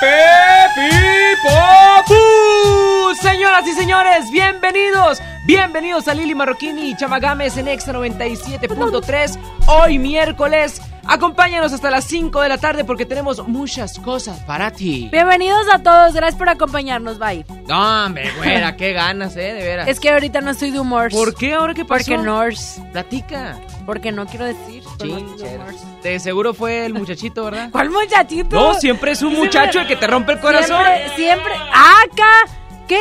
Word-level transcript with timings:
¡A 0.00 0.72
Pepi 0.74 0.96
Señoras 3.20 3.66
y 3.66 3.74
señores, 3.74 4.30
bienvenidos. 4.30 5.20
Bienvenidos 5.44 6.08
a 6.08 6.14
Lili 6.14 6.34
Marroquini 6.34 6.90
y 6.90 6.96
Chamagames 6.96 7.58
en 7.58 7.68
Exa 7.68 7.92
97.3. 7.92 9.38
Hoy 9.66 9.98
miércoles. 9.98 10.80
Acompáñanos 11.06 11.72
hasta 11.72 11.90
las 11.90 12.04
5 12.04 12.40
de 12.42 12.48
la 12.48 12.58
tarde 12.58 12.84
porque 12.84 13.04
tenemos 13.06 13.46
muchas 13.48 13.98
cosas 13.98 14.38
para 14.40 14.70
ti. 14.70 15.08
Bienvenidos 15.10 15.66
a 15.72 15.78
todos, 15.82 16.12
gracias 16.14 16.36
por 16.38 16.48
acompañarnos, 16.48 17.18
bye. 17.18 17.44
No, 17.66 18.04
hombre, 18.06 18.30
güera, 18.36 18.76
qué 18.76 18.92
ganas, 18.92 19.36
eh, 19.36 19.40
de 19.54 19.62
veras. 19.64 19.88
Es 19.88 19.98
que 19.98 20.10
ahorita 20.10 20.40
no 20.40 20.50
estoy 20.50 20.70
de 20.70 20.80
humor. 20.80 21.10
¿Por 21.10 21.34
qué 21.34 21.54
ahora 21.54 21.74
qué 21.74 21.84
pasó? 21.84 22.04
Porque 22.12 22.22
Norse. 22.22 22.82
Platica. 22.92 23.58
Porque 23.86 24.12
no 24.12 24.26
quiero 24.26 24.44
decir. 24.44 24.82
de 26.02 26.20
seguro 26.20 26.54
fue 26.54 26.86
el 26.86 26.94
muchachito, 26.94 27.44
¿verdad? 27.44 27.68
¿Cuál 27.72 27.90
muchachito? 27.90 28.54
No, 28.56 28.74
siempre 28.74 29.12
es 29.12 29.22
un 29.22 29.30
Siempre- 29.30 29.46
muchacho 29.60 29.80
el 29.80 29.86
que 29.88 29.96
te 29.96 30.06
rompe 30.06 30.32
el 30.32 30.40
corazón. 30.40 30.84
Siempre, 30.84 31.16
siempre. 31.16 31.52
¡Acá! 31.54 32.52
¿Qué? 32.86 33.00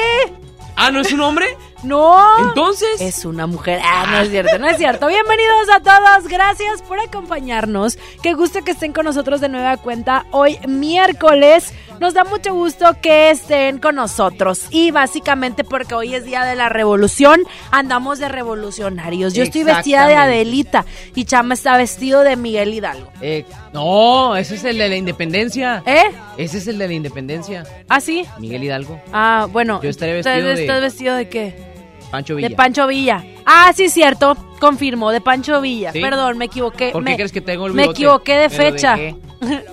Ah, 0.75 0.91
¿no 0.91 1.01
es 1.01 1.11
un 1.11 1.19
hombre? 1.21 1.45
No. 1.83 2.49
Entonces. 2.49 2.99
Es 3.01 3.25
una 3.25 3.47
mujer. 3.47 3.79
Ah, 3.83 4.05
no 4.11 4.19
es 4.19 4.29
cierto, 4.29 4.57
no 4.59 4.67
es 4.67 4.77
cierto. 4.77 5.07
Bienvenidos 5.07 5.69
a 5.73 5.79
todos. 5.79 6.27
Gracias 6.27 6.81
por 6.81 6.99
acompañarnos. 6.99 7.97
Qué 8.21 8.33
gusto 8.33 8.61
que 8.63 8.71
estén 8.71 8.91
con 8.93 9.05
nosotros 9.05 9.39
de 9.41 9.49
nueva 9.49 9.77
cuenta 9.77 10.25
hoy 10.31 10.57
miércoles. 10.67 11.73
Nos 11.99 12.13
da 12.13 12.23
mucho 12.23 12.53
gusto 12.53 12.95
que 13.01 13.29
estén 13.29 13.77
con 13.79 13.95
nosotros. 13.95 14.67
Y 14.69 14.91
básicamente 14.91 15.63
porque 15.65 15.95
hoy 15.95 16.15
es 16.15 16.23
día 16.23 16.43
de 16.45 16.55
la 16.55 16.69
revolución, 16.69 17.41
andamos 17.71 18.19
de 18.19 18.29
revolucionarios. 18.29 19.33
Yo 19.33 19.43
estoy 19.43 19.63
vestida 19.63 20.07
de. 20.07 20.15
Adelita 20.15 20.85
y 21.15 21.25
Chama 21.25 21.53
está 21.55 21.75
vestido 21.77 22.21
de 22.21 22.35
Miguel 22.35 22.73
Hidalgo. 22.73 23.09
Eh, 23.21 23.45
no, 23.73 24.35
ese 24.37 24.55
es 24.55 24.63
el 24.63 24.77
de 24.77 24.87
la 24.89 24.95
independencia. 24.95 25.83
¿Eh? 25.85 26.03
Ese 26.37 26.57
es 26.59 26.67
el 26.67 26.77
de 26.77 26.87
la 26.87 26.93
independencia. 26.93 27.63
¿Ah, 27.89 27.99
sí? 27.99 28.25
Miguel 28.37 28.63
Hidalgo. 28.63 28.99
Ah, 29.11 29.47
bueno. 29.51 29.81
Yo 29.81 29.89
estaré 29.89 30.19
¿estás- 30.19 30.35
vestido 30.35 30.55
de- 30.55 30.61
¿Estás 30.61 30.81
vestido 30.81 31.15
de 31.15 31.29
qué? 31.29 31.68
Pancho 32.11 32.35
Villa. 32.35 32.49
De 32.49 32.55
Pancho 32.55 32.87
Villa. 32.87 33.23
Ah, 33.45 33.71
sí, 33.75 33.89
cierto. 33.89 34.35
Confirmo, 34.59 35.11
de 35.11 35.21
Pancho 35.21 35.61
Villa. 35.61 35.91
¿Sí? 35.91 36.01
Perdón, 36.01 36.37
me 36.37 36.45
equivoqué. 36.45 36.91
¿Por 36.91 37.01
me, 37.03 37.11
qué 37.11 37.17
crees 37.17 37.31
que 37.31 37.41
tengo 37.41 37.67
el 37.67 37.73
Me 37.73 37.83
bigote? 37.83 37.99
equivoqué 37.99 38.33
de 38.35 38.49
Me 38.49 38.55
fecha. 38.55 38.95
dejé. 38.95 39.15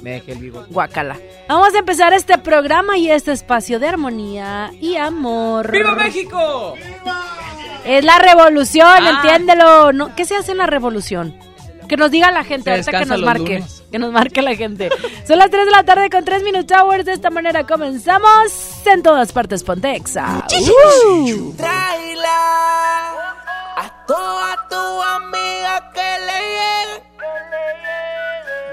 Me 0.03 0.11
dejé 0.13 0.33
el 0.33 0.39
bigote. 0.39 0.73
Guacala. 0.73 1.17
Vamos 1.49 1.75
a 1.75 1.79
empezar 1.79 2.13
este 2.13 2.39
programa 2.39 2.97
y 2.97 3.11
este 3.11 3.33
espacio 3.33 3.79
de 3.81 3.89
armonía 3.89 4.71
y 4.81 4.97
amor. 4.97 5.71
¡Viva 5.73 5.95
México! 5.95 6.75
Es 7.85 8.05
la 8.05 8.19
revolución, 8.19 8.87
Ah. 8.89 9.11
entiéndelo. 9.23 9.93
No, 9.93 10.15
¿Qué 10.15 10.25
se 10.25 10.37
hace 10.37 10.53
en 10.53 10.59
la 10.59 10.67
revolución? 10.67 11.37
Que 11.89 11.97
nos 11.97 12.11
diga 12.11 12.31
la 12.33 12.45
gente, 12.45 12.71
ahorita 12.71 12.91
que 12.91 13.07
nos 13.07 13.21
marque. 13.23 13.55
lunes. 13.59 13.85
Que 13.91 13.99
nos 13.99 14.13
marque 14.13 14.43
la 14.43 14.55
gente. 14.55 14.91
Son 15.27 15.39
las 15.39 15.51
3 15.51 15.67
de 15.67 15.71
la 15.71 15.85
tarde 15.85 16.11
con 16.11 16.25
3 16.25 16.43
Minute 16.43 16.75
Hours. 16.75 17.05
De 17.05 17.13
esta 17.13 17.31
manera 17.31 17.65
comenzamos 17.67 18.53
en 18.87 19.03
todas 19.03 19.33
partes 19.33 19.63
Pontexa. 19.63 20.45
Uh. 20.51 21.55
Tráela 21.57 22.29
a 23.77 24.07
toda 24.07 24.69
tu 24.69 25.03
amiga 25.03 25.93
que 25.93 26.19
le 26.27 26.39
llegue. 26.57 27.03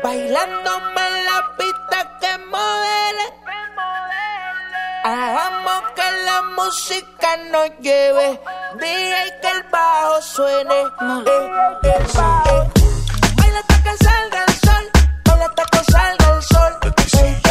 Bailándome 0.04 1.02
en 1.08 1.26
la 1.26 1.56
pista 1.58 2.20
que 2.20 2.38
modele. 2.46 3.26
Hagamos 5.06 5.84
que 5.96 6.12
la 6.26 6.42
música 6.56 7.38
nos 7.52 7.70
lleve. 7.80 8.40
DJ 8.80 9.14
que 9.42 9.48
el 9.50 9.64
bajo 9.72 10.22
suene. 10.22 10.82
Eh, 10.82 10.88
eh, 11.84 11.92
eh. 12.16 12.93
Baila 13.54 13.60
hasta 13.60 13.84
que 13.84 14.04
salga 14.04 14.46
el 14.48 14.54
sol. 14.56 14.92
Baila 15.26 15.46
hasta 15.46 15.64
que 15.66 15.92
salga 15.92 16.36
el 16.36 16.42
sol. 16.42 17.43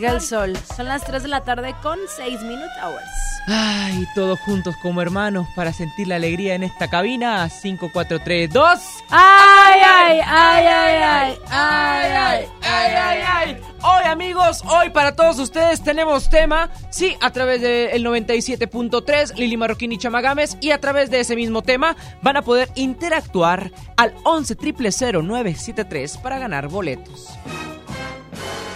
Salga 0.00 0.12
el 0.16 0.20
sol. 0.20 0.56
Son 0.76 0.86
las 0.86 1.04
3 1.04 1.22
de 1.22 1.28
la 1.28 1.42
tarde 1.42 1.74
con 1.82 1.98
6 2.16 2.40
minute 2.42 2.70
hours. 2.82 3.04
Ay, 3.46 4.06
todos 4.14 4.38
juntos 4.40 4.74
como 4.82 5.02
hermanos 5.02 5.46
para 5.54 5.72
sentir 5.72 6.08
la 6.08 6.16
alegría 6.16 6.54
en 6.54 6.62
esta 6.62 6.88
cabina. 6.88 7.48
5, 7.48 7.90
4, 7.92 8.18
3, 8.22 8.50
2. 8.50 8.80
¡Ay, 9.10 9.80
ay, 9.84 10.20
ay, 10.24 10.66
ay, 10.66 10.96
ay! 11.02 11.38
¡Ay, 11.50 12.10
ay, 12.12 12.48
ay, 12.62 12.94
ay, 12.94 13.18
ay! 13.26 13.60
Hoy, 13.82 14.04
amigos, 14.04 14.62
hoy 14.66 14.90
para 14.90 15.16
todos 15.16 15.38
ustedes 15.38 15.82
tenemos 15.82 16.30
tema. 16.30 16.70
Sí, 16.90 17.16
a 17.20 17.30
través 17.30 17.60
del 17.60 18.04
97.3, 18.04 19.34
Lili 19.36 19.56
Marroquín 19.56 19.92
y 19.92 19.98
Chamagames. 19.98 20.56
Y 20.60 20.70
a 20.70 20.80
través 20.80 21.10
de 21.10 21.20
ese 21.20 21.36
mismo 21.36 21.62
tema 21.62 21.96
van 22.22 22.36
a 22.36 22.42
poder 22.42 22.70
interactuar 22.74 23.70
al 23.96 24.14
11 24.24 24.54
973 24.54 26.16
para 26.18 26.38
ganar 26.38 26.68
boletos. 26.68 27.28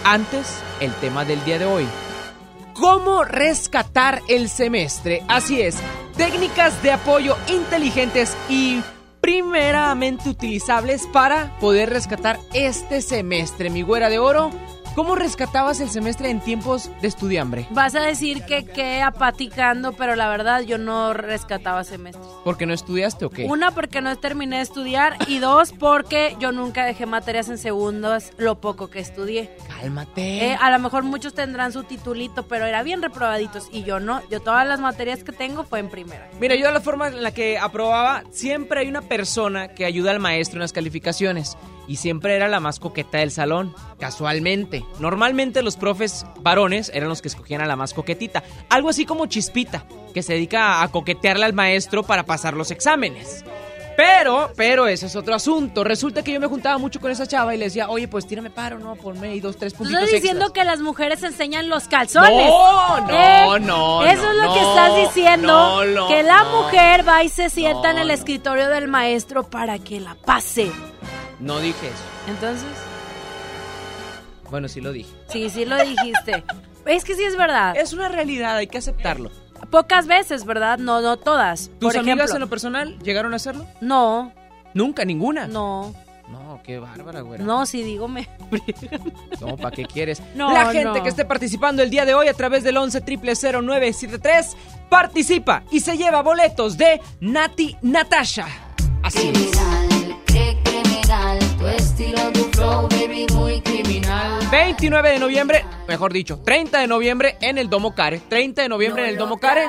Antes, 0.04 0.62
el 0.80 0.92
tema 0.96 1.24
del 1.24 1.42
día 1.46 1.58
de 1.58 1.64
hoy. 1.64 1.86
¿Cómo 2.74 3.24
rescatar 3.24 4.20
el 4.28 4.50
semestre? 4.50 5.22
Así 5.28 5.62
es, 5.62 5.78
técnicas 6.18 6.82
de 6.82 6.92
apoyo 6.92 7.38
inteligentes 7.48 8.36
y 8.50 8.82
primeramente 9.22 10.28
utilizables 10.28 11.06
para 11.06 11.58
poder 11.58 11.88
rescatar 11.88 12.38
este 12.52 13.00
semestre. 13.00 13.70
Mi 13.70 13.80
güera 13.80 14.10
de 14.10 14.18
oro, 14.18 14.50
¿Cómo 14.94 15.16
rescatabas 15.16 15.80
el 15.80 15.90
semestre 15.90 16.30
en 16.30 16.38
tiempos 16.38 16.88
de 17.02 17.08
estudiambre? 17.08 17.66
Vas 17.70 17.96
a 17.96 18.00
decir 18.00 18.44
que 18.44 18.64
qué 18.64 19.02
apaticando, 19.02 19.92
pero 19.92 20.14
la 20.14 20.28
verdad 20.28 20.60
yo 20.60 20.78
no 20.78 21.12
rescataba 21.12 21.82
semestres. 21.82 22.24
¿Porque 22.44 22.64
no 22.64 22.72
estudiaste 22.72 23.24
o 23.24 23.30
qué? 23.30 23.46
Una, 23.46 23.72
porque 23.72 24.00
no 24.00 24.14
terminé 24.16 24.58
de 24.58 24.62
estudiar 24.62 25.16
y 25.26 25.40
dos, 25.40 25.72
porque 25.72 26.36
yo 26.38 26.52
nunca 26.52 26.84
dejé 26.84 27.06
materias 27.06 27.48
en 27.48 27.58
segundos, 27.58 28.30
lo 28.36 28.60
poco 28.60 28.88
que 28.88 29.00
estudié. 29.00 29.50
Cálmate. 29.66 30.52
Eh, 30.52 30.58
a 30.60 30.70
lo 30.70 30.78
mejor 30.78 31.02
muchos 31.02 31.34
tendrán 31.34 31.72
su 31.72 31.82
titulito, 31.82 32.46
pero 32.46 32.64
era 32.64 32.84
bien 32.84 33.02
reprobaditos 33.02 33.68
y 33.72 33.82
yo 33.82 33.98
no. 33.98 34.22
Yo 34.30 34.40
todas 34.42 34.64
las 34.64 34.78
materias 34.78 35.24
que 35.24 35.32
tengo 35.32 35.64
fue 35.64 35.80
en 35.80 35.90
primera. 35.90 36.30
Mira, 36.38 36.54
yo 36.54 36.66
de 36.66 36.72
la 36.72 36.80
forma 36.80 37.08
en 37.08 37.20
la 37.24 37.32
que 37.32 37.58
aprobaba, 37.58 38.22
siempre 38.30 38.78
hay 38.78 38.88
una 38.88 39.02
persona 39.02 39.74
que 39.74 39.86
ayuda 39.86 40.12
al 40.12 40.20
maestro 40.20 40.58
en 40.58 40.62
las 40.62 40.72
calificaciones 40.72 41.56
y 41.86 41.96
siempre 41.96 42.36
era 42.36 42.48
la 42.48 42.60
más 42.60 42.80
coqueta 42.80 43.18
del 43.18 43.30
salón, 43.30 43.74
casualmente. 43.98 44.84
Normalmente 45.00 45.62
los 45.62 45.76
profes 45.76 46.26
varones 46.40 46.90
eran 46.94 47.08
los 47.08 47.22
que 47.22 47.28
escogían 47.28 47.60
a 47.60 47.66
la 47.66 47.76
más 47.76 47.94
coquetita, 47.94 48.42
algo 48.70 48.88
así 48.88 49.04
como 49.04 49.26
Chispita, 49.26 49.86
que 50.12 50.22
se 50.22 50.34
dedica 50.34 50.82
a 50.82 50.88
coquetearle 50.88 51.44
al 51.44 51.52
maestro 51.52 52.02
para 52.02 52.24
pasar 52.24 52.54
los 52.54 52.70
exámenes. 52.70 53.44
Pero, 53.96 54.50
pero 54.56 54.86
ese 54.86 55.06
es 55.06 55.16
otro 55.16 55.34
asunto. 55.34 55.84
Resulta 55.84 56.22
que 56.22 56.32
yo 56.32 56.40
me 56.40 56.46
juntaba 56.46 56.78
mucho 56.78 57.00
con 57.00 57.10
esa 57.10 57.26
chava 57.26 57.54
y 57.54 57.58
le 57.58 57.66
decía, 57.66 57.88
oye, 57.88 58.08
pues 58.08 58.26
tírame 58.26 58.50
paro, 58.50 58.78
¿no? 58.78 58.96
Ponme 58.96 59.28
ahí 59.28 59.40
dos, 59.40 59.56
tres 59.56 59.74
puntitos 59.74 60.02
Estás 60.02 60.20
diciendo 60.20 60.52
que 60.52 60.64
las 60.64 60.80
mujeres 60.80 61.22
enseñan 61.22 61.68
los 61.68 61.86
calzones. 61.88 62.48
No, 62.48 63.00
no, 63.00 63.56
eh, 63.56 63.60
no. 63.60 64.04
Eso 64.04 64.30
es 64.30 64.36
lo 64.36 64.52
que 64.52 64.60
estás 64.60 64.96
diciendo. 64.96 66.08
que 66.08 66.22
la 66.22 66.44
mujer 66.44 67.06
va 67.06 67.22
y 67.22 67.28
se 67.28 67.50
sienta 67.50 67.90
en 67.90 67.98
el 67.98 68.10
escritorio 68.10 68.68
del 68.68 68.88
maestro 68.88 69.44
para 69.44 69.78
que 69.78 70.00
la 70.00 70.14
pase. 70.14 70.72
No 71.44 71.60
dije 71.60 71.88
eso. 71.88 72.02
Entonces. 72.26 72.66
Bueno, 74.50 74.66
sí 74.66 74.80
lo 74.80 74.92
dije. 74.92 75.10
Sí, 75.28 75.50
sí 75.50 75.66
lo 75.66 75.76
dijiste. 75.76 76.42
es 76.86 77.04
que 77.04 77.14
sí 77.14 77.22
es 77.22 77.36
verdad. 77.36 77.76
Es 77.76 77.92
una 77.92 78.08
realidad, 78.08 78.56
hay 78.56 78.66
que 78.66 78.78
aceptarlo. 78.78 79.30
Pocas 79.70 80.06
veces, 80.06 80.46
¿verdad? 80.46 80.78
No, 80.78 81.02
no 81.02 81.18
todas. 81.18 81.70
¿Tus 81.78 81.92
Por 81.92 81.98
amigas 81.98 82.32
en 82.32 82.40
lo 82.40 82.48
personal 82.48 82.98
llegaron 83.00 83.34
a 83.34 83.36
hacerlo? 83.36 83.66
No. 83.82 84.32
¿Nunca? 84.72 85.04
¿Ninguna? 85.04 85.46
No. 85.46 85.94
No, 86.30 86.62
qué 86.64 86.78
bárbara, 86.78 87.20
güey. 87.20 87.40
No, 87.40 87.66
sí, 87.66 87.82
dígame. 87.82 88.28
No, 89.40 89.56
¿para 89.58 89.76
qué 89.76 89.84
quieres? 89.84 90.22
No, 90.34 90.50
La 90.50 90.72
gente 90.72 91.02
que 91.02 91.10
esté 91.10 91.26
participando 91.26 91.82
el 91.82 91.90
día 91.90 92.06
de 92.06 92.14
hoy 92.14 92.28
a 92.28 92.34
través 92.34 92.64
del 92.64 92.78
11 92.78 93.02
0973 93.02 94.56
participa 94.88 95.64
y 95.70 95.80
se 95.80 95.98
lleva 95.98 96.22
boletos 96.22 96.78
de 96.78 97.02
Nati 97.20 97.76
Natasha. 97.82 98.46
Así 99.02 99.28
es 99.34 99.93
estilo, 101.68 102.20
tu 102.32 102.44
flow, 102.52 102.88
baby, 102.88 103.26
muy 103.32 103.60
criminal. 103.60 104.40
29 104.50 105.10
de 105.10 105.18
noviembre, 105.18 105.64
mejor 105.88 106.12
dicho, 106.12 106.40
30 106.44 106.80
de 106.80 106.86
noviembre 106.86 107.36
en 107.40 107.58
el 107.58 107.68
Domo 107.68 107.94
Care. 107.94 108.20
30 108.28 108.62
de 108.62 108.68
noviembre 108.68 109.04
en 109.04 109.10
el 109.10 109.16
Domo 109.16 109.38
Care. 109.38 109.66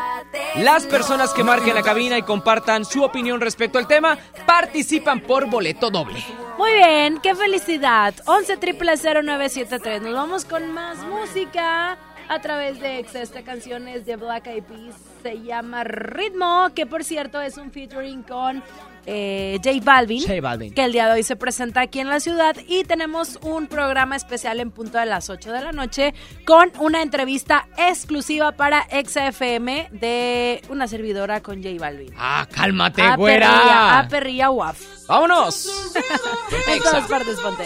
Las 0.57 0.85
personas 0.85 1.33
que 1.33 1.43
marquen 1.43 1.75
la 1.75 1.81
cabina 1.81 2.17
y 2.17 2.21
compartan 2.21 2.85
su 2.85 3.03
opinión 3.03 3.41
respecto 3.41 3.77
al 3.77 3.87
tema 3.87 4.17
participan 4.45 5.21
por 5.21 5.49
boleto 5.49 5.89
doble. 5.89 6.23
Muy 6.57 6.71
bien, 6.71 7.19
qué 7.21 7.35
felicidad. 7.35 8.13
11 8.25 8.57
0973. 8.57 10.01
Nos 10.01 10.13
vamos 10.13 10.45
con 10.45 10.71
más 10.71 10.97
música 10.99 11.97
a 12.29 12.41
través 12.41 12.79
de 12.79 12.99
Exa. 12.99 13.21
Esta 13.21 13.43
canción 13.43 13.87
es 13.87 14.05
de 14.05 14.15
Black 14.15 14.47
Eyed 14.47 14.63
Peas. 14.63 14.95
Se 15.21 15.41
llama 15.41 15.83
Ritmo, 15.83 16.69
que 16.73 16.85
por 16.85 17.03
cierto 17.03 17.41
es 17.41 17.57
un 17.57 17.71
featuring 17.71 18.23
con 18.23 18.63
eh, 19.05 19.59
J, 19.63 19.79
Balvin, 19.83 20.73
que 20.73 20.83
el 20.83 20.91
día 20.91 21.07
de 21.07 21.13
hoy 21.13 21.23
se 21.23 21.35
presenta 21.35 21.81
aquí 21.81 21.99
en 21.99 22.09
la 22.09 22.19
ciudad 22.19 22.55
y 22.67 22.83
tenemos 22.83 23.39
un 23.41 23.67
programa 23.67 24.15
especial 24.15 24.59
en 24.59 24.71
punto 24.71 24.97
de 24.97 25.05
las 25.05 25.29
8 25.29 25.51
de 25.51 25.61
la 25.61 25.71
noche 25.71 26.13
con 26.45 26.71
una 26.79 27.01
entrevista 27.01 27.67
exclusiva 27.77 28.51
para 28.53 28.83
XFM 28.83 29.89
de 29.91 30.61
una 30.69 30.87
servidora 30.87 31.41
con 31.41 31.63
J 31.63 31.75
Balvin. 31.79 32.13
Ah, 32.17 32.47
cálmate, 32.51 33.03
güera. 33.15 33.99
a 33.99 34.07
Perrilla 34.07 34.49
Waf. 34.49 34.79
¡Vámonos! 35.07 35.93
en 36.67 36.81
todas 36.81 37.07
partes, 37.07 37.39
ponte 37.39 37.65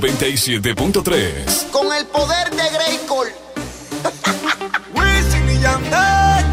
97.3. 0.00 1.70
con 1.72 1.92
el 1.92 2.06
poder 2.06 2.50
de 2.50 2.62
Greycore. 2.70 3.34
Wisin 4.94 5.50
y 5.50 5.58
Yandel. 5.60 6.46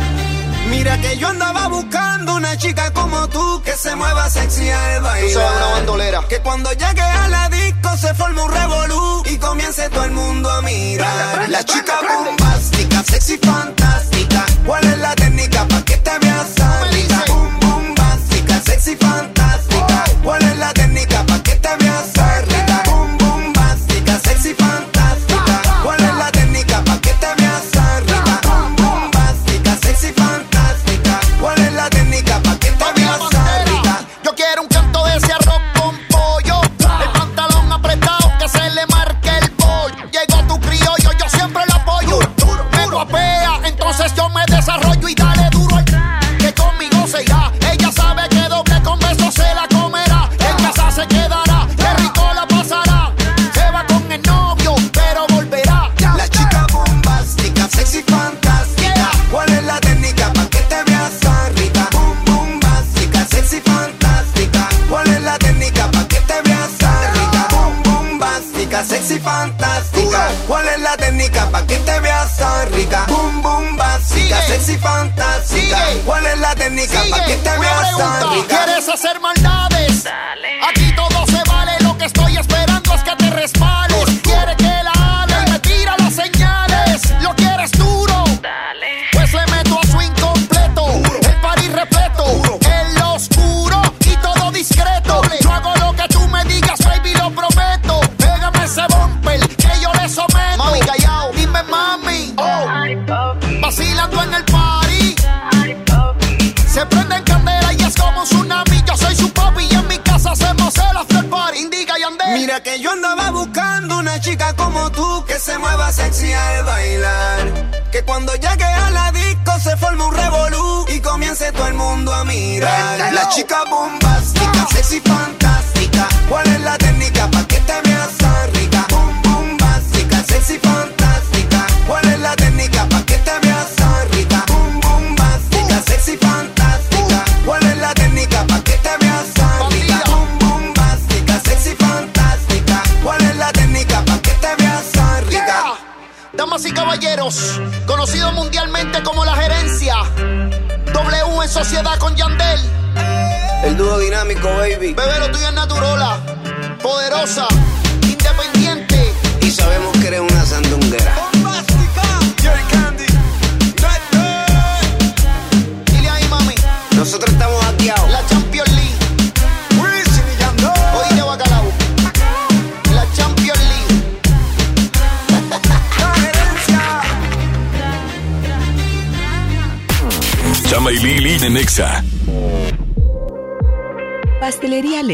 Mira 0.69 0.99
que 0.99 1.15
yo 1.17 1.27
andaba 1.27 1.67
buscando 1.67 2.33
una 2.35 2.57
chica 2.57 2.91
como 2.91 3.29
tú 3.29 3.61
que 3.63 3.73
se 3.73 3.95
mueva 3.95 4.27
sexy 4.31 4.67
al 4.71 4.99
Tú 5.01 5.05
sabes, 5.05 5.35
una 5.35 5.43
bailar. 5.45 5.71
bandolera. 5.73 6.27
Que 6.27 6.39
cuando 6.39 6.71
llegue 6.73 7.01
a 7.01 7.27
la 7.27 7.49
disco 7.49 7.95
se 7.97 8.15
forme 8.15 8.41
un 8.41 8.51
revolú 8.51 9.23
y 9.27 9.37
comience 9.37 9.89
todo 9.89 10.05
el 10.05 10.11
mundo 10.11 10.49
a 10.49 10.61
mirar. 10.63 11.47
La 11.49 11.63
chica 11.63 11.99
bombástica, 12.01 13.03
sexy 13.03 13.37
fantástica. 13.37 14.43
¿Cuál 14.65 14.83
es 14.85 14.97
la 14.97 15.13
técnica 15.15 15.67
para 15.67 15.85
que 15.85 15.97
te 15.97 16.17
veas 16.19 16.47
rica? 16.91 17.23
Boom, 17.27 17.59
bombástica, 17.59 18.59
sexy 18.65 18.95
fantástica. 18.95 19.34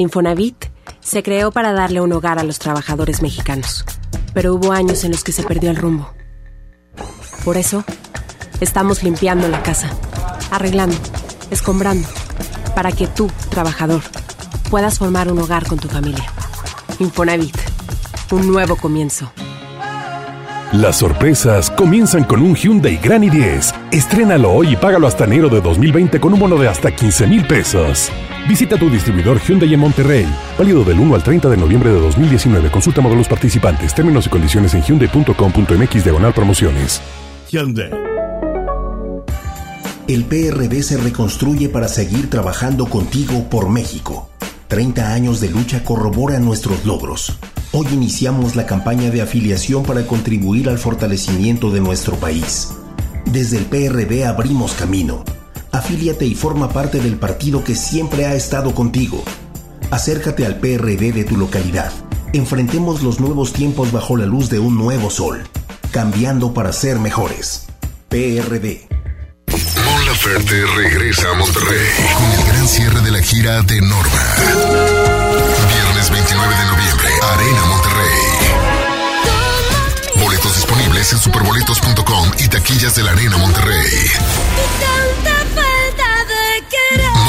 Infonavit 0.00 0.66
se 1.00 1.22
creó 1.22 1.50
para 1.50 1.72
darle 1.72 2.00
un 2.00 2.12
hogar 2.12 2.38
a 2.38 2.44
los 2.44 2.58
trabajadores 2.58 3.22
mexicanos, 3.22 3.84
pero 4.34 4.54
hubo 4.54 4.72
años 4.72 5.04
en 5.04 5.12
los 5.12 5.24
que 5.24 5.32
se 5.32 5.42
perdió 5.42 5.70
el 5.70 5.76
rumbo. 5.76 6.12
Por 7.44 7.56
eso, 7.56 7.84
estamos 8.60 9.02
limpiando 9.02 9.48
la 9.48 9.62
casa, 9.62 9.90
arreglando, 10.50 10.96
escombrando, 11.50 12.08
para 12.74 12.92
que 12.92 13.06
tú, 13.06 13.30
trabajador, 13.50 14.02
puedas 14.70 14.98
formar 14.98 15.32
un 15.32 15.38
hogar 15.38 15.66
con 15.66 15.78
tu 15.78 15.88
familia. 15.88 16.26
Infonavit, 16.98 17.56
un 18.30 18.46
nuevo 18.46 18.76
comienzo. 18.76 19.32
Las 20.72 20.98
sorpresas 20.98 21.70
comienzan 21.70 22.24
con 22.24 22.42
un 22.42 22.54
Hyundai 22.54 22.98
Grand 22.98 23.24
i10. 23.24 23.74
Estrénalo 23.90 24.52
hoy 24.52 24.72
y 24.72 24.76
págalo 24.76 25.06
hasta 25.06 25.24
enero 25.24 25.48
de 25.48 25.62
2020 25.62 26.20
con 26.20 26.34
un 26.34 26.40
bono 26.40 26.58
de 26.58 26.68
hasta 26.68 26.94
15 26.94 27.26
mil 27.26 27.46
pesos. 27.46 28.12
Visita 28.48 28.78
tu 28.78 28.88
distribuidor 28.88 29.38
Hyundai 29.42 29.74
en 29.74 29.80
Monterrey. 29.80 30.26
Válido 30.58 30.82
del 30.82 30.98
1 30.98 31.14
al 31.14 31.22
30 31.22 31.50
de 31.50 31.56
noviembre 31.58 31.90
de 31.90 32.00
2019. 32.00 32.70
Consulta 32.70 33.02
modelos 33.02 33.28
participantes, 33.28 33.94
términos 33.94 34.26
y 34.26 34.30
condiciones 34.30 34.72
en 34.72 34.82
hyundai.com.mx 34.82 36.02
diagonal 36.02 36.32
promociones. 36.32 37.02
Hyundai. 37.50 37.90
El 40.08 40.24
PRD 40.24 40.82
se 40.82 40.96
reconstruye 40.96 41.68
para 41.68 41.88
seguir 41.88 42.30
trabajando 42.30 42.86
contigo 42.86 43.50
por 43.50 43.68
México. 43.68 44.30
30 44.68 45.12
años 45.12 45.40
de 45.40 45.50
lucha 45.50 45.84
corroboran 45.84 46.42
nuestros 46.42 46.86
logros. 46.86 47.38
Hoy 47.72 47.86
iniciamos 47.92 48.56
la 48.56 48.64
campaña 48.64 49.10
de 49.10 49.20
afiliación 49.20 49.82
para 49.82 50.06
contribuir 50.06 50.70
al 50.70 50.78
fortalecimiento 50.78 51.70
de 51.70 51.80
nuestro 51.80 52.16
país. 52.16 52.70
Desde 53.26 53.58
el 53.58 53.66
PRD 53.66 54.24
abrimos 54.24 54.72
camino. 54.72 55.22
Afíliate 55.72 56.26
y 56.26 56.34
forma 56.34 56.70
parte 56.70 57.00
del 57.00 57.16
partido 57.16 57.62
que 57.64 57.74
siempre 57.74 58.26
ha 58.26 58.34
estado 58.34 58.74
contigo. 58.74 59.22
Acércate 59.90 60.46
al 60.46 60.56
PRD 60.56 61.12
de 61.12 61.24
tu 61.24 61.36
localidad. 61.36 61.92
Enfrentemos 62.32 63.02
los 63.02 63.20
nuevos 63.20 63.52
tiempos 63.52 63.92
bajo 63.92 64.16
la 64.16 64.26
luz 64.26 64.50
de 64.50 64.58
un 64.58 64.76
nuevo 64.76 65.10
sol, 65.10 65.42
cambiando 65.90 66.52
para 66.52 66.72
ser 66.72 66.98
mejores. 66.98 67.66
PRD. 68.08 68.88
Mon 69.84 70.06
Laferte 70.06 70.66
regresa 70.76 71.30
a 71.30 71.34
Monterrey 71.34 71.88
con 72.14 72.32
el 72.32 72.44
gran 72.52 72.68
cierre 72.68 73.00
de 73.00 73.10
la 73.10 73.22
gira 73.22 73.62
de 73.62 73.80
Norma. 73.80 74.34
Viernes 75.74 76.10
29 76.10 76.54
de 76.54 76.64
noviembre, 76.66 77.08
Arena 77.32 77.64
Monterrey. 77.66 78.18
Boletos 80.22 80.54
disponibles 80.56 81.12
en 81.12 81.18
superboletos.com 81.18 82.30
y 82.38 82.48
taquillas 82.48 82.94
de 82.94 83.02
la 83.02 83.12
Arena 83.12 83.38
Monterrey. 83.38 83.86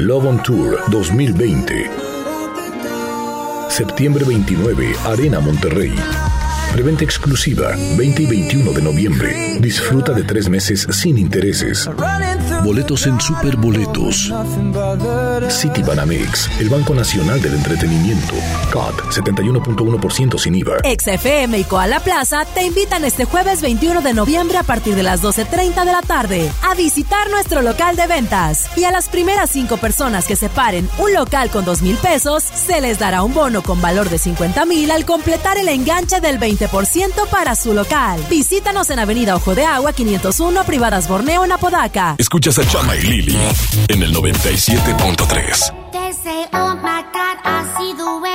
Love 0.00 0.26
on 0.26 0.40
Tour 0.44 0.78
2020. 0.92 1.90
Septiembre 3.68 4.24
29, 4.24 4.96
Arena 5.04 5.40
Monterrey. 5.40 5.92
Preventa 6.72 7.02
exclusiva 7.02 7.74
20 7.96 8.22
y 8.22 8.26
21 8.26 8.72
de 8.74 8.82
noviembre. 8.82 9.58
Disfruta 9.58 10.12
de 10.12 10.22
tres 10.22 10.48
meses 10.48 10.86
sin 10.92 11.18
intereses. 11.18 11.90
Boletos 12.64 13.06
en 13.06 13.20
Superboletos. 13.20 14.32
City 15.48 15.82
Banamex, 15.82 16.50
el 16.60 16.68
Banco 16.68 16.94
Nacional 16.94 17.40
del 17.40 17.54
Entretenimiento. 17.54 18.34
CAT 18.72 18.94
71.1% 19.10 20.38
sin 20.38 20.54
IVA. 20.56 20.76
XFM 20.84 21.58
y 21.58 21.64
Koala 21.64 22.00
Plaza 22.00 22.44
te 22.54 22.64
invitan 22.64 23.04
este 23.04 23.24
jueves 23.24 23.62
21 23.62 24.02
de 24.02 24.12
noviembre 24.12 24.58
a 24.58 24.62
partir 24.62 24.94
de 24.94 25.02
las 25.02 25.22
12.30 25.22 25.84
de 25.84 25.92
la 25.92 26.02
tarde 26.02 26.50
a 26.68 26.74
visitar 26.74 27.30
nuestro 27.30 27.62
local 27.62 27.96
de 27.96 28.06
ventas. 28.06 28.68
Y 28.76 28.84
a 28.84 28.90
las 28.90 29.08
primeras 29.08 29.50
cinco 29.50 29.76
personas 29.76 30.26
que 30.26 30.36
separen 30.36 30.88
un 30.98 31.14
local 31.14 31.50
con 31.50 31.64
2 31.64 31.82
mil 31.82 31.96
pesos, 31.96 32.42
se 32.42 32.80
les 32.80 32.98
dará 32.98 33.22
un 33.22 33.34
bono 33.34 33.62
con 33.62 33.80
valor 33.80 34.08
de 34.10 34.18
50 34.18 34.64
mil 34.66 34.90
al 34.90 35.04
completar 35.04 35.58
el 35.58 35.68
enganche 35.68 36.20
del 36.20 36.38
20% 36.38 37.28
para 37.30 37.54
su 37.54 37.72
local. 37.72 38.20
Visítanos 38.28 38.90
en 38.90 38.98
Avenida 38.98 39.36
Ojo 39.36 39.54
de 39.54 39.64
Agua 39.64 39.92
501, 39.92 40.64
Privadas 40.64 41.08
Borneo, 41.08 41.44
en 41.44 41.52
Apodaca. 41.52 42.16
Escuchas 42.48 42.66
a 42.66 42.70
Chama 42.70 42.96
y 42.96 43.02
Lili 43.02 43.38
en 43.88 44.02
el 44.02 44.14
97.3. 44.14 45.90
They 45.92 46.12
say, 46.14 46.46
oh 46.54 46.74
my 46.76 47.02
God, 47.12 47.36
I 47.44 47.94
the 47.94 48.20
way. 48.22 48.28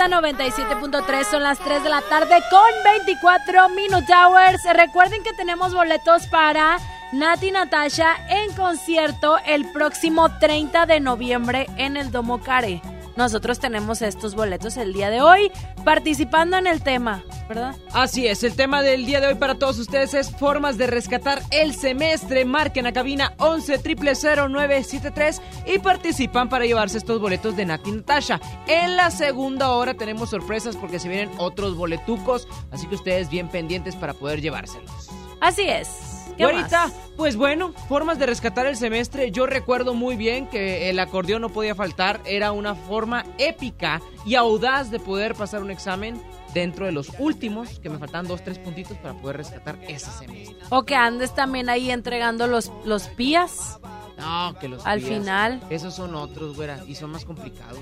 Exa 0.00 0.08
97.3. 0.08 1.24
Son 1.30 1.42
las 1.42 1.58
3 1.58 1.84
de 1.84 1.90
la 1.90 2.00
tarde 2.00 2.42
con 2.48 2.84
24 2.84 3.68
Minute 3.68 4.10
Hours. 4.10 4.62
Recuerden 4.74 5.22
que 5.22 5.34
tenemos 5.34 5.74
boletos 5.74 6.26
para 6.26 6.78
Nati 7.12 7.50
Natasha 7.50 8.16
en 8.30 8.50
concierto 8.54 9.36
el 9.44 9.70
próximo 9.72 10.38
30 10.38 10.86
de 10.86 11.00
noviembre 11.00 11.66
en 11.76 11.98
el 11.98 12.10
Domo 12.10 12.40
Care. 12.40 12.80
Nosotros 13.16 13.58
tenemos 13.58 14.02
estos 14.02 14.34
boletos 14.34 14.76
el 14.76 14.92
día 14.92 15.10
de 15.10 15.20
hoy 15.20 15.50
participando 15.84 16.56
en 16.56 16.66
el 16.66 16.82
tema, 16.82 17.24
¿verdad? 17.48 17.76
Así 17.92 18.26
es, 18.26 18.42
el 18.44 18.54
tema 18.54 18.82
del 18.82 19.06
día 19.06 19.20
de 19.20 19.28
hoy 19.28 19.34
para 19.34 19.56
todos 19.56 19.78
ustedes 19.78 20.14
es 20.14 20.30
formas 20.30 20.78
de 20.78 20.86
rescatar 20.86 21.42
el 21.50 21.74
semestre. 21.74 22.44
Marquen 22.44 22.86
a 22.86 22.92
cabina 22.92 23.34
11 23.38 23.78
973 23.78 25.42
y 25.66 25.78
participan 25.78 26.48
para 26.48 26.66
llevarse 26.66 26.98
estos 26.98 27.20
boletos 27.20 27.56
de 27.56 27.66
Nati 27.66 27.92
Natasha. 27.92 28.40
En 28.66 28.96
la 28.96 29.10
segunda 29.10 29.70
hora 29.70 29.94
tenemos 29.94 30.30
sorpresas 30.30 30.76
porque 30.76 30.98
se 30.98 31.08
vienen 31.08 31.30
otros 31.38 31.76
boletucos, 31.76 32.48
así 32.70 32.86
que 32.86 32.94
ustedes 32.94 33.30
bien 33.30 33.48
pendientes 33.48 33.96
para 33.96 34.14
poder 34.14 34.40
llevárselos. 34.40 35.10
Así 35.40 35.62
es. 35.62 36.09
¿Qué 36.48 36.52
más? 36.54 36.92
pues 37.16 37.36
bueno, 37.36 37.72
formas 37.88 38.18
de 38.18 38.26
rescatar 38.26 38.66
el 38.66 38.76
semestre. 38.76 39.30
Yo 39.30 39.46
recuerdo 39.46 39.94
muy 39.94 40.16
bien 40.16 40.46
que 40.46 40.88
el 40.88 40.98
acordeón 40.98 41.42
no 41.42 41.50
podía 41.50 41.74
faltar. 41.74 42.20
Era 42.24 42.52
una 42.52 42.74
forma 42.74 43.24
épica 43.38 44.00
y 44.24 44.36
audaz 44.36 44.90
de 44.90 44.98
poder 45.00 45.34
pasar 45.34 45.62
un 45.62 45.70
examen 45.70 46.20
dentro 46.54 46.86
de 46.86 46.92
los 46.92 47.12
últimos, 47.18 47.78
que 47.80 47.88
me 47.90 47.98
faltan 47.98 48.26
dos, 48.26 48.42
tres 48.42 48.58
puntitos 48.58 48.96
para 48.98 49.14
poder 49.14 49.36
rescatar 49.36 49.78
ese 49.86 50.10
semestre. 50.10 50.56
O 50.70 50.84
que 50.84 50.94
andes 50.94 51.34
también 51.34 51.68
ahí 51.68 51.90
entregando 51.90 52.46
los, 52.46 52.72
los 52.84 53.08
pías. 53.08 53.78
No, 54.18 54.54
que 54.58 54.68
los 54.68 54.84
Al 54.86 55.00
pías, 55.00 55.10
final. 55.10 55.60
Esos 55.70 55.94
son 55.94 56.14
otros, 56.14 56.56
güera, 56.56 56.80
y 56.86 56.94
son 56.94 57.10
más 57.10 57.24
complicados. 57.24 57.78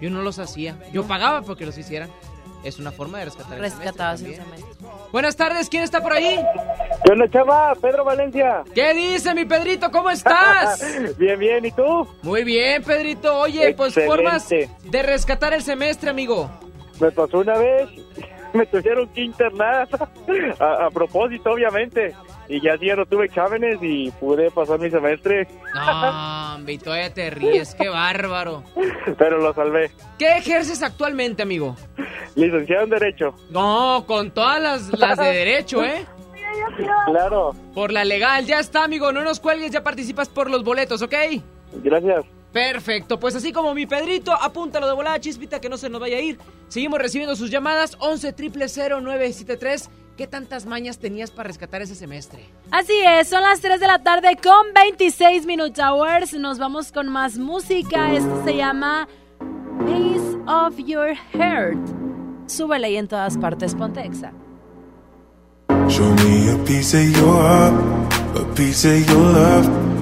Yo 0.00 0.10
no 0.10 0.22
los 0.22 0.38
hacía. 0.38 0.78
Yo 0.92 1.04
pagaba 1.06 1.42
porque 1.42 1.64
los 1.64 1.78
hicieran. 1.78 2.10
Es 2.64 2.78
una 2.78 2.92
forma 2.92 3.18
de 3.18 3.24
rescatar 3.26 3.58
el 3.58 3.70
semestre 3.70 4.16
semestre. 4.16 4.62
Buenas 5.10 5.36
tardes, 5.36 5.68
¿quién 5.68 5.82
está 5.82 6.00
por 6.00 6.12
ahí? 6.12 6.38
¿Qué 7.04 7.12
onda, 7.12 7.28
chava? 7.28 7.74
Pedro 7.74 8.04
Valencia. 8.04 8.62
¿Qué 8.74 8.94
dice 8.94 9.34
mi 9.34 9.44
Pedrito? 9.44 9.90
¿Cómo 9.90 10.10
estás? 10.10 10.80
bien, 11.18 11.38
bien, 11.38 11.64
¿y 11.64 11.72
tú? 11.72 12.06
Muy 12.22 12.44
bien, 12.44 12.82
Pedrito. 12.82 13.36
Oye, 13.38 13.74
pues 13.74 13.94
formas 13.94 14.48
de 14.48 15.02
rescatar 15.02 15.52
el 15.54 15.62
semestre, 15.62 16.10
amigo. 16.10 16.50
Me 17.00 17.10
pasó 17.10 17.38
una 17.38 17.58
vez, 17.58 17.88
me 18.52 18.66
tuvieron 18.66 19.08
que 19.08 19.22
internar, 19.22 19.88
a, 20.60 20.86
a 20.86 20.90
propósito, 20.90 21.50
obviamente. 21.52 22.14
Y 22.48 22.60
ya 22.60 22.76
sí, 22.76 22.86
ya 22.86 22.96
no 22.96 23.06
tuve 23.06 23.26
exámenes 23.26 23.78
y 23.80 24.10
pude 24.12 24.50
pasar 24.50 24.78
mi 24.78 24.90
semestre, 24.90 25.46
No, 25.74 26.54
hombre, 26.56 26.76
todavía 26.78 27.12
te 27.14 27.30
ríes, 27.30 27.74
qué 27.74 27.88
bárbaro. 27.88 28.62
pero 29.16 29.38
lo 29.38 29.54
salvé. 29.54 29.90
¿Qué 30.18 30.36
ejerces 30.38 30.82
actualmente, 30.82 31.42
amigo? 31.42 31.76
Licenciado 32.34 32.84
en 32.84 32.90
Derecho. 32.90 33.34
No, 33.50 34.04
con 34.06 34.30
todas 34.32 34.60
las, 34.60 34.98
las 34.98 35.18
de 35.18 35.32
derecho, 35.32 35.82
¿eh? 35.84 36.04
Claro, 37.06 37.52
Por 37.74 37.92
la 37.92 38.04
legal, 38.04 38.44
ya 38.46 38.58
está, 38.60 38.84
amigo. 38.84 39.12
No 39.12 39.22
nos 39.22 39.40
cuelgues, 39.40 39.70
ya 39.70 39.82
participas 39.82 40.28
por 40.28 40.50
los 40.50 40.62
boletos, 40.64 41.00
¿ok? 41.02 41.14
gracias. 41.82 42.24
Perfecto, 42.52 43.18
pues 43.18 43.34
así 43.34 43.52
como 43.52 43.74
mi 43.74 43.86
Pedrito, 43.86 44.32
apúntalo 44.32 44.86
de 44.86 44.92
volada, 44.92 45.18
chispita, 45.18 45.60
que 45.60 45.68
no 45.68 45.78
se 45.78 45.88
nos 45.88 46.00
vaya 46.00 46.18
a 46.18 46.20
ir. 46.20 46.38
Seguimos 46.68 46.98
recibiendo 46.98 47.34
sus 47.34 47.50
llamadas, 47.50 47.96
11 47.98 48.34
973 48.38 49.90
¿Qué 50.16 50.26
tantas 50.26 50.66
mañas 50.66 50.98
tenías 50.98 51.30
para 51.30 51.46
rescatar 51.48 51.80
ese 51.80 51.94
semestre? 51.94 52.44
Así 52.70 52.92
es, 53.02 53.28
son 53.28 53.42
las 53.42 53.60
3 53.60 53.80
de 53.80 53.86
la 53.86 53.98
tarde 54.02 54.36
con 54.42 54.74
26 54.74 55.46
Minute 55.46 55.80
Hours. 55.82 56.34
Nos 56.34 56.58
vamos 56.58 56.92
con 56.92 57.08
más 57.08 57.38
música. 57.38 58.12
Esto 58.12 58.42
se 58.44 58.56
llama 58.56 59.08
Piece 59.86 60.36
of 60.46 60.76
Your 60.76 61.16
Heart. 61.32 61.78
Súbele 62.46 62.88
ahí 62.88 62.96
en 62.98 63.08
todas 63.08 63.38
partes, 63.38 63.74
ponte 63.74 64.00
exa. 64.04 64.32
Show 65.88 66.14
me 66.14 66.50
a 66.50 66.64
piece 66.64 66.94
of 66.94 67.16
your 67.16 67.42
heart, 67.42 67.74
a 68.36 68.54
piece 68.54 68.86
of 68.86 69.06
your 69.08 69.32
love. 69.32 70.01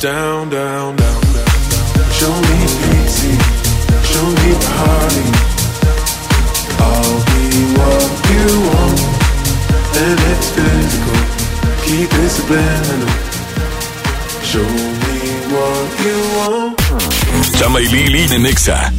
down, 0.00 0.48
down, 0.48 0.96
down, 0.96 1.20
down. 1.20 2.10
Show 2.10 2.32
me 2.32 2.58
easy, 3.04 3.36
show 4.02 4.26
me 4.40 4.50
party. 4.72 5.26
I'll 6.80 7.20
be 7.28 7.44
what 7.76 8.08
you 8.32 8.46
want, 8.70 9.00
and 10.00 10.18
it's 10.32 10.48
physical. 10.56 11.20
Keep 11.84 12.10
it 12.14 12.30
subliminal. 12.30 13.12
Show 14.42 14.64
me 15.04 15.18
what 15.52 15.88
you 16.04 16.18
want. 16.38 16.80
Chama 17.58 17.80
y 17.80 17.86
Lili 17.88 18.34
en 18.34 18.42
Nexa. 18.42 18.90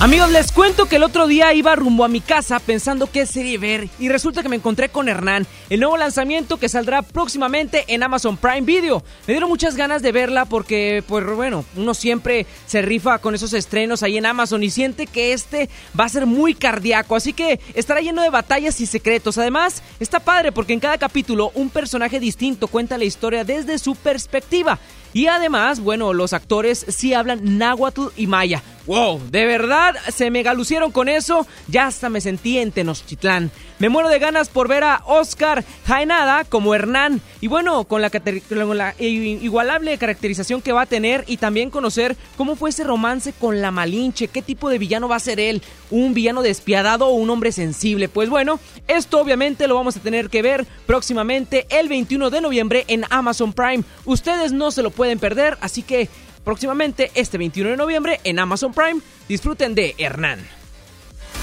Amigos, 0.00 0.30
les 0.30 0.50
cuento 0.50 0.86
que 0.86 0.96
el 0.96 1.02
otro 1.02 1.26
día 1.26 1.52
iba 1.52 1.76
rumbo 1.76 2.06
a 2.06 2.08
mi 2.08 2.22
casa 2.22 2.58
pensando 2.58 3.10
qué 3.12 3.26
serie 3.26 3.58
ver 3.58 3.90
y 3.98 4.08
resulta 4.08 4.42
que 4.42 4.48
me 4.48 4.56
encontré 4.56 4.88
con 4.88 5.10
Hernán, 5.10 5.46
el 5.68 5.78
nuevo 5.78 5.98
lanzamiento 5.98 6.56
que 6.56 6.70
saldrá 6.70 7.02
próximamente 7.02 7.84
en 7.86 8.02
Amazon 8.02 8.38
Prime 8.38 8.62
Video. 8.62 9.04
Me 9.26 9.34
dieron 9.34 9.50
muchas 9.50 9.76
ganas 9.76 10.00
de 10.00 10.10
verla 10.10 10.46
porque, 10.46 11.04
pues 11.06 11.26
bueno, 11.36 11.66
uno 11.76 11.92
siempre 11.92 12.46
se 12.64 12.80
rifa 12.80 13.18
con 13.18 13.34
esos 13.34 13.52
estrenos 13.52 14.02
ahí 14.02 14.16
en 14.16 14.24
Amazon 14.24 14.62
y 14.62 14.70
siente 14.70 15.06
que 15.06 15.34
este 15.34 15.68
va 15.98 16.04
a 16.04 16.08
ser 16.08 16.24
muy 16.24 16.54
cardíaco, 16.54 17.14
así 17.14 17.34
que 17.34 17.60
estará 17.74 18.00
lleno 18.00 18.22
de 18.22 18.30
batallas 18.30 18.80
y 18.80 18.86
secretos. 18.86 19.36
Además, 19.36 19.82
está 20.00 20.18
padre 20.18 20.50
porque 20.50 20.72
en 20.72 20.80
cada 20.80 20.96
capítulo 20.96 21.52
un 21.54 21.68
personaje 21.68 22.18
distinto 22.18 22.68
cuenta 22.68 22.96
la 22.96 23.04
historia 23.04 23.44
desde 23.44 23.78
su 23.78 23.94
perspectiva. 23.96 24.78
Y 25.12 25.26
además, 25.26 25.80
bueno, 25.80 26.14
los 26.14 26.32
actores 26.32 26.86
sí 26.88 27.12
hablan 27.12 27.58
náhuatl 27.58 28.08
y 28.16 28.28
maya. 28.28 28.62
¡Wow! 28.86 29.20
De 29.30 29.46
verdad, 29.46 29.94
se 30.12 30.30
me 30.30 30.42
galucieron 30.42 30.90
con 30.90 31.08
eso. 31.08 31.46
Ya 31.68 31.86
hasta 31.86 32.08
me 32.08 32.20
sentí 32.20 32.58
en 32.58 32.72
Tenochtitlán. 32.72 33.50
Me 33.78 33.88
muero 33.88 34.08
de 34.08 34.18
ganas 34.18 34.48
por 34.48 34.68
ver 34.68 34.84
a 34.84 35.02
Oscar 35.06 35.64
Jaenada 35.86 36.44
como 36.44 36.74
Hernán. 36.74 37.20
Y 37.40 37.48
bueno, 37.48 37.84
con 37.84 38.02
la, 38.02 38.10
con 38.10 38.78
la 38.78 38.94
igualable 38.98 39.96
caracterización 39.98 40.62
que 40.62 40.72
va 40.72 40.82
a 40.82 40.86
tener 40.86 41.24
y 41.26 41.36
también 41.36 41.70
conocer 41.70 42.16
cómo 42.36 42.56
fue 42.56 42.70
ese 42.70 42.84
romance 42.84 43.32
con 43.32 43.60
la 43.60 43.70
Malinche. 43.70 44.28
¿Qué 44.28 44.42
tipo 44.42 44.70
de 44.70 44.78
villano 44.78 45.08
va 45.08 45.16
a 45.16 45.20
ser 45.20 45.40
él? 45.40 45.62
¿Un 45.90 46.14
villano 46.14 46.42
despiadado 46.42 47.06
o 47.06 47.14
un 47.14 47.30
hombre 47.30 47.52
sensible? 47.52 48.08
Pues 48.08 48.28
bueno, 48.28 48.60
esto 48.88 49.20
obviamente 49.20 49.68
lo 49.68 49.74
vamos 49.74 49.96
a 49.96 50.00
tener 50.00 50.30
que 50.30 50.42
ver 50.42 50.66
próximamente 50.86 51.66
el 51.70 51.88
21 51.88 52.30
de 52.30 52.40
noviembre 52.40 52.84
en 52.88 53.04
Amazon 53.10 53.52
Prime. 53.52 53.84
Ustedes 54.04 54.52
no 54.52 54.70
se 54.70 54.82
lo 54.82 54.90
pueden 54.90 55.18
perder, 55.18 55.58
así 55.60 55.82
que 55.82 56.08
próximamente 56.44 57.10
este 57.14 57.38
21 57.38 57.70
de 57.70 57.76
noviembre 57.76 58.20
en 58.24 58.38
Amazon 58.38 58.72
Prime 58.72 59.00
disfruten 59.28 59.74
de 59.74 59.94
Hernán. 59.98 60.59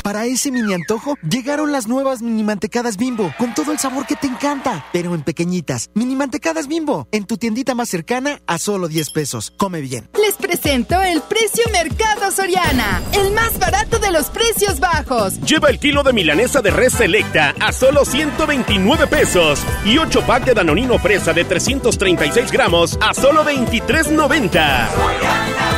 Para 0.08 0.26
ese 0.26 0.52
mini 0.52 0.74
antojo 0.74 1.18
llegaron 1.30 1.74
las 1.74 1.90
nuevas 1.90 2.22
mini 2.22 2.42
mantecadas 2.42 2.96
bimbo, 2.96 3.34
con 3.38 3.54
todo 3.54 3.74
el 3.74 3.78
sabor 3.78 4.08
que 4.08 4.16
te 4.16 4.26
encanta, 4.26 4.86
pero 4.94 5.14
en 5.14 5.22
pequeñitas. 5.22 5.90
Mini 5.96 6.16
mantecadas 6.16 6.70
bimbo, 6.70 7.10
en 7.12 7.26
tu 7.26 7.36
tiendita 7.36 7.76
más 7.76 7.90
cercana 7.90 8.40
a 8.48 8.58
solo 8.58 8.88
10 8.88 9.10
pesos. 9.10 9.52
Come 9.58 9.82
bien. 9.82 10.10
Les 10.18 10.36
presento 10.36 11.02
el 11.02 11.20
precio 11.24 11.66
Mercado 11.74 12.32
Soriana, 12.32 13.02
el 13.12 13.34
más 13.34 13.60
barato 13.60 14.00
de 14.00 14.12
los 14.12 14.28
precios 14.28 14.80
bajos. 14.80 15.42
Lleva 15.42 15.70
el 15.70 15.78
kilo 15.78 16.04
de 16.04 16.14
milanesa 16.14 16.62
de 16.62 16.72
res 16.72 16.94
selecta 16.94 17.54
a 17.60 17.74
solo 17.74 18.06
129 18.06 19.08
pesos 19.08 19.60
y 19.84 19.98
8 19.98 20.24
pack 20.26 20.46
de 20.46 20.54
danonino 20.54 20.98
fresa 21.00 21.34
de 21.34 21.44
336 21.44 22.50
gramos 22.50 22.98
a 23.02 23.14
solo 23.14 23.44
23.90. 23.44 25.77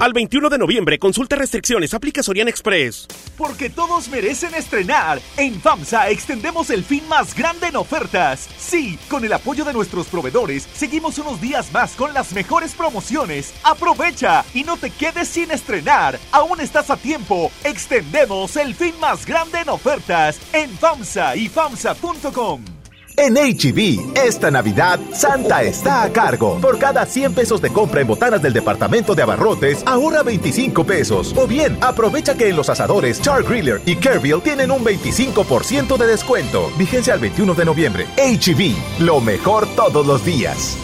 Al 0.00 0.14
21 0.14 0.48
de 0.48 0.56
noviembre, 0.56 0.98
consulta 0.98 1.36
restricciones, 1.36 1.92
aplica 1.92 2.22
Soriana 2.22 2.48
Express. 2.48 3.06
Porque 3.36 3.68
todos 3.68 4.08
merecen 4.08 4.54
estrenar. 4.54 5.20
En 5.36 5.60
FAMSA 5.60 6.08
extendemos 6.08 6.70
el 6.70 6.84
fin 6.84 7.06
más 7.06 7.34
grande 7.34 7.66
en 7.66 7.76
ofertas. 7.76 8.48
Sí, 8.56 8.98
con 9.10 9.26
el 9.26 9.32
apoyo 9.34 9.62
de 9.62 9.74
nuestros 9.74 10.06
proveedores, 10.06 10.66
seguimos 10.72 11.18
unos 11.18 11.38
días 11.38 11.70
más 11.70 11.92
con 11.96 12.14
las 12.14 12.32
mejores 12.32 12.72
promociones. 12.72 13.52
Aprovecha 13.62 14.42
y 14.54 14.64
no 14.64 14.78
te 14.78 14.88
quedes 14.88 15.28
sin 15.28 15.50
estrenar. 15.50 16.18
Aún 16.32 16.62
estás 16.62 16.88
a 16.88 16.96
tiempo. 16.96 17.52
Extendemos 17.62 18.56
el 18.56 18.74
fin 18.74 18.98
más 19.00 19.26
grande 19.26 19.60
en 19.60 19.68
ofertas 19.68 20.40
en 20.54 20.70
FAMSA 20.78 21.36
y 21.36 21.50
FAMSA.com. 21.50 22.79
En 23.22 23.34
HB, 23.34 24.16
esta 24.16 24.50
Navidad, 24.50 24.98
Santa 25.12 25.62
está 25.62 26.04
a 26.04 26.10
cargo. 26.10 26.58
Por 26.58 26.78
cada 26.78 27.04
100 27.04 27.34
pesos 27.34 27.60
de 27.60 27.70
compra 27.70 28.00
en 28.00 28.06
botanas 28.06 28.40
del 28.40 28.54
departamento 28.54 29.14
de 29.14 29.20
abarrotes, 29.20 29.82
ahorra 29.84 30.22
25 30.22 30.84
pesos. 30.84 31.34
O 31.36 31.46
bien, 31.46 31.76
aprovecha 31.82 32.34
que 32.34 32.48
en 32.48 32.56
los 32.56 32.70
asadores 32.70 33.20
Char 33.20 33.42
Griller 33.42 33.82
y 33.84 33.96
Kerville 33.96 34.40
tienen 34.40 34.70
un 34.70 34.82
25% 34.82 35.98
de 35.98 36.06
descuento. 36.06 36.72
Vigencia 36.78 37.12
al 37.12 37.20
21 37.20 37.52
de 37.52 37.64
noviembre. 37.66 38.06
HB, 38.16 39.02
lo 39.04 39.20
mejor 39.20 39.66
todos 39.76 40.06
los 40.06 40.24
días. 40.24 40.78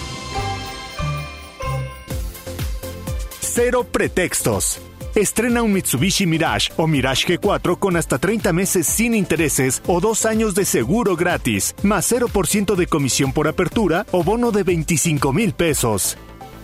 Cero 3.41 3.87
pretextos. 3.91 4.79
Estrena 5.17 5.63
un 5.63 5.73
Mitsubishi 5.73 6.27
Mirage 6.27 6.71
o 6.77 6.87
Mirage 6.87 7.39
G4 7.39 7.79
con 7.79 7.97
hasta 7.97 8.19
30 8.19 8.53
meses 8.53 8.87
sin 8.87 9.15
intereses 9.15 9.81
o 9.87 9.99
dos 9.99 10.27
años 10.27 10.55
de 10.55 10.67
seguro 10.67 11.17
gratis, 11.17 11.75
más 11.83 12.13
0% 12.13 12.77
de 12.77 12.87
comisión 12.87 13.33
por 13.33 13.49
apertura 13.49 14.05
o 14.13 14.23
bono 14.23 14.53
de 14.53 14.63
25 14.63 15.33
mil 15.33 15.55
pesos. 15.55 16.19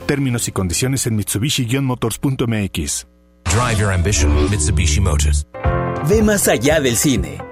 Términos 0.06 0.48
y 0.48 0.52
condiciones 0.52 1.06
en 1.06 1.16
Mitsubishi-motors.mx. 1.16 3.06
Drive 3.44 3.80
your 3.80 3.90
ambition, 3.90 4.50
Mitsubishi 4.50 5.00
Motors. 5.00 5.46
Ve 6.06 6.22
más 6.22 6.46
allá 6.46 6.78
del 6.78 6.98
cine. 6.98 7.51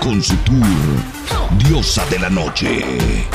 con 0.00 0.22
su 0.22 0.36
tour 0.38 0.66
Diosa 1.58 2.04
de 2.06 2.18
la 2.18 2.30
Noche. 2.30 3.28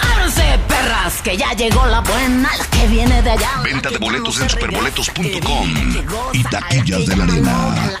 Ábranse, 0.00 0.58
perras, 0.66 1.22
que 1.22 1.36
ya 1.36 1.52
llegó 1.52 1.86
la 1.86 2.00
buena, 2.00 2.50
la 2.56 2.64
que 2.66 2.86
viene 2.88 3.22
de 3.22 3.30
allá. 3.30 3.50
Venta 3.62 3.90
de 3.90 3.98
boletos 3.98 4.40
en 4.40 4.48
superboletos.com 4.48 5.74
y 6.32 6.42
taquillas 6.44 7.06
de 7.06 7.16
la 7.16 7.24
arena. 7.24 8.00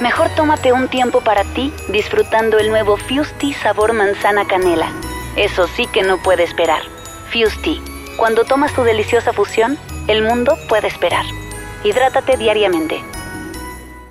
Mejor 0.00 0.30
tómate 0.34 0.72
un 0.72 0.88
tiempo 0.88 1.20
para 1.20 1.44
ti 1.44 1.72
disfrutando 1.88 2.58
el 2.58 2.70
nuevo 2.70 2.96
Fusti 2.96 3.52
sabor 3.52 3.92
manzana 3.92 4.46
canela. 4.46 4.90
Eso 5.36 5.66
sí 5.76 5.86
que 5.92 6.02
no 6.02 6.16
puede 6.22 6.44
esperar. 6.44 6.80
Fusti. 7.30 7.82
Cuando 8.16 8.44
tomas 8.44 8.72
tu 8.74 8.82
deliciosa 8.82 9.34
fusión, 9.34 9.76
el 10.08 10.22
mundo 10.22 10.56
puede 10.70 10.88
esperar. 10.88 11.24
Hidrátate 11.84 12.38
diariamente. 12.38 13.02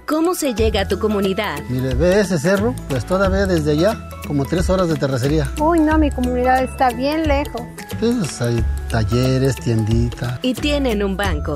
¿Cómo 0.05 0.35
se 0.35 0.53
llega 0.53 0.81
a 0.81 0.87
tu 0.87 0.99
comunidad? 0.99 1.59
Mire, 1.69 1.95
ve 1.95 2.19
ese 2.19 2.37
cerro, 2.37 2.75
pues 2.87 3.05
todavía 3.05 3.47
desde 3.47 3.71
allá, 3.71 4.09
como 4.27 4.45
tres 4.45 4.69
horas 4.69 4.89
de 4.89 4.95
terracería. 4.95 5.51
Uy, 5.59 5.79
no, 5.79 5.97
mi 5.97 6.11
comunidad 6.11 6.63
está 6.63 6.89
bien 6.89 7.27
lejos. 7.27 7.61
Pues 7.99 8.41
hay 8.41 8.63
talleres, 8.89 9.55
tiendita. 9.55 10.39
Y 10.43 10.53
tienen 10.53 11.03
un 11.03 11.17
banco. 11.17 11.55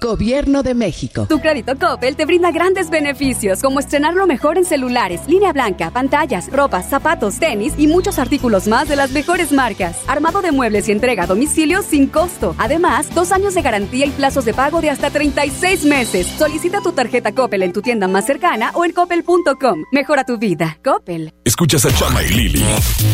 Gobierno 0.00 0.62
de 0.62 0.74
México. 0.74 1.26
Tu 1.28 1.40
crédito 1.40 1.72
Coppel 1.78 2.16
te 2.16 2.24
brinda 2.24 2.50
grandes 2.50 2.90
beneficios, 2.90 3.62
como 3.62 3.80
estrenar 3.80 4.14
lo 4.14 4.26
mejor 4.26 4.58
en 4.58 4.64
celulares, 4.64 5.20
línea 5.26 5.52
blanca, 5.52 5.90
pantallas, 5.90 6.50
ropa, 6.50 6.82
zapatos, 6.82 7.38
tenis 7.38 7.74
y 7.78 7.86
muchos 7.86 8.18
artículos 8.18 8.66
más 8.68 8.88
de 8.88 8.96
las 8.96 9.10
mejores 9.12 9.52
marcas. 9.52 9.98
Armado 10.06 10.42
de 10.42 10.52
muebles 10.52 10.88
y 10.88 10.92
entrega 10.92 11.24
a 11.24 11.26
domicilio 11.26 11.82
sin 11.82 12.06
costo. 12.06 12.54
Además, 12.58 13.14
dos 13.14 13.32
años 13.32 13.54
de 13.54 13.62
garantía 13.62 14.06
y 14.06 14.10
plazos 14.10 14.44
de 14.44 14.54
pago 14.54 14.80
de 14.80 14.90
hasta 14.90 15.10
36 15.10 15.84
meses. 15.84 16.26
Solicita 16.38 16.80
tu 16.80 16.92
tarjeta 16.92 17.32
Coppel 17.32 17.62
en 17.62 17.72
tu 17.72 17.82
tienda 17.82 18.08
más 18.08 18.26
cercana 18.26 18.70
o 18.74 18.84
en 18.84 18.92
coppel.com. 18.92 19.84
Mejora 19.92 20.24
tu 20.24 20.38
vida. 20.38 20.78
Coppel. 20.84 21.32
Escuchas 21.44 21.84
a 21.84 21.94
Chama 21.94 22.22
y 22.22 22.28
Lili 22.28 22.64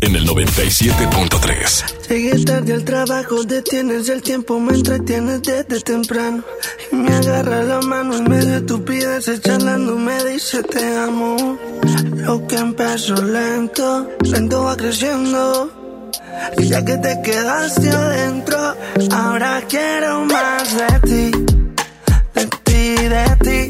en 0.01 0.17
el 0.17 0.27
97.3. 0.27 2.09
Llegué 2.09 2.45
tarde 2.45 2.73
al 2.73 2.85
trabajo, 2.85 3.45
detienes 3.45 4.09
el 4.09 4.23
tiempo, 4.23 4.59
me 4.59 4.75
entretienes 4.75 5.43
desde 5.43 5.81
temprano. 5.81 6.43
Y 6.91 6.97
me 6.97 7.15
agarra 7.15 7.63
la 7.63 7.81
mano 7.81 8.17
en 8.17 8.25
medio 8.25 8.47
de 8.47 8.57
estupideces, 8.59 9.41
charlando, 9.41 9.97
me 9.97 10.23
dice 10.25 10.63
te 10.63 10.97
amo. 10.97 11.59
Lo 12.17 12.47
que 12.47 12.57
empezó 12.57 13.15
lento, 13.15 14.09
lento 14.23 14.65
va 14.65 14.77
creciendo. 14.77 15.71
Y 16.59 16.69
ya 16.69 16.85
que 16.85 16.97
te 16.99 17.21
quedaste 17.23 17.91
adentro, 17.91 18.75
ahora 19.13 19.63
quiero 19.69 20.25
más 20.25 20.77
de 20.77 20.99
ti, 21.09 21.31
de 22.35 22.47
ti, 22.65 22.95
de 23.15 23.37
ti. 23.45 23.69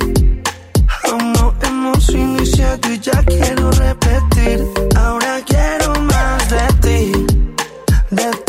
Aún 1.04 1.32
no 1.32 1.54
hemos 1.62 2.08
iniciado 2.10 2.92
y 2.92 2.98
ya 2.98 3.22
quiero 3.24 3.70
repetir. 3.70 4.64
Ahora 4.96 5.40
quiero 5.46 5.94
más 6.00 6.50
de 6.50 6.66
ti, 6.82 7.12
de 8.10 8.30
ti, 8.30 8.41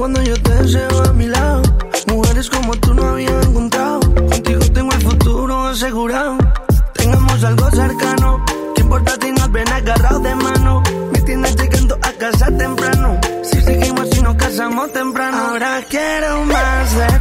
cuando 0.00 0.22
yo 0.22 0.34
te 0.42 0.54
deseo 0.54 1.02
a 1.04 1.12
mi 1.12 1.26
lado. 1.26 1.60
Mujeres 2.06 2.48
como 2.48 2.74
tú 2.76 2.94
no 2.94 3.02
había 3.02 3.38
encontrado. 3.42 4.00
Contigo 4.00 4.60
tengo 4.72 4.92
el 4.92 5.02
futuro 5.02 5.66
asegurado. 5.66 6.38
Tengamos 6.94 7.44
algo 7.44 7.70
cercano. 7.70 8.42
¿Qué 8.74 8.80
importa 8.80 9.12
si 9.20 9.30
nos 9.30 9.52
ven 9.52 9.68
agarrados 9.68 10.22
de 10.22 10.34
mano? 10.36 10.82
Me 11.12 11.20
tienes 11.20 11.54
llegando 11.54 11.98
a 12.00 12.12
casa 12.12 12.46
temprano. 12.46 13.20
Si 13.42 13.60
seguimos 13.60 14.08
y 14.16 14.22
nos 14.22 14.36
casamos 14.36 14.90
temprano. 14.90 15.36
Ahora 15.36 15.82
quiero 15.86 16.46
más. 16.46 16.96
De 16.96 17.19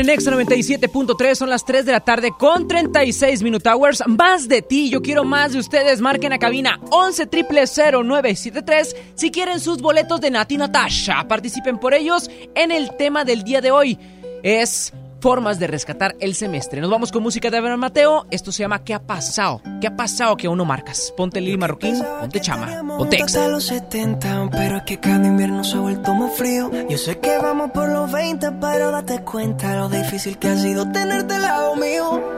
en 0.00 0.10
Extra 0.10 0.36
97.3 0.36 1.34
son 1.34 1.50
las 1.50 1.64
3 1.64 1.84
de 1.84 1.92
la 1.92 2.00
tarde 2.00 2.32
con 2.38 2.68
36 2.68 3.42
Minute 3.42 3.68
Hours. 3.68 4.02
Más 4.06 4.48
de 4.48 4.62
ti, 4.62 4.90
yo 4.90 5.02
quiero 5.02 5.24
más 5.24 5.52
de 5.52 5.58
ustedes. 5.58 6.00
Marquen 6.00 6.32
a 6.32 6.38
cabina 6.38 6.80
11 6.90 7.28
0973 7.28 8.96
si 9.14 9.30
quieren 9.30 9.60
sus 9.60 9.82
boletos 9.82 10.20
de 10.20 10.30
Nati 10.30 10.56
Natasha. 10.56 11.26
Participen 11.26 11.78
por 11.78 11.94
ellos 11.94 12.30
en 12.54 12.70
el 12.70 12.96
tema 12.96 13.24
del 13.24 13.42
día 13.42 13.60
de 13.60 13.70
hoy. 13.70 13.98
Es 14.42 14.87
formas 15.20 15.58
de 15.58 15.66
rescatar 15.66 16.16
el 16.20 16.34
semestre. 16.34 16.80
Nos 16.80 16.90
vamos 16.90 17.12
con 17.12 17.22
música 17.22 17.50
de 17.50 17.58
Abraham 17.58 17.80
Mateo. 17.80 18.26
Esto 18.30 18.52
se 18.52 18.62
llama 18.62 18.84
¿Qué 18.84 18.94
ha 18.94 19.00
pasado? 19.00 19.60
¿Qué 19.80 19.86
ha 19.86 19.96
pasado 19.96 20.36
que 20.36 20.46
aún 20.46 20.58
no 20.58 20.64
marcas? 20.64 21.12
Ponte 21.16 21.40
Lili 21.40 21.56
Marroquín, 21.56 22.02
ponte 22.20 22.40
Chama, 22.40 22.82
ponte 22.96 23.16
Exa. 23.16 23.48
Los 23.48 23.64
70, 23.64 24.50
pero 24.50 24.78
es 24.78 24.82
que 24.84 25.00
cada 25.00 25.26
invierno 25.26 25.64
se 25.64 25.76
ha 25.76 25.80
vuelto 25.80 26.14
más 26.14 26.34
frío. 26.36 26.70
Yo 26.88 26.98
sé 26.98 27.18
que 27.18 27.38
vamos 27.38 27.70
por 27.72 27.88
los 27.88 28.10
20, 28.10 28.52
pero 28.60 28.90
date 28.90 29.20
cuenta 29.22 29.76
lo 29.76 29.88
difícil 29.88 30.38
que 30.38 30.48
ha 30.48 30.56
sido 30.56 30.90
tenerte 30.92 31.34
al 31.34 31.42
lado 31.42 31.76
mío. 31.76 32.37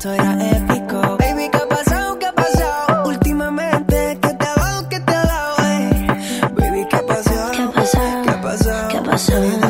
esto 0.00 0.14
era 0.14 0.32
épico. 0.56 1.18
Baby, 1.18 1.50
¿qué 1.52 1.58
ha 1.58 1.68
pasado? 1.68 2.18
¿Qué 2.18 2.26
ha 2.26 2.32
pasado? 2.32 3.06
Últimamente, 3.06 4.18
¿qué 4.22 4.32
te 4.32 4.46
ha 4.46 4.54
dado? 4.54 4.88
¿Qué 4.88 5.00
te 5.00 5.14
ha 5.14 5.24
dado? 5.24 5.56
Ey? 5.58 6.06
Baby, 6.56 6.86
¿qué 6.88 6.96
ha 6.96 7.06
pasado? 7.06 7.50
¿Qué 7.52 7.62
ha 7.62 7.70
pasado? 7.70 8.22
¿Qué 8.22 8.30
ha 8.30 8.40
pasado? 8.40 8.88
¿Qué 8.88 8.96
ha 8.96 9.02
pasado? 9.02 9.69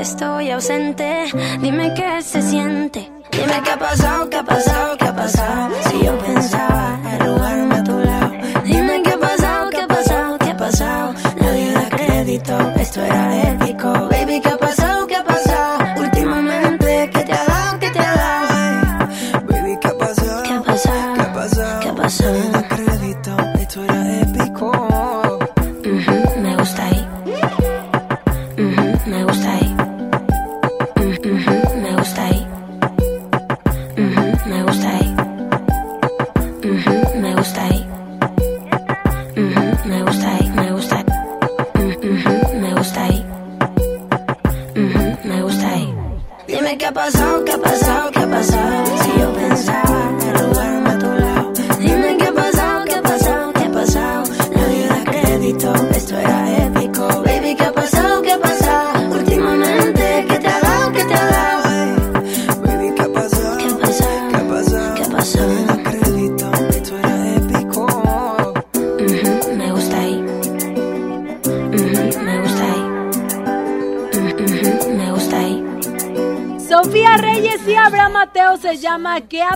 Estoy 0.00 0.50
ausente, 0.50 1.24
dime 1.60 1.92
qué 1.94 2.22
se 2.22 2.42
siente. 2.42 3.10
Dime 3.30 3.60
qué 3.64 3.70
ha 3.70 3.78
pasado, 3.78 4.30
qué 4.30 4.36
ha 4.36 4.44
pasado, 4.44 4.96
qué 4.96 5.04
ha 5.04 5.14
pasado. 5.14 5.74
Si 5.90 6.04
yo 6.04 6.18
pensaba 6.18 6.98
arrugarme 7.04 7.74
a 7.76 7.84
tu 7.84 7.98
lado. 7.98 8.32
Dime 8.64 9.02
qué 9.02 9.10
ha 9.10 9.18
pasado, 9.18 9.70
qué 9.70 9.80
ha 9.80 9.86
pasado, 9.86 10.38
qué 10.38 10.50
ha 10.50 10.56
pasado. 10.56 11.14
Nadie 11.40 11.72
da 11.72 11.88
crédito, 11.88 12.58
esto 12.76 13.04
era 13.04 13.50
épico. 13.50 14.08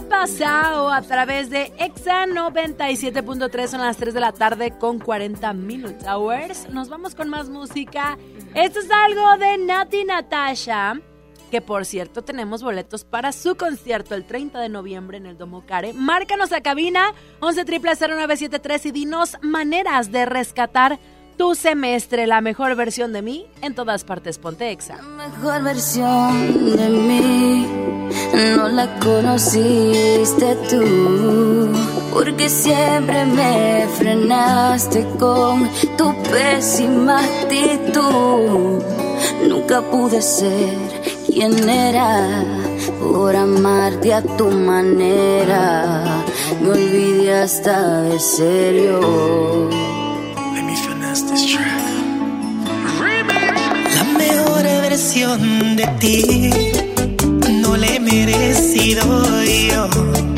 Ha 0.03 0.09
pasado? 0.09 0.90
a 0.90 1.03
través 1.03 1.50
de 1.50 1.72
Exa 1.78 2.26
97.3 2.26 3.66
son 3.68 3.80
las 3.80 3.96
3 3.96 4.14
de 4.14 4.20
la 4.20 4.32
tarde 4.32 4.72
con 4.78 4.98
40 4.98 5.53
minutes 5.53 6.07
hours. 6.07 6.68
Nos 6.70 6.88
vamos 6.88 7.14
con 7.14 7.28
más 7.28 7.48
música. 7.48 8.18
Esto 8.55 8.80
es 8.80 8.90
algo 8.90 9.36
de 9.38 9.59
Nati 9.59 10.05
Natasha, 10.05 11.00
que 11.50 11.61
por 11.61 11.84
cierto 11.84 12.22
tenemos 12.22 12.62
boletos 12.62 13.05
para 13.05 13.32
su 13.32 13.57
concierto 13.57 14.14
el 14.14 14.24
30 14.24 14.61
de 14.61 14.68
noviembre 14.68 15.18
en 15.18 15.26
el 15.26 15.38
Domo 15.38 15.64
Care. 15.66 15.92
Márcanos 15.92 16.53
a 16.53 16.61
cabina 16.61 17.12
11 17.40 17.64
0973 17.64 18.86
y 18.86 18.90
dinos 18.92 19.38
maneras 19.42 20.11
de 20.11 20.26
rescatar 20.26 20.98
tu 21.37 21.55
semestre, 21.55 22.26
la 22.26 22.41
mejor 22.41 22.74
versión 22.76 23.12
de 23.12 23.22
mí 23.22 23.47
en 23.61 23.74
todas 23.74 24.05
partes. 24.05 24.39
Ponte 24.39 24.70
Exa. 24.70 24.97
La 24.97 25.28
mejor 25.28 25.62
versión 25.62 26.76
de 26.76 26.89
mí 26.89 27.66
no 28.57 28.68
la 28.68 28.99
conociste 28.99 30.57
tú, 30.70 31.72
porque 32.12 32.49
siempre 32.49 33.24
me 33.26 33.87
frenaste 33.99 35.07
con 35.18 35.68
tu 35.97 36.14
pésima 36.24 37.20
actitud. 37.20 38.83
Nunca 39.49 39.80
pude 39.83 40.20
ser 40.22 40.76
quien 41.26 41.68
era 41.68 42.45
por 43.01 43.35
amarte 43.35 44.12
a 44.14 44.22
tu 44.22 44.47
manera. 44.47 46.24
Me 46.61 46.70
olvidé 46.70 47.35
hasta 47.35 48.03
de 48.03 48.18
serio. 48.18 49.91
La 53.94 54.04
mejor 54.16 54.62
versión 54.62 55.76
de 55.76 55.86
ti 56.00 56.50
no 57.60 57.76
le 57.76 57.96
he 57.96 58.00
merecido 58.00 59.04
yo. 59.44 60.32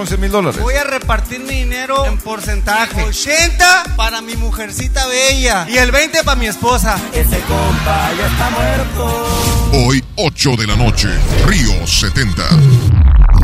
Con 0.00 0.06
100 0.06 0.18
mil 0.18 0.30
dólares? 0.30 0.62
Voy 0.62 0.76
a 0.76 0.84
repartir 0.84 1.40
mi 1.40 1.56
dinero 1.56 2.06
en 2.06 2.16
porcentaje. 2.16 3.02
80 3.02 3.96
para 3.96 4.22
mi 4.22 4.34
mujercita 4.34 5.06
bella 5.06 5.66
y 5.68 5.76
el 5.76 5.90
20 5.90 6.24
para 6.24 6.40
mi 6.40 6.46
esposa. 6.46 6.98
Ese 7.12 7.38
compa 7.40 8.10
ya 8.16 8.26
está 8.26 8.48
muerto. 8.48 9.86
Hoy, 9.86 10.02
8 10.16 10.56
de 10.56 10.66
la 10.68 10.76
noche, 10.76 11.08
Río 11.46 11.86
70. 11.86 12.48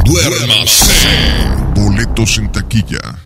Duérmase. 0.06 0.88
Boletos 1.74 2.38
en 2.38 2.50
taquilla. 2.50 3.25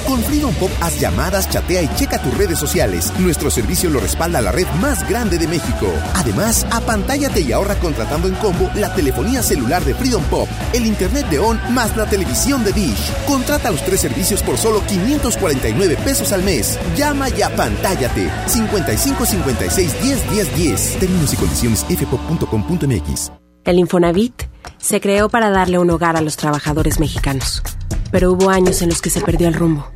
Con 0.11 0.21
Freedom 0.23 0.53
Pop 0.55 0.69
haz 0.81 0.99
llamadas, 0.99 1.49
chatea 1.49 1.83
y 1.83 1.95
checa 1.95 2.21
tus 2.21 2.37
redes 2.37 2.59
sociales. 2.59 3.13
Nuestro 3.17 3.49
servicio 3.49 3.89
lo 3.89 4.01
respalda 4.01 4.41
la 4.41 4.51
red 4.51 4.67
más 4.81 5.07
grande 5.07 5.37
de 5.37 5.47
México. 5.47 5.87
Además, 6.15 6.67
apantállate 6.69 7.39
y 7.39 7.53
ahorra 7.53 7.75
contratando 7.75 8.27
en 8.27 8.33
combo 8.35 8.69
la 8.75 8.93
telefonía 8.93 9.41
celular 9.41 9.85
de 9.85 9.95
Freedom 9.95 10.21
Pop, 10.25 10.49
el 10.73 10.85
internet 10.85 11.29
de 11.29 11.39
ON 11.39 11.57
más 11.73 11.95
la 11.95 12.09
televisión 12.09 12.61
de 12.65 12.73
Dish. 12.73 13.13
Contrata 13.25 13.71
los 13.71 13.85
tres 13.85 14.01
servicios 14.01 14.43
por 14.43 14.57
solo 14.57 14.83
549 14.85 15.95
pesos 16.03 16.33
al 16.33 16.43
mes. 16.43 16.77
Llama 16.97 17.29
y 17.29 17.41
apantállate. 17.41 18.29
55 18.47 19.25
56 19.25 20.03
10 20.03 20.29
10 20.29 20.55
10. 20.57 20.99
Términos 20.99 21.33
y 21.33 21.37
condiciones 21.37 21.85
fpop.com.mx. 21.85 23.31
El 23.63 23.79
Infonavit 23.79 24.43
se 24.77 24.99
creó 24.99 25.29
para 25.29 25.51
darle 25.51 25.79
un 25.79 25.89
hogar 25.89 26.17
a 26.17 26.21
los 26.21 26.35
trabajadores 26.35 26.99
mexicanos 26.99 27.63
pero 28.11 28.33
hubo 28.33 28.49
años 28.49 28.81
en 28.81 28.89
los 28.89 29.01
que 29.01 29.09
se 29.09 29.21
perdió 29.21 29.47
el 29.47 29.53
rumbo. 29.53 29.87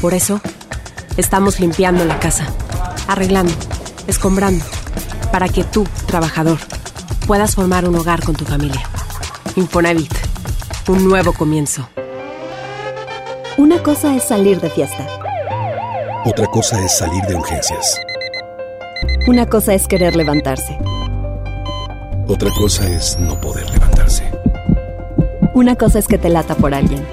Por 0.00 0.14
eso, 0.14 0.40
estamos 1.18 1.60
limpiando 1.60 2.06
la 2.06 2.18
casa, 2.18 2.46
arreglando, 3.06 3.52
escombrando, 4.06 4.64
para 5.30 5.48
que 5.48 5.62
tú, 5.62 5.86
trabajador, 6.06 6.58
puedas 7.26 7.54
formar 7.54 7.86
un 7.86 7.96
hogar 7.96 8.24
con 8.24 8.34
tu 8.34 8.46
familia. 8.46 8.80
Infonavit, 9.56 10.12
un 10.88 11.06
nuevo 11.06 11.34
comienzo. 11.34 11.88
Una 13.58 13.82
cosa 13.82 14.16
es 14.16 14.24
salir 14.24 14.58
de 14.60 14.70
fiesta. 14.70 15.06
Otra 16.24 16.46
cosa 16.46 16.82
es 16.82 16.96
salir 16.96 17.22
de 17.24 17.34
urgencias. 17.34 18.00
Una 19.26 19.46
cosa 19.46 19.74
es 19.74 19.86
querer 19.86 20.16
levantarse. 20.16 20.78
Otra 22.26 22.50
cosa 22.58 22.86
es 22.86 23.18
no 23.18 23.38
poder 23.38 23.68
levantarse. 23.70 24.24
Una 25.52 25.76
cosa 25.76 25.98
es 25.98 26.08
que 26.08 26.16
te 26.16 26.30
lata 26.30 26.54
por 26.54 26.72
alguien. 26.72 27.04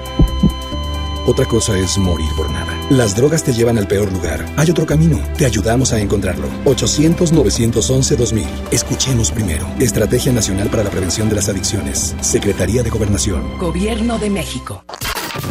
Otra 1.26 1.46
cosa 1.46 1.78
es 1.78 1.98
morir 1.98 2.30
por 2.38 2.50
nada. 2.50 2.57
Las 2.90 3.18
drogas 3.18 3.44
te 3.44 3.52
llevan 3.52 3.78
al 3.78 3.86
peor 3.86 4.10
lugar. 4.14 4.46
Hay 4.56 4.72
otro 4.72 4.86
camino. 4.86 5.20
Te 5.38 5.46
ayudamos 5.46 5.92
a 5.92 6.00
encontrarlo. 6.00 6.48
800-911-2000. 6.64 8.46
Escuchemos 8.72 9.30
primero. 9.32 9.68
Estrategia 9.78 10.32
Nacional 10.32 10.70
para 10.70 10.86
la 10.86 10.90
Prevención 10.90 11.28
de 11.28 11.36
las 11.36 11.50
Adicciones. 11.50 12.16
Secretaría 12.22 12.84
de 12.84 12.90
Gobernación. 12.90 13.58
Gobierno 13.58 14.18
de 14.20 14.30
México. 14.30 14.86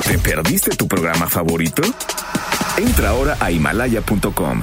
¿Te 0.06 0.18
perdiste 0.18 0.74
tu 0.76 0.88
programa 0.88 1.28
favorito? 1.28 1.82
Entra 2.78 3.10
ahora 3.10 3.36
a 3.38 3.50
himalaya.com 3.50 4.62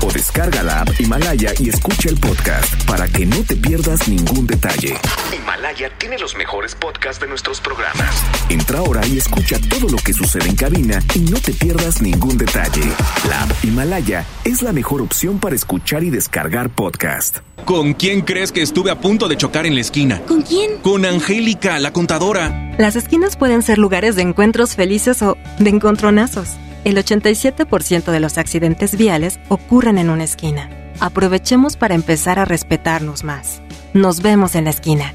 o 0.00 0.12
descarga 0.12 0.62
la 0.62 0.82
app 0.82 1.00
Himalaya 1.00 1.52
y 1.58 1.68
escucha 1.68 2.10
el 2.10 2.16
podcast 2.18 2.84
para 2.84 3.08
que 3.08 3.26
no 3.26 3.42
te 3.42 3.56
pierdas 3.56 4.06
ningún 4.06 4.46
detalle. 4.46 4.94
Himalaya 5.64 5.90
tiene 5.96 6.18
los 6.18 6.36
mejores 6.36 6.74
podcasts 6.74 7.22
de 7.22 7.26
nuestros 7.26 7.58
programas. 7.58 8.22
Entra 8.50 8.80
ahora 8.80 9.00
y 9.06 9.16
escucha 9.16 9.56
todo 9.70 9.88
lo 9.88 9.96
que 9.96 10.12
sucede 10.12 10.46
en 10.46 10.56
cabina 10.56 11.00
y 11.14 11.20
no 11.20 11.40
te 11.40 11.54
pierdas 11.54 12.02
ningún 12.02 12.36
detalle. 12.36 12.82
La 13.30 13.44
app 13.44 13.64
Himalaya 13.64 14.26
es 14.44 14.60
la 14.60 14.74
mejor 14.74 15.00
opción 15.00 15.38
para 15.38 15.56
escuchar 15.56 16.04
y 16.04 16.10
descargar 16.10 16.68
podcast. 16.68 17.38
¿Con 17.64 17.94
quién 17.94 18.20
crees 18.20 18.52
que 18.52 18.60
estuve 18.60 18.90
a 18.90 19.00
punto 19.00 19.26
de 19.26 19.38
chocar 19.38 19.64
en 19.64 19.74
la 19.74 19.80
esquina? 19.80 20.20
¿Con 20.26 20.42
quién? 20.42 20.80
Con 20.82 21.06
Angélica, 21.06 21.80
la 21.80 21.94
contadora. 21.94 22.74
Las 22.76 22.94
esquinas 22.94 23.38
pueden 23.38 23.62
ser 23.62 23.78
lugares 23.78 24.16
de 24.16 24.22
encuentros 24.22 24.76
felices 24.76 25.22
o 25.22 25.38
de 25.58 25.70
encontronazos. 25.70 26.50
El 26.84 26.98
87% 26.98 28.04
de 28.12 28.20
los 28.20 28.36
accidentes 28.36 28.98
viales 28.98 29.40
ocurren 29.48 29.96
en 29.96 30.10
una 30.10 30.24
esquina. 30.24 30.68
Aprovechemos 31.00 31.78
para 31.78 31.94
empezar 31.94 32.38
a 32.38 32.44
respetarnos 32.44 33.24
más. 33.24 33.62
Nos 33.94 34.20
vemos 34.20 34.56
en 34.56 34.64
la 34.64 34.70
esquina. 34.70 35.14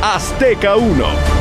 Azteca 0.00 0.76
1. 0.76 1.37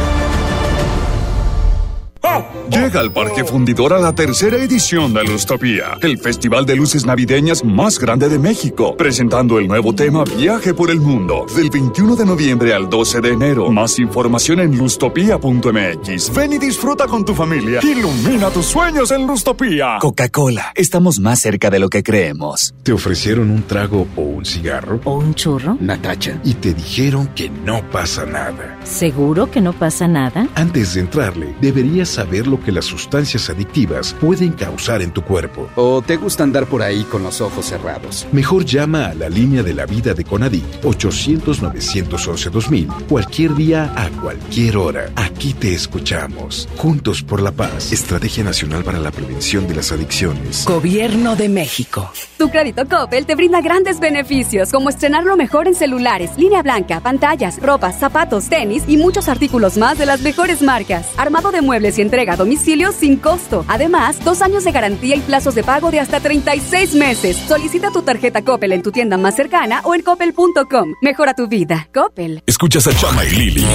Llega 2.70 3.00
al 3.00 3.12
Parque 3.12 3.44
Fundidor 3.44 3.94
a 3.94 4.00
la 4.00 4.14
tercera 4.14 4.58
edición 4.58 5.14
de 5.14 5.24
Lustopía, 5.24 5.98
el 6.02 6.18
festival 6.18 6.66
de 6.66 6.76
luces 6.76 7.06
navideñas 7.06 7.64
más 7.64 7.98
grande 7.98 8.30
de 8.30 8.38
México, 8.38 8.96
presentando 8.98 9.58
el 9.58 9.68
nuevo 9.68 9.94
tema 9.94 10.24
Viaje 10.24 10.74
por 10.74 10.92
el 10.92 11.00
Mundo, 11.00 11.46
del 11.56 11.70
21 11.70 12.16
de 12.16 12.26
noviembre 12.26 12.74
al 12.74 12.90
12 12.90 13.22
de 13.22 13.30
enero. 13.30 13.72
Más 13.72 13.98
información 14.00 14.60
en 14.60 14.78
lustopía.mx. 14.78 16.34
Ven 16.36 16.54
y 16.54 16.58
disfruta 16.58 17.08
con 17.08 17.24
tu 17.24 17.34
familia. 17.34 17.80
Ilumina 17.82 18.50
tus 18.50 18.66
sueños 18.66 19.12
en 19.12 19.26
Lustopía. 19.26 19.98
Coca-Cola, 20.00 20.74
estamos 20.76 21.20
más 21.20 21.40
cerca 21.40 21.70
de 21.70 21.80
lo 21.80 21.90
que 21.90 22.04
creemos. 22.04 22.76
¿Te 22.84 22.92
ofrecieron 22.92 23.50
un 23.50 23.64
trago 23.64 24.08
o 24.16 24.22
un 24.22 24.46
cigarro? 24.46 25.00
¿O 25.06 25.18
un 25.18 25.34
churro? 25.34 25.78
Natacha. 25.80 26.40
Y 26.44 26.54
te 26.56 26.74
dijeron 26.74 27.28
que 27.36 27.50
no 27.50 27.82
pasa 27.92 28.26
nada. 28.26 28.78
¿Seguro 28.84 29.50
que 29.50 29.62
no 29.62 29.74
pasa 29.74 30.08
nada? 30.08 30.48
Antes 30.56 30.94
de 30.94 31.02
entrarle, 31.02 31.56
deberías 31.62 32.17
saber 32.18 32.48
lo 32.48 32.60
que 32.60 32.72
las 32.72 32.86
sustancias 32.86 33.48
adictivas 33.52 34.16
pueden 34.20 34.54
causar 34.54 35.04
en 35.04 35.12
tu 35.12 35.22
cuerpo. 35.22 35.70
¿O 35.76 36.02
te 36.02 36.18
gusta 36.18 36.44
andar 36.44 36.66
por 36.66 36.82
ahí 36.82 37.04
con 37.04 37.22
los 37.22 37.42
ojos 37.42 37.68
cerrados? 37.68 38.26
Mejor 38.32 38.66
llama 38.66 39.06
a 39.06 39.14
la 39.14 39.30
línea 39.30 39.62
de 39.62 39.76
la 39.76 39.86
vida 39.86 40.16
de 40.16 40.24
Conadic 40.24 40.66
800-911-2000 40.82 43.06
cualquier 43.08 43.54
día 43.54 43.94
a 43.96 44.10
cualquier 44.20 44.78
hora. 44.78 45.12
Aquí 45.16 45.54
te 45.54 45.76
escuchamos. 45.76 46.68
Juntos 46.78 47.22
por 47.22 47.40
la 47.40 47.52
paz. 47.52 47.92
Estrategia 47.92 48.44
Nacional 48.44 48.84
para 48.84 48.98
la 48.98 49.12
Prevención 49.12 49.68
de 49.68 49.76
las 49.76 49.92
Adicciones. 49.92 50.66
Gobierno 50.66 51.36
de 51.36 51.50
México. 51.50 52.12
Tu 52.40 52.50
crédito 52.50 52.88
Coppel 52.88 53.28
te 53.28 53.36
brinda 53.36 53.62
grandes 53.62 54.00
beneficios 54.00 54.72
como 54.72 54.90
estrenar 54.90 55.24
lo 55.24 55.38
mejor 55.38 55.68
en 55.68 55.76
celulares, 55.76 56.32
línea 56.36 56.64
blanca, 56.64 57.00
pantallas, 57.00 57.62
ropa, 57.62 57.92
zapatos, 57.92 58.50
tenis 58.50 58.86
y 58.88 58.98
muchos 58.98 59.30
artículos 59.30 59.78
más 59.78 60.00
de 60.00 60.08
las 60.08 60.22
mejores 60.22 60.64
marcas. 60.64 61.06
Armado 61.18 61.52
de 61.52 61.62
muebles 61.62 61.97
y 61.98 62.02
entrega 62.02 62.34
a 62.34 62.38
domicilio 62.38 62.92
sin 62.92 63.18
costo. 63.18 63.66
Además, 63.68 64.24
dos 64.24 64.42
años 64.42 64.64
de 64.64 64.72
garantía 64.72 65.16
y 65.16 65.20
plazos 65.20 65.56
de 65.56 65.64
pago 65.64 65.92
de 65.92 66.00
hasta 66.00 66.20
36 66.20 66.96
meses. 66.96 67.38
Solicita 67.48 67.92
tu 67.92 68.02
tarjeta 68.02 68.44
Coppel 68.44 68.72
en 68.72 68.82
tu 68.82 68.92
tienda 68.92 69.18
más 69.18 69.36
cercana 69.36 69.82
o 69.84 69.96
en 69.96 70.02
coppel.com. 70.02 70.94
Mejora 71.02 71.34
tu 71.34 71.48
vida. 71.48 71.90
Coppel. 71.94 72.44
Escuchas 72.46 72.88
a 72.88 72.94
Chama 72.94 73.26
y 73.26 73.32
Lili 73.32 73.66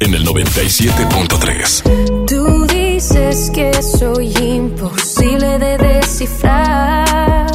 en 0.00 0.14
el 0.14 0.26
97.3. 0.26 2.26
Tú 2.26 2.66
dices 2.66 3.50
que 3.50 3.72
soy 3.82 4.32
imposible 4.38 5.58
de 5.58 5.78
descifrar. 5.78 7.50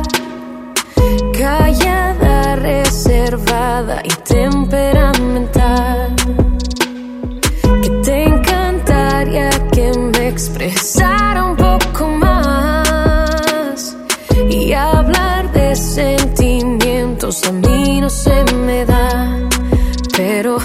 Callada, 1.37 2.55
reservada 2.55 4.01
y 4.03 4.09
temperamental. 4.23 6.15
Expresara 10.35 11.45
un 11.45 11.55
poco 11.55 12.09
más. 12.09 13.95
Y 14.49 14.73
hablar 14.73 15.49
de 15.53 15.73
sentimientos 15.77 17.41
a 17.45 17.53
mí 17.53 18.01
no 18.01 18.09
se 18.09 18.43
me 18.65 18.83
da. 18.85 19.39
Pero 20.17 20.57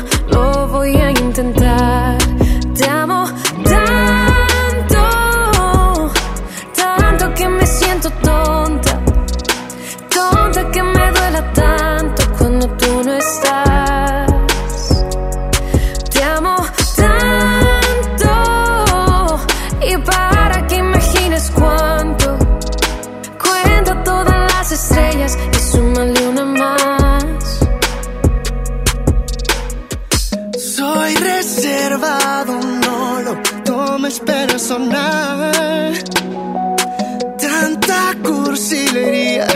Tanta 37.38 38.14
cursilería 38.22 39.46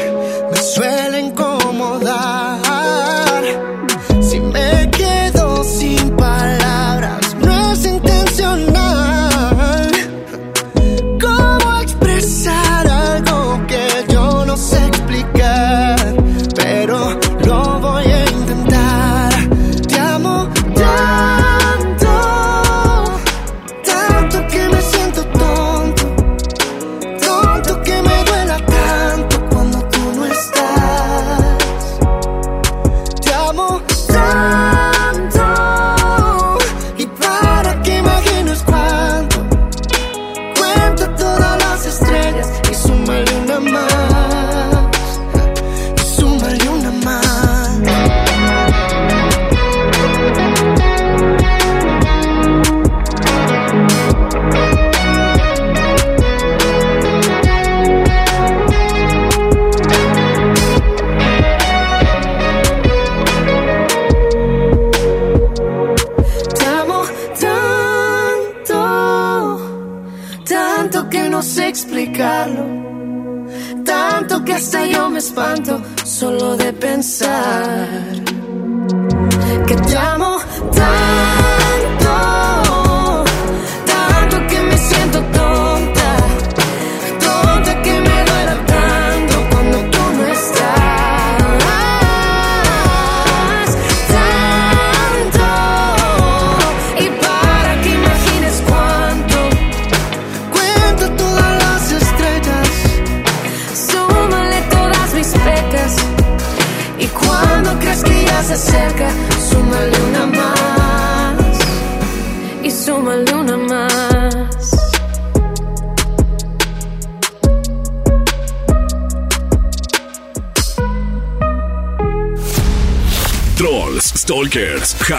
me 0.50 0.56
suele 0.56 1.03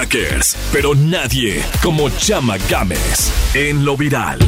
hackers, 0.05 0.55
pero 0.71 0.93
nadie 0.93 1.63
como 1.81 2.09
Chama 2.09 2.57
Games 2.69 3.31
en 3.53 3.83
lo 3.83 3.97
viral. 3.97 4.39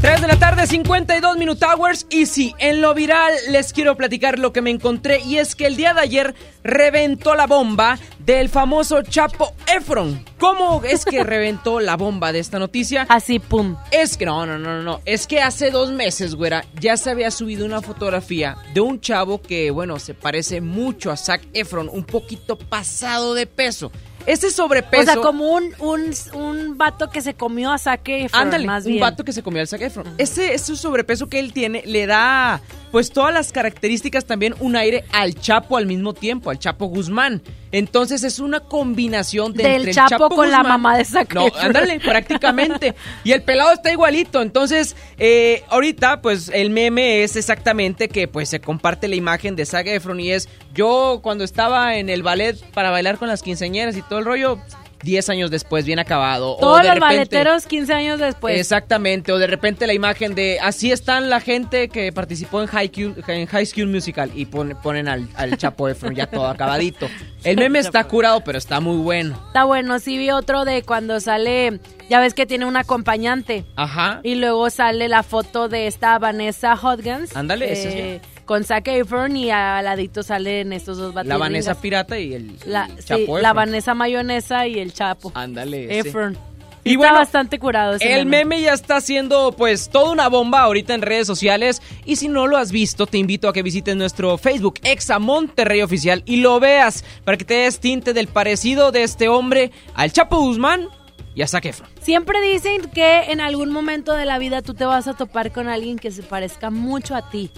3 0.00 0.22
de 0.22 0.28
la 0.28 0.38
tarde, 0.38 0.66
52 0.66 1.36
Minute 1.36 1.64
Hours. 1.64 2.06
Y 2.08 2.24
sí, 2.24 2.54
en 2.58 2.80
lo 2.80 2.94
viral 2.94 3.32
les 3.50 3.72
quiero 3.74 3.96
platicar 3.96 4.38
lo 4.38 4.52
que 4.52 4.62
me 4.62 4.70
encontré. 4.70 5.20
Y 5.20 5.36
es 5.36 5.54
que 5.54 5.66
el 5.66 5.76
día 5.76 5.92
de 5.92 6.00
ayer 6.00 6.34
reventó 6.64 7.34
la 7.34 7.46
bomba 7.46 7.98
del 8.18 8.48
famoso 8.48 9.02
Chapo 9.02 9.54
Efron. 9.72 10.24
¿Cómo 10.38 10.82
es 10.84 11.04
que 11.04 11.22
reventó 11.24 11.80
la 11.80 11.96
bomba 11.96 12.32
de 12.32 12.38
esta 12.38 12.58
noticia? 12.58 13.06
Así, 13.10 13.38
pum. 13.38 13.76
Es 13.90 14.16
que 14.16 14.24
no, 14.24 14.46
no, 14.46 14.58
no, 14.58 14.76
no, 14.76 14.82
no. 14.82 15.00
Es 15.04 15.26
que 15.26 15.42
hace 15.42 15.70
dos 15.70 15.92
meses, 15.92 16.34
güera, 16.34 16.64
ya 16.80 16.96
se 16.96 17.10
había 17.10 17.30
subido 17.30 17.66
una 17.66 17.82
fotografía 17.82 18.56
de 18.72 18.80
un 18.80 19.00
chavo 19.00 19.42
que, 19.42 19.70
bueno, 19.70 19.98
se 19.98 20.14
parece 20.14 20.62
mucho 20.62 21.10
a 21.10 21.18
Zac 21.18 21.42
Efron, 21.52 21.90
un 21.92 22.04
poquito 22.04 22.56
pasado 22.56 23.34
de 23.34 23.46
peso. 23.46 23.92
Ese 24.30 24.50
sobrepeso. 24.50 25.02
O 25.02 25.14
sea, 25.14 25.16
como 25.16 25.48
un, 25.48 25.74
un, 25.80 26.14
un 26.34 26.78
vato 26.78 27.10
que 27.10 27.20
se 27.20 27.34
comió 27.34 27.72
a 27.72 27.78
saque 27.78 28.28
Ándale, 28.32 28.66
más 28.66 28.84
un 28.84 28.92
bien. 28.92 29.00
vato 29.00 29.24
que 29.24 29.32
se 29.32 29.42
comió 29.42 29.60
al 29.60 29.66
Zac 29.68 29.80
Efron. 29.80 30.06
Ese, 30.18 30.54
ese 30.54 30.76
sobrepeso 30.76 31.28
que 31.28 31.40
él 31.40 31.52
tiene 31.52 31.82
le 31.84 32.06
da, 32.06 32.60
pues, 32.92 33.10
todas 33.10 33.34
las 33.34 33.50
características 33.52 34.24
también 34.24 34.54
un 34.60 34.76
aire 34.76 35.04
al 35.12 35.34
Chapo 35.34 35.76
al 35.76 35.86
mismo 35.86 36.14
tiempo, 36.14 36.50
al 36.50 36.58
Chapo 36.58 36.86
Guzmán. 36.86 37.42
Entonces 37.72 38.24
es 38.24 38.40
una 38.40 38.60
combinación 38.60 39.52
de 39.52 39.62
Del 39.62 39.72
entre 39.76 39.90
el 39.90 39.96
Chapo 39.96 40.28
con 40.28 40.50
la 40.50 40.64
mamá 40.64 40.96
de 40.96 41.04
Zac 41.04 41.32
No, 41.34 41.46
ándale, 41.58 42.00
prácticamente. 42.00 42.94
Y 43.24 43.32
el 43.32 43.42
pelado 43.42 43.72
está 43.72 43.92
igualito. 43.92 44.42
Entonces, 44.42 44.96
eh, 45.18 45.62
ahorita, 45.68 46.20
pues, 46.22 46.50
el 46.52 46.70
meme 46.70 47.22
es 47.22 47.36
exactamente 47.36 48.08
que, 48.08 48.28
pues, 48.28 48.48
se 48.48 48.60
comparte 48.60 49.08
la 49.08 49.14
imagen 49.16 49.56
de 49.56 49.66
Zac 49.66 49.86
Efron 49.86 50.20
y 50.20 50.30
es 50.32 50.48
yo 50.74 51.20
cuando 51.22 51.44
estaba 51.44 51.96
en 51.96 52.08
el 52.08 52.22
ballet 52.22 52.56
para 52.72 52.90
bailar 52.90 53.18
con 53.18 53.28
las 53.28 53.42
quinceañeras 53.42 53.96
y 53.96 54.02
todo 54.02 54.19
el 54.20 54.24
rollo, 54.26 54.58
10 55.02 55.30
años 55.30 55.50
después, 55.50 55.86
bien 55.86 55.98
acabado. 55.98 56.56
o 56.56 56.60
Todos 56.60 56.82
de 56.82 56.88
los 56.88 56.94
repente- 56.96 57.14
baleteros 57.16 57.64
15 57.66 57.92
años 57.94 58.20
después. 58.20 58.60
Exactamente, 58.60 59.32
o 59.32 59.38
de 59.38 59.46
repente 59.46 59.86
la 59.86 59.94
imagen 59.94 60.34
de 60.34 60.58
así 60.60 60.92
están 60.92 61.30
la 61.30 61.40
gente 61.40 61.88
que 61.88 62.12
participó 62.12 62.60
en 62.60 62.68
High, 62.68 62.90
Q- 62.90 63.14
en 63.26 63.46
High 63.46 63.64
School 63.66 63.86
Musical 63.88 64.30
y 64.34 64.44
pon- 64.44 64.76
ponen 64.82 65.08
al, 65.08 65.26
al 65.36 65.56
Chapo 65.56 65.88
Efron 65.88 66.14
ya 66.14 66.26
todo 66.26 66.46
acabadito. 66.48 67.08
El 67.44 67.56
meme 67.56 67.78
está 67.78 68.04
curado, 68.04 68.42
pero 68.44 68.58
está 68.58 68.80
muy 68.80 68.98
bueno. 68.98 69.42
Está 69.46 69.64
bueno, 69.64 69.98
sí 70.00 70.18
vi 70.18 70.30
otro 70.30 70.66
de 70.66 70.82
cuando 70.82 71.18
sale, 71.20 71.80
ya 72.10 72.20
ves 72.20 72.34
que 72.34 72.44
tiene 72.44 72.66
un 72.66 72.76
acompañante. 72.76 73.64
Ajá. 73.76 74.20
Y 74.22 74.34
luego 74.34 74.68
sale 74.68 75.08
la 75.08 75.22
foto 75.22 75.68
de 75.68 75.86
esta 75.86 76.18
Vanessa 76.18 76.74
Hodgins. 76.74 77.34
Ándale, 77.34 77.72
esa 77.72 77.88
es 77.88 77.94
eh, 77.94 78.20
Con 78.50 78.64
Zac 78.64 78.88
Efron 78.88 79.36
y 79.36 79.52
al 79.52 79.84
ladito 79.84 80.24
salen 80.24 80.72
estos 80.72 80.98
dos 80.98 81.14
La 81.14 81.20
batidos. 81.20 81.38
Vanessa 81.38 81.80
Pirata 81.80 82.18
y 82.18 82.34
el 82.34 82.56
La, 82.66 82.86
el 82.86 82.98
sí, 82.98 83.04
Chapo 83.04 83.38
la 83.38 83.50
Efron. 83.50 83.54
Vanessa 83.54 83.94
Mayonesa 83.94 84.66
y 84.66 84.80
el 84.80 84.92
Chapo. 84.92 85.30
Ándale. 85.36 86.00
Efron. 86.00 86.36
Y 86.82 86.94
Está 86.94 86.98
bueno, 86.98 87.14
bastante 87.14 87.60
curado 87.60 87.94
ese 87.94 88.12
El 88.12 88.26
meme 88.26 88.60
ya 88.60 88.72
está 88.72 88.96
haciendo 88.96 89.54
pues 89.56 89.88
toda 89.88 90.10
una 90.10 90.28
bomba 90.28 90.62
ahorita 90.62 90.94
en 90.94 91.02
redes 91.02 91.28
sociales 91.28 91.80
y 92.04 92.16
si 92.16 92.26
no 92.26 92.48
lo 92.48 92.56
has 92.56 92.72
visto 92.72 93.06
te 93.06 93.18
invito 93.18 93.48
a 93.48 93.52
que 93.52 93.62
visites 93.62 93.94
nuestro 93.94 94.36
Facebook 94.36 94.80
Exa 94.82 95.20
Monterrey 95.20 95.82
Oficial 95.82 96.24
y 96.26 96.38
lo 96.38 96.58
veas 96.58 97.04
para 97.22 97.38
que 97.38 97.44
te 97.44 97.54
des 97.54 97.78
tinte 97.78 98.12
del 98.14 98.26
parecido 98.26 98.90
de 98.90 99.04
este 99.04 99.28
hombre 99.28 99.70
al 99.94 100.10
Chapo 100.10 100.40
Guzmán 100.40 100.88
y 101.36 101.42
a 101.42 101.46
Zac 101.46 101.66
Efron. 101.66 101.88
Siempre 102.00 102.40
dicen 102.42 102.90
que 102.92 103.30
en 103.30 103.40
algún 103.40 103.70
momento 103.70 104.14
de 104.14 104.24
la 104.24 104.40
vida 104.40 104.60
tú 104.60 104.74
te 104.74 104.86
vas 104.86 105.06
a 105.06 105.14
topar 105.14 105.52
con 105.52 105.68
alguien 105.68 106.00
que 106.00 106.10
se 106.10 106.24
parezca 106.24 106.70
mucho 106.70 107.14
a 107.14 107.30
ti. 107.30 107.52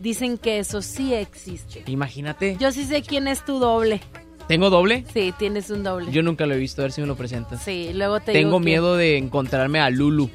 Dicen 0.00 0.36
que 0.38 0.58
eso 0.58 0.82
sí 0.82 1.14
existe. 1.14 1.84
Imagínate. 1.86 2.56
Yo 2.58 2.72
sí 2.72 2.84
sé 2.84 3.02
quién 3.02 3.28
es 3.28 3.44
tu 3.44 3.58
doble. 3.60 4.00
¿Tengo 4.48 4.68
doble? 4.70 5.04
Sí, 5.12 5.32
tienes 5.38 5.70
un 5.70 5.84
doble. 5.84 6.10
Yo 6.10 6.22
nunca 6.22 6.44
lo 6.46 6.54
he 6.54 6.58
visto, 6.58 6.82
a 6.82 6.84
ver 6.84 6.92
si 6.92 7.00
me 7.00 7.06
lo 7.06 7.14
presentas. 7.16 7.62
Sí, 7.62 7.90
luego 7.94 8.18
te 8.18 8.32
Tengo 8.32 8.48
digo 8.48 8.58
que- 8.58 8.64
miedo 8.64 8.96
de 8.96 9.16
encontrarme 9.18 9.78
a 9.78 9.90
Lulu. 9.90 10.28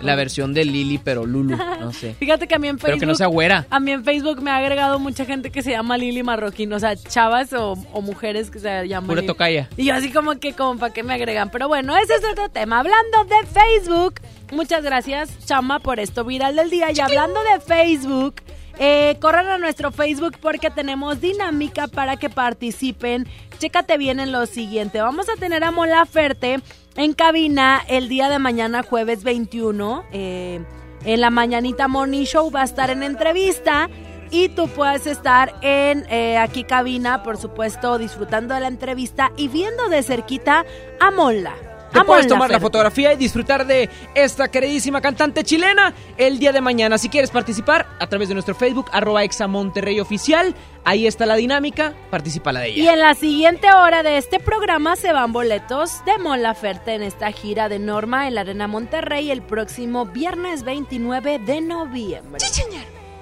La 0.00 0.14
versión 0.14 0.54
de 0.54 0.64
Lily, 0.64 0.96
pero 0.96 1.26
Lulu, 1.26 1.58
no 1.58 1.92
sé. 1.92 2.14
Fíjate 2.14 2.48
que 2.48 2.54
a 2.54 2.58
mí 2.58 2.68
en 2.68 2.78
Facebook. 2.78 2.86
Pero 2.92 3.00
que 3.00 3.04
no 3.06 3.14
sea 3.14 3.26
güera. 3.26 3.66
A 3.68 3.80
mí 3.80 3.90
en 3.90 4.02
Facebook 4.02 4.40
me 4.40 4.50
ha 4.50 4.56
agregado 4.56 4.98
mucha 4.98 5.26
gente 5.26 5.50
que 5.50 5.60
se 5.60 5.72
llama 5.72 5.98
Lili 5.98 6.22
Marroquín. 6.22 6.72
O 6.72 6.78
sea, 6.80 6.96
chavas 6.96 7.52
o, 7.52 7.72
o 7.92 8.00
mujeres 8.00 8.50
que 8.50 8.60
se 8.60 8.88
llaman. 8.88 9.08
Pura 9.08 9.20
Lili. 9.20 9.26
tocaya. 9.26 9.68
Y 9.76 9.84
yo 9.84 9.94
así 9.94 10.10
como 10.10 10.38
que, 10.40 10.54
como 10.54 10.78
para 10.80 10.94
qué 10.94 11.02
me 11.02 11.12
agregan. 11.12 11.50
Pero 11.50 11.68
bueno, 11.68 11.94
ese 11.98 12.14
es 12.14 12.22
otro 12.32 12.48
tema. 12.48 12.78
Hablando 12.78 13.24
de 13.24 13.46
Facebook, 13.46 14.14
muchas 14.52 14.82
gracias, 14.82 15.36
Chama, 15.44 15.80
por 15.80 16.00
esto 16.00 16.24
viral 16.24 16.56
del 16.56 16.70
día. 16.70 16.86
Y 16.92 17.00
hablando 17.00 17.38
de 17.52 17.60
Facebook, 17.60 18.36
eh, 18.82 19.18
corran 19.20 19.46
a 19.46 19.58
nuestro 19.58 19.92
Facebook 19.92 20.38
porque 20.40 20.70
tenemos 20.70 21.20
dinámica 21.20 21.86
para 21.86 22.16
que 22.16 22.30
participen. 22.30 23.28
Chécate 23.58 23.98
bien 23.98 24.20
en 24.20 24.32
lo 24.32 24.46
siguiente. 24.46 25.02
Vamos 25.02 25.28
a 25.28 25.38
tener 25.38 25.62
a 25.62 25.70
Mola 25.70 26.06
Ferte 26.06 26.60
en 26.96 27.12
cabina 27.12 27.82
el 27.88 28.08
día 28.08 28.30
de 28.30 28.38
mañana, 28.38 28.82
jueves 28.82 29.22
21. 29.22 30.04
eh, 30.12 30.64
en 31.04 31.20
la 31.20 31.30
mañanita 31.30 31.88
Morning 31.88 32.24
Show 32.24 32.50
va 32.50 32.62
a 32.62 32.64
estar 32.64 32.90
en 32.90 33.02
entrevista. 33.02 33.88
Y 34.30 34.48
tú 34.48 34.68
puedes 34.68 35.06
estar 35.06 35.54
en 35.60 36.06
eh, 36.08 36.38
aquí 36.38 36.64
cabina, 36.64 37.22
por 37.22 37.36
supuesto, 37.36 37.98
disfrutando 37.98 38.54
de 38.54 38.60
la 38.60 38.68
entrevista 38.68 39.32
y 39.36 39.48
viendo 39.48 39.88
de 39.88 40.02
cerquita 40.02 40.64
a 41.00 41.10
Mola. 41.10 41.69
Te 41.92 42.04
puedes 42.04 42.26
tomar 42.26 42.50
la 42.50 42.60
fotografía 42.60 43.12
y 43.12 43.16
disfrutar 43.16 43.66
de 43.66 43.88
esta 44.14 44.48
queridísima 44.48 45.00
cantante 45.00 45.44
chilena 45.44 45.92
el 46.16 46.38
día 46.38 46.52
de 46.52 46.60
mañana. 46.60 46.98
Si 46.98 47.08
quieres 47.08 47.30
participar 47.30 47.86
a 47.98 48.06
través 48.06 48.28
de 48.28 48.34
nuestro 48.34 48.54
Facebook, 48.54 48.86
arroba 48.92 49.24
Exa 49.24 49.48
Monterrey 49.48 50.00
Oficial, 50.00 50.54
ahí 50.84 51.06
está 51.06 51.26
la 51.26 51.36
dinámica, 51.36 51.94
participa 52.10 52.52
la 52.52 52.60
de 52.60 52.68
ella. 52.68 52.82
Y 52.82 52.88
en 52.88 52.98
la 53.00 53.14
siguiente 53.14 53.72
hora 53.72 54.02
de 54.02 54.18
este 54.18 54.38
programa 54.40 54.96
se 54.96 55.12
van 55.12 55.32
boletos 55.32 56.04
de 56.04 56.18
Mon 56.18 56.42
Laferte 56.42 56.94
en 56.94 57.02
esta 57.02 57.32
gira 57.32 57.68
de 57.68 57.78
Norma 57.78 58.28
en 58.28 58.34
la 58.34 58.42
Arena 58.42 58.68
Monterrey 58.68 59.30
el 59.30 59.42
próximo 59.42 60.06
viernes 60.06 60.62
29 60.62 61.38
de 61.40 61.60
noviembre. 61.60 62.44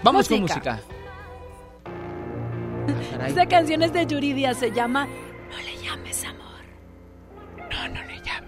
Vamos 0.02 0.28
con 0.28 0.40
música. 0.42 0.80
Esta 3.26 3.46
canción 3.46 3.82
es 3.82 3.92
de 3.92 4.06
Yuridia, 4.06 4.54
se 4.54 4.70
llama 4.72 5.06
No 5.06 5.58
le 5.58 5.76
llames 5.82 6.24
amor. 6.24 6.38
No, 7.70 7.88
no 7.88 8.02
le 8.04 8.20
llame. 8.22 8.47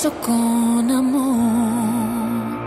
sexo 0.00 0.12
con 0.22 0.90
amor. 0.90 2.58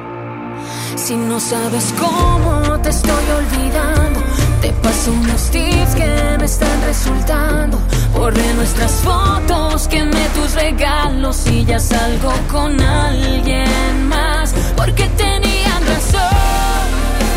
Si 0.95 1.15
no 1.15 1.39
sabes 1.39 1.93
cómo 1.99 2.79
te 2.81 2.89
estoy 2.89 3.25
olvidando, 3.37 4.19
te 4.61 4.71
paso 4.73 5.11
unos 5.11 5.49
tips 5.49 5.95
que 5.95 6.37
me 6.37 6.45
están 6.45 6.81
resultando. 6.85 7.79
Borré 8.13 8.53
nuestras 8.53 8.91
fotos, 9.01 9.87
quemé 9.87 10.27
tus 10.35 10.53
regalos 10.53 11.47
y 11.47 11.65
ya 11.65 11.79
salgo 11.79 12.31
con 12.51 12.79
alguien 12.79 14.07
más. 14.07 14.53
Porque 14.75 15.05
tenían 15.17 15.81
razón 15.87 16.87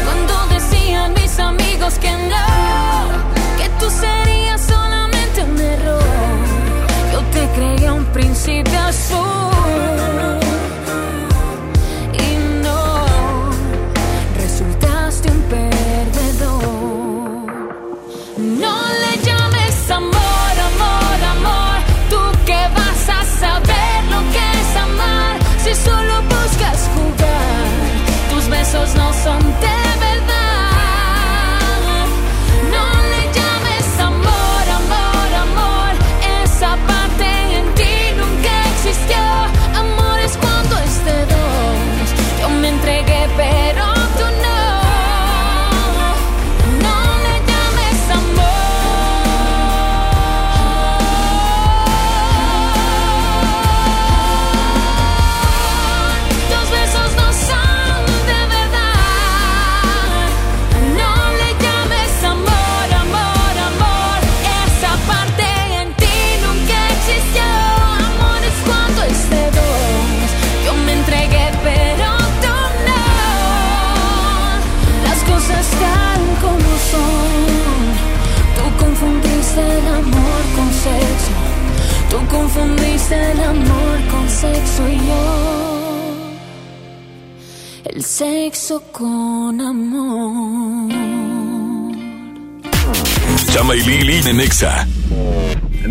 cuando 0.05 0.55
decían 0.55 1.15
mis 1.15 1.39
amigos 1.39 1.95
que 1.99 2.11
no, 2.11 2.66
Yo 7.47 7.53
te 7.53 7.59
creía 7.59 7.93
un 7.93 8.05
príncipe 8.07 8.77
azul. 8.77 10.46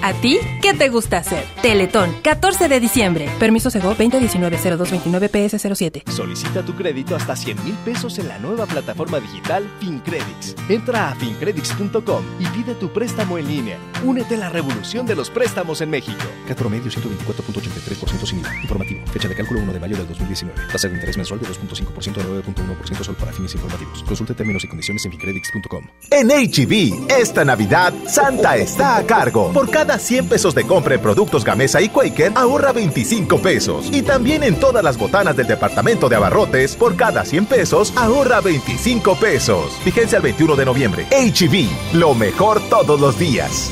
¿A 0.00 0.12
ti 0.12 0.38
qué 0.62 0.74
te 0.74 0.90
gusta 0.90 1.18
hacer? 1.18 1.44
Teletón, 1.60 2.14
14 2.22 2.68
de 2.68 2.78
diciembre. 2.78 3.28
Permiso 3.40 3.68
Sego 3.70 3.96
2019-0229-PS07. 3.96 6.08
Solicita 6.10 6.62
tu 6.62 6.76
crédito 6.76 7.16
hasta 7.16 7.34
100 7.34 7.64
mil 7.64 7.74
pesos 7.84 8.16
en 8.18 8.28
la 8.28 8.38
nueva 8.38 8.66
plataforma 8.66 9.18
digital 9.18 9.68
FinCredits. 9.80 10.54
Entra 10.68 11.10
a 11.10 11.16
fincredits.com 11.16 12.22
y 12.38 12.46
pide 12.46 12.74
tu 12.74 12.92
préstamo 12.92 13.38
en 13.38 13.48
línea. 13.48 13.76
Únete 14.04 14.36
a 14.36 14.38
la 14.38 14.50
revolución 14.50 15.04
de 15.04 15.16
los 15.16 15.30
préstamos 15.30 15.80
en 15.80 15.90
México. 15.90 16.22
CAT 16.46 16.58
promedio 16.58 16.92
124.83% 16.92 18.26
sin 18.26 18.38
IVA. 18.38 18.54
Informativo. 18.62 19.04
Fecha 19.08 19.26
de 19.28 19.34
cálculo 19.34 19.58
1 19.60 19.72
de 19.72 19.80
mayo 19.80 19.96
del 19.96 20.06
2019. 20.06 20.60
Tasa 20.70 20.86
de 20.88 20.94
interés 20.94 21.16
mensual 21.16 21.40
de 21.40 21.46
2.5% 21.46 22.18
a 22.18 22.24
9.1% 22.24 23.04
solo 23.04 23.18
para 23.18 23.32
fines 23.32 23.52
informativos. 23.54 24.04
Consulte 24.04 24.34
términos 24.34 24.62
y 24.62 24.68
condiciones 24.68 25.04
en 25.04 25.10
fincredits.com. 25.10 25.88
En 26.10 26.28
HB, 26.28 27.10
esta 27.10 27.44
Navidad, 27.44 27.92
Santa 28.06 28.56
está 28.56 28.98
a 28.98 29.04
cargo. 29.04 29.52
Por 29.52 29.68
cada 29.70 29.87
100 29.96 30.28
pesos 30.28 30.54
de 30.56 30.66
compra 30.66 30.96
en 30.96 31.00
productos 31.00 31.44
Gamesa 31.44 31.80
y 31.80 31.88
Quaker, 31.88 32.32
ahorra 32.34 32.72
25 32.72 33.40
pesos. 33.40 33.88
Y 33.92 34.02
también 34.02 34.42
en 34.42 34.56
todas 34.56 34.82
las 34.82 34.98
botanas 34.98 35.36
del 35.36 35.46
departamento 35.46 36.08
de 36.08 36.16
abarrotes, 36.16 36.74
por 36.74 36.96
cada 36.96 37.24
100 37.24 37.46
pesos, 37.46 37.92
ahorra 37.96 38.40
25 38.40 39.14
pesos. 39.14 39.72
Fíjense 39.84 40.16
al 40.16 40.22
21 40.22 40.56
de 40.56 40.64
noviembre. 40.64 41.06
HB, 41.10 41.96
lo 41.96 42.14
mejor 42.14 42.60
todos 42.68 43.00
los 43.00 43.18
días. 43.18 43.70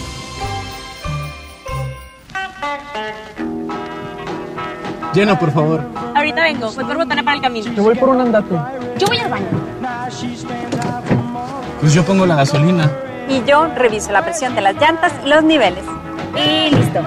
Llena, 5.17 5.39
por 5.39 5.51
favor. 5.51 5.83
Ahorita 6.15 6.43
vengo, 6.43 6.71
voy 6.73 6.85
por 6.85 6.97
botana 6.99 7.23
para 7.23 7.37
el 7.37 7.43
camino. 7.43 7.75
Te 7.75 7.81
voy 7.81 7.95
por 7.95 8.11
un 8.11 8.21
andate. 8.21 8.55
Yo 8.99 9.07
voy 9.07 9.19
al 9.19 9.31
baño. 9.31 9.47
Pues 11.81 11.95
yo 11.95 12.05
pongo 12.05 12.27
la 12.27 12.37
gasolina. 12.37 12.93
Y 13.27 13.43
yo 13.45 13.67
reviso 13.75 14.13
la 14.13 14.23
presión 14.23 14.55
de 14.55 14.61
las 14.61 14.75
llantas 14.77 15.15
y 15.25 15.29
los 15.29 15.43
niveles. 15.43 15.85
Y 16.35 16.75
listo. 16.75 17.01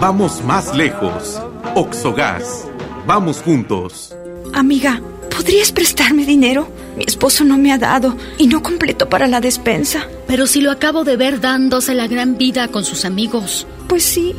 Vamos 0.00 0.42
más 0.44 0.74
lejos. 0.74 1.40
Oxogas. 1.74 2.66
Vamos 3.06 3.42
juntos. 3.42 4.14
Amiga, 4.52 5.00
¿podrías 5.30 5.72
prestarme 5.72 6.24
dinero? 6.24 6.68
Mi 6.96 7.04
esposo 7.04 7.44
no 7.44 7.58
me 7.58 7.72
ha 7.72 7.78
dado 7.78 8.16
y 8.38 8.46
no 8.46 8.62
completo 8.62 9.08
para 9.08 9.26
la 9.26 9.40
despensa. 9.40 10.06
Pero 10.26 10.46
si 10.46 10.60
lo 10.60 10.70
acabo 10.70 11.04
de 11.04 11.16
ver 11.16 11.40
dándose 11.40 11.94
la 11.94 12.06
gran 12.06 12.38
vida 12.38 12.68
con 12.68 12.84
sus 12.84 13.04
amigos. 13.04 13.66
Pues 13.88 14.04
sí, 14.04 14.34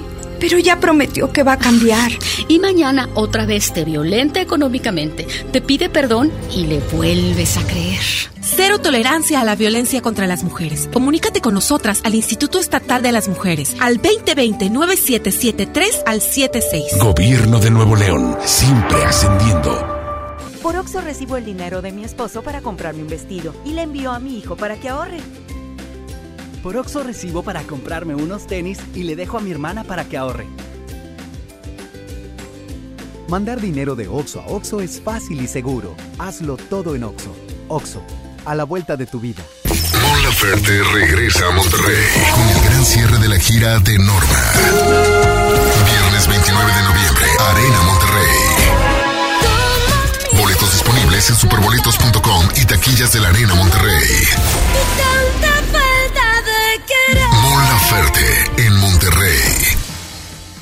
pero 0.47 0.59
ya 0.59 0.79
prometió 0.79 1.31
que 1.31 1.41
va 1.41 1.53
a 1.53 1.57
cambiar. 1.57 2.11
Y 2.47 2.59
mañana 2.59 3.09
otra 3.15 3.47
vez 3.47 3.73
te 3.73 3.83
violenta 3.83 4.41
económicamente, 4.41 5.25
te 5.51 5.59
pide 5.59 5.89
perdón 5.89 6.31
y 6.55 6.67
le 6.67 6.81
vuelves 6.91 7.57
a 7.57 7.63
creer. 7.63 8.03
Cero 8.41 8.77
tolerancia 8.77 9.41
a 9.41 9.43
la 9.43 9.55
violencia 9.55 10.03
contra 10.03 10.27
las 10.27 10.43
mujeres. 10.43 10.87
Comunícate 10.93 11.41
con 11.41 11.55
nosotras 11.55 12.01
al 12.03 12.13
Instituto 12.13 12.59
Estatal 12.59 13.01
de 13.01 13.11
las 13.11 13.27
Mujeres 13.27 13.75
al 13.79 13.99
2020-9773 14.03 16.03
al 16.05 16.21
76. 16.21 16.99
Gobierno 16.99 17.59
de 17.59 17.71
Nuevo 17.71 17.95
León, 17.95 18.37
siempre 18.45 19.03
ascendiendo. 19.03 19.83
Por 20.61 20.75
Oxo 20.75 21.01
recibo 21.01 21.37
el 21.37 21.45
dinero 21.45 21.81
de 21.81 21.91
mi 21.91 22.03
esposo 22.03 22.43
para 22.43 22.61
comprarme 22.61 23.01
un 23.01 23.09
vestido 23.09 23.55
y 23.65 23.71
le 23.71 23.81
envío 23.81 24.11
a 24.11 24.19
mi 24.19 24.37
hijo 24.37 24.55
para 24.55 24.75
que 24.75 24.89
ahorre. 24.89 25.17
Por 26.65 26.75
Oxo 26.77 27.03
recibo 27.03 27.43
para 27.43 27.61
comprarme 27.61 28.15
unos 28.15 28.47
tenis 28.47 28.79
y 28.95 29.03
le 29.03 29.15
dejo 29.15 29.37
a 29.37 29.39
mi 29.39 29.51
hermana 29.51 29.83
para 29.83 30.05
que 30.05 30.17
ahorre. 30.17 30.47
Mandar 33.27 33.61
dinero 33.61 33.95
de 33.95 34.07
Oxo 34.07 34.41
a 34.41 34.47
Oxo 34.47 34.81
es 34.81 34.99
fácil 34.99 35.39
y 35.43 35.47
seguro. 35.47 35.95
Hazlo 36.17 36.57
todo 36.57 36.95
en 36.95 37.03
Oxo. 37.03 37.35
Oxo, 37.67 38.01
a 38.45 38.55
la 38.55 38.63
vuelta 38.63 38.97
de 38.97 39.05
tu 39.05 39.19
vida. 39.19 39.43
Mon 40.01 40.23
Laferte 40.23 40.83
regresa 40.85 41.49
a 41.49 41.51
Monterrey 41.51 42.03
con 42.33 42.49
el 42.49 42.59
gran 42.63 42.83
cierre 42.83 43.19
de 43.19 43.29
la 43.29 43.37
gira 43.37 43.77
de 43.77 43.99
Norma. 43.99 44.51
Viernes 45.85 46.27
29 46.27 46.73
de 46.73 46.81
noviembre, 46.81 47.25
Arena 47.47 47.81
Monterrey. 47.83 48.37
Boletos 50.41 50.71
disponibles 50.71 51.29
en 51.29 51.35
superboletos.com 51.35 52.49
y 52.55 52.65
taquillas 52.65 53.13
de 53.13 53.19
la 53.19 53.29
Arena 53.29 53.53
Monterrey. 53.53 54.25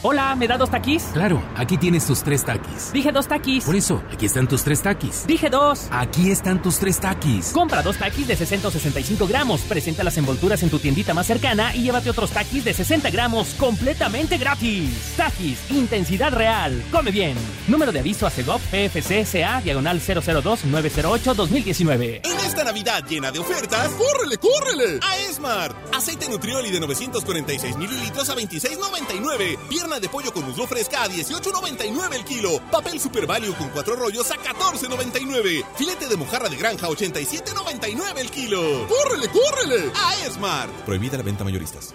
Hola, 0.05 0.35
¿me 0.35 0.49
da 0.49 0.57
dos 0.57 0.69
taquis? 0.69 1.01
Claro, 1.13 1.41
aquí 1.55 1.77
tienes 1.77 2.05
tus 2.05 2.23
tres 2.23 2.43
taquis. 2.43 2.91
Dije 2.91 3.13
dos 3.13 3.25
taquis. 3.25 3.63
Por 3.63 3.73
eso, 3.73 4.03
aquí 4.11 4.25
están 4.25 4.49
tus 4.49 4.61
tres 4.61 4.81
taquis. 4.81 5.25
Dije 5.25 5.49
dos. 5.49 5.87
Aquí 5.91 6.29
están 6.29 6.61
tus 6.61 6.77
tres 6.77 6.99
taquis. 6.99 7.51
Compra 7.53 7.81
dos 7.81 7.95
taquis 7.95 8.27
de 8.27 8.35
665 8.35 9.25
gramos. 9.27 9.61
Presenta 9.61 10.03
las 10.03 10.17
envolturas 10.17 10.61
en 10.61 10.69
tu 10.69 10.77
tiendita 10.79 11.13
más 11.13 11.25
cercana 11.25 11.73
y 11.73 11.83
llévate 11.83 12.09
otros 12.09 12.31
taquis 12.31 12.65
de 12.65 12.73
60 12.73 13.11
gramos 13.11 13.53
completamente 13.53 14.37
gratis. 14.37 15.13
Taquis, 15.15 15.71
intensidad 15.71 16.33
real. 16.33 16.83
Come 16.91 17.11
bien. 17.11 17.37
Número 17.69 17.93
de 17.93 17.99
aviso 17.99 18.27
a 18.27 18.29
CEGOP 18.29 18.59
PFCSA 18.59 19.61
diagonal 19.61 20.01
002-908-2019. 20.01 22.19
En 22.25 22.39
Esta 22.45 22.65
Navidad 22.65 23.05
llena 23.07 23.31
de 23.31 23.39
ofertas, 23.39 23.87
¡córrele, 23.93 24.35
córrele! 24.37 24.99
A 25.01 25.15
Esmart. 25.29 25.77
Aceite 25.95 26.27
Nutrioli 26.27 26.71
de 26.71 26.81
946 26.81 27.77
mililitros 27.77 28.29
a 28.29 28.35
26.99. 28.35 29.57
Pierna 29.69 29.92
de 29.99 30.09
pollo 30.09 30.33
con 30.33 30.45
muslo 30.45 30.67
fresca 30.67 31.03
a 31.03 31.07
18.99 31.07 32.13
el 32.13 32.25
kilo. 32.25 32.59
Papel 32.71 32.99
Super 32.99 33.25
Value 33.25 33.53
con 33.55 33.69
cuatro 33.69 33.95
rollos 33.95 34.29
a 34.31 34.35
14.99. 34.35 35.65
Filete 35.75 36.07
de 36.07 36.17
mojarra 36.17 36.49
de 36.49 36.57
granja 36.57 36.87
a 36.87 36.89
87.99 36.89 38.17
el 38.17 38.31
kilo. 38.31 38.87
¡Córrele, 38.87 39.27
córrele! 39.29 39.91
A 39.95 40.25
Esmart. 40.25 40.71
Prohibida 40.85 41.17
la 41.17 41.23
venta 41.23 41.43
mayoristas. 41.43 41.93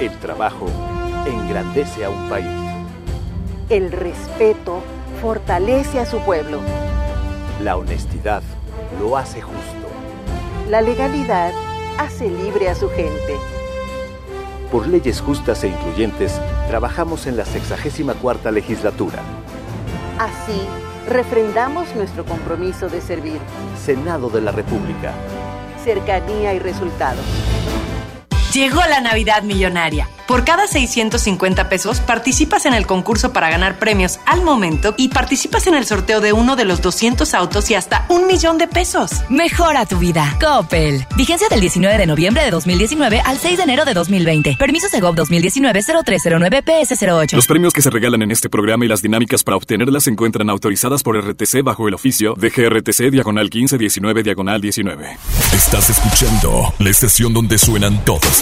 El 0.00 0.18
trabajo 0.20 0.66
engrandece 1.26 2.04
a 2.04 2.10
un 2.10 2.28
país. 2.28 2.46
El 3.68 3.92
respeto 3.92 4.82
fortalece 5.20 6.00
a 6.00 6.06
su 6.06 6.18
pueblo. 6.24 6.60
La 7.60 7.76
honestidad 7.76 8.42
lo 9.00 9.16
hace 9.16 9.40
justo. 9.40 9.88
La 10.68 10.80
legalidad 10.80 11.52
hace 11.98 12.28
libre 12.28 12.68
a 12.68 12.74
su 12.74 12.88
gente. 12.90 13.61
Por 14.72 14.86
leyes 14.86 15.20
justas 15.20 15.64
e 15.64 15.68
incluyentes, 15.68 16.40
trabajamos 16.66 17.26
en 17.26 17.36
la 17.36 17.44
64 17.44 18.50
legislatura. 18.50 19.18
Así, 20.18 20.62
refrendamos 21.06 21.94
nuestro 21.94 22.24
compromiso 22.24 22.88
de 22.88 23.02
servir. 23.02 23.38
Senado 23.78 24.30
de 24.30 24.40
la 24.40 24.50
República. 24.50 25.12
Cercanía 25.84 26.54
y 26.54 26.58
resultados. 26.58 27.22
Llegó 28.52 28.80
la 28.82 29.00
Navidad 29.00 29.44
Millonaria. 29.44 30.10
Por 30.28 30.44
cada 30.44 30.66
650 30.66 31.70
pesos 31.70 32.00
participas 32.00 32.66
en 32.66 32.74
el 32.74 32.86
concurso 32.86 33.32
para 33.32 33.48
ganar 33.48 33.78
premios 33.78 34.20
al 34.26 34.42
momento 34.42 34.94
y 34.98 35.08
participas 35.08 35.66
en 35.66 35.74
el 35.74 35.86
sorteo 35.86 36.20
de 36.20 36.34
uno 36.34 36.54
de 36.54 36.66
los 36.66 36.82
200 36.82 37.32
autos 37.32 37.70
y 37.70 37.74
hasta 37.74 38.04
un 38.10 38.26
millón 38.26 38.58
de 38.58 38.68
pesos. 38.68 39.22
Mejora 39.30 39.86
tu 39.86 39.98
vida. 39.98 40.36
Coppel. 40.38 41.06
Vigencia 41.16 41.48
del 41.48 41.60
19 41.60 41.96
de 41.96 42.06
noviembre 42.06 42.44
de 42.44 42.50
2019 42.50 43.22
al 43.24 43.38
6 43.38 43.56
de 43.56 43.62
enero 43.62 43.86
de 43.86 43.94
2020. 43.94 44.56
Permisos 44.58 44.92
de 44.92 45.00
GOV 45.00 45.16
2019-0309-PS08. 45.16 47.32
Los 47.32 47.46
premios 47.46 47.72
que 47.72 47.80
se 47.80 47.88
regalan 47.88 48.20
en 48.22 48.32
este 48.32 48.50
programa 48.50 48.84
y 48.84 48.88
las 48.88 49.00
dinámicas 49.00 49.44
para 49.44 49.56
obtenerlas 49.56 50.04
se 50.04 50.10
encuentran 50.10 50.50
autorizadas 50.50 51.02
por 51.02 51.18
RTC 51.18 51.62
bajo 51.62 51.88
el 51.88 51.94
oficio 51.94 52.34
de 52.34 52.50
GRTC 52.50 53.10
Diagonal 53.10 53.44
1519 53.44 54.22
Diagonal 54.22 54.60
19. 54.60 55.16
Estás 55.54 55.88
escuchando 55.90 56.74
la 56.78 56.90
estación 56.90 57.32
donde 57.32 57.56
suenan 57.58 58.04
todos 58.04 58.41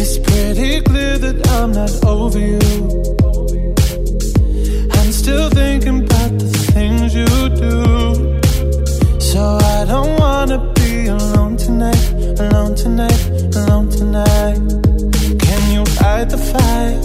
It's 0.00 0.16
pretty 0.16 0.80
clear 0.82 1.18
that 1.18 1.48
I'm 1.58 1.72
not 1.72 1.92
over 2.04 2.38
you. 2.38 2.60
I'm 4.96 5.10
still 5.10 5.50
thinking 5.50 6.04
about 6.04 6.38
the 6.38 6.50
things 6.72 7.16
you 7.16 7.26
do. 7.64 8.38
So 9.18 9.58
I 9.60 9.84
don't 9.86 10.14
wanna 10.20 10.58
be 10.74 11.08
alone 11.08 11.56
tonight, 11.56 12.04
alone 12.38 12.76
tonight, 12.76 13.22
alone 13.56 13.88
tonight. 13.90 14.58
Can 15.44 15.62
you 15.74 15.84
fight 15.98 16.30
the 16.30 16.40
fire? 16.52 16.98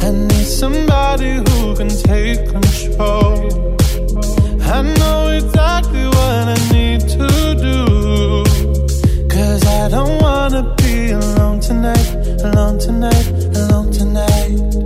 I 0.00 0.10
need 0.10 0.48
somebody 0.62 1.32
who 1.44 1.76
can 1.76 1.90
take 1.90 2.48
control. 2.48 3.36
I 4.74 4.80
know 4.98 5.28
exactly 5.40 6.06
what 6.16 6.44
I 6.56 6.58
need 6.72 7.00
to 7.18 7.28
do. 7.68 7.78
Cause 9.28 9.62
I 9.66 9.90
don't 9.90 10.25
wanna 10.48 10.74
be 10.76 11.10
alone 11.10 11.58
tonight, 11.58 12.14
alone 12.44 12.78
tonight, 12.78 13.26
alone 13.56 13.90
tonight. 13.90 14.85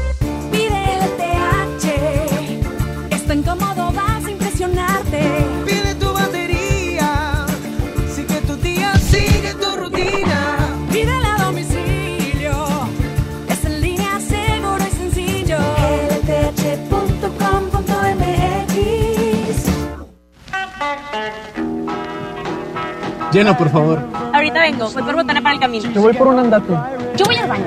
Llena, 23.31 23.57
por 23.57 23.69
favor. 23.71 23.99
Ahorita 24.33 24.61
vengo, 24.61 24.89
voy 24.89 25.03
por 25.03 25.15
botana 25.15 25.41
para 25.41 25.55
el 25.55 25.61
camino. 25.61 25.91
Te 25.91 25.99
voy 25.99 26.13
por 26.13 26.27
un 26.27 26.39
andate. 26.39 26.73
Yo 27.17 27.25
voy 27.25 27.35
al 27.35 27.47
baño. 27.47 27.65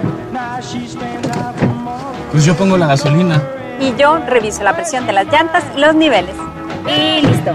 Pues 2.33 2.45
yo 2.45 2.55
pongo 2.57 2.77
la 2.77 2.89
gasolina. 2.89 3.43
Y 3.81 3.95
yo 3.99 4.19
reviso 4.19 4.63
la 4.63 4.75
presión 4.75 5.07
de 5.07 5.13
las 5.13 5.27
llantas 5.27 5.65
y 5.77 5.81
los 5.81 5.95
niveles. 5.95 6.35
Y 6.87 7.27
listo. 7.27 7.53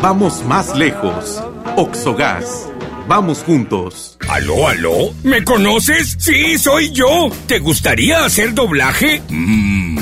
Vamos 0.00 0.44
más 0.44 0.76
lejos. 0.76 1.42
Oxogas. 1.76 2.68
Vamos 3.06 3.42
juntos. 3.44 4.16
¿Aló, 4.28 4.68
aló? 4.68 5.12
¿Me 5.22 5.44
conoces? 5.44 6.16
Sí, 6.18 6.56
soy 6.58 6.90
yo. 6.92 7.30
¿Te 7.46 7.58
gustaría 7.58 8.24
hacer 8.24 8.54
doblaje? 8.54 9.22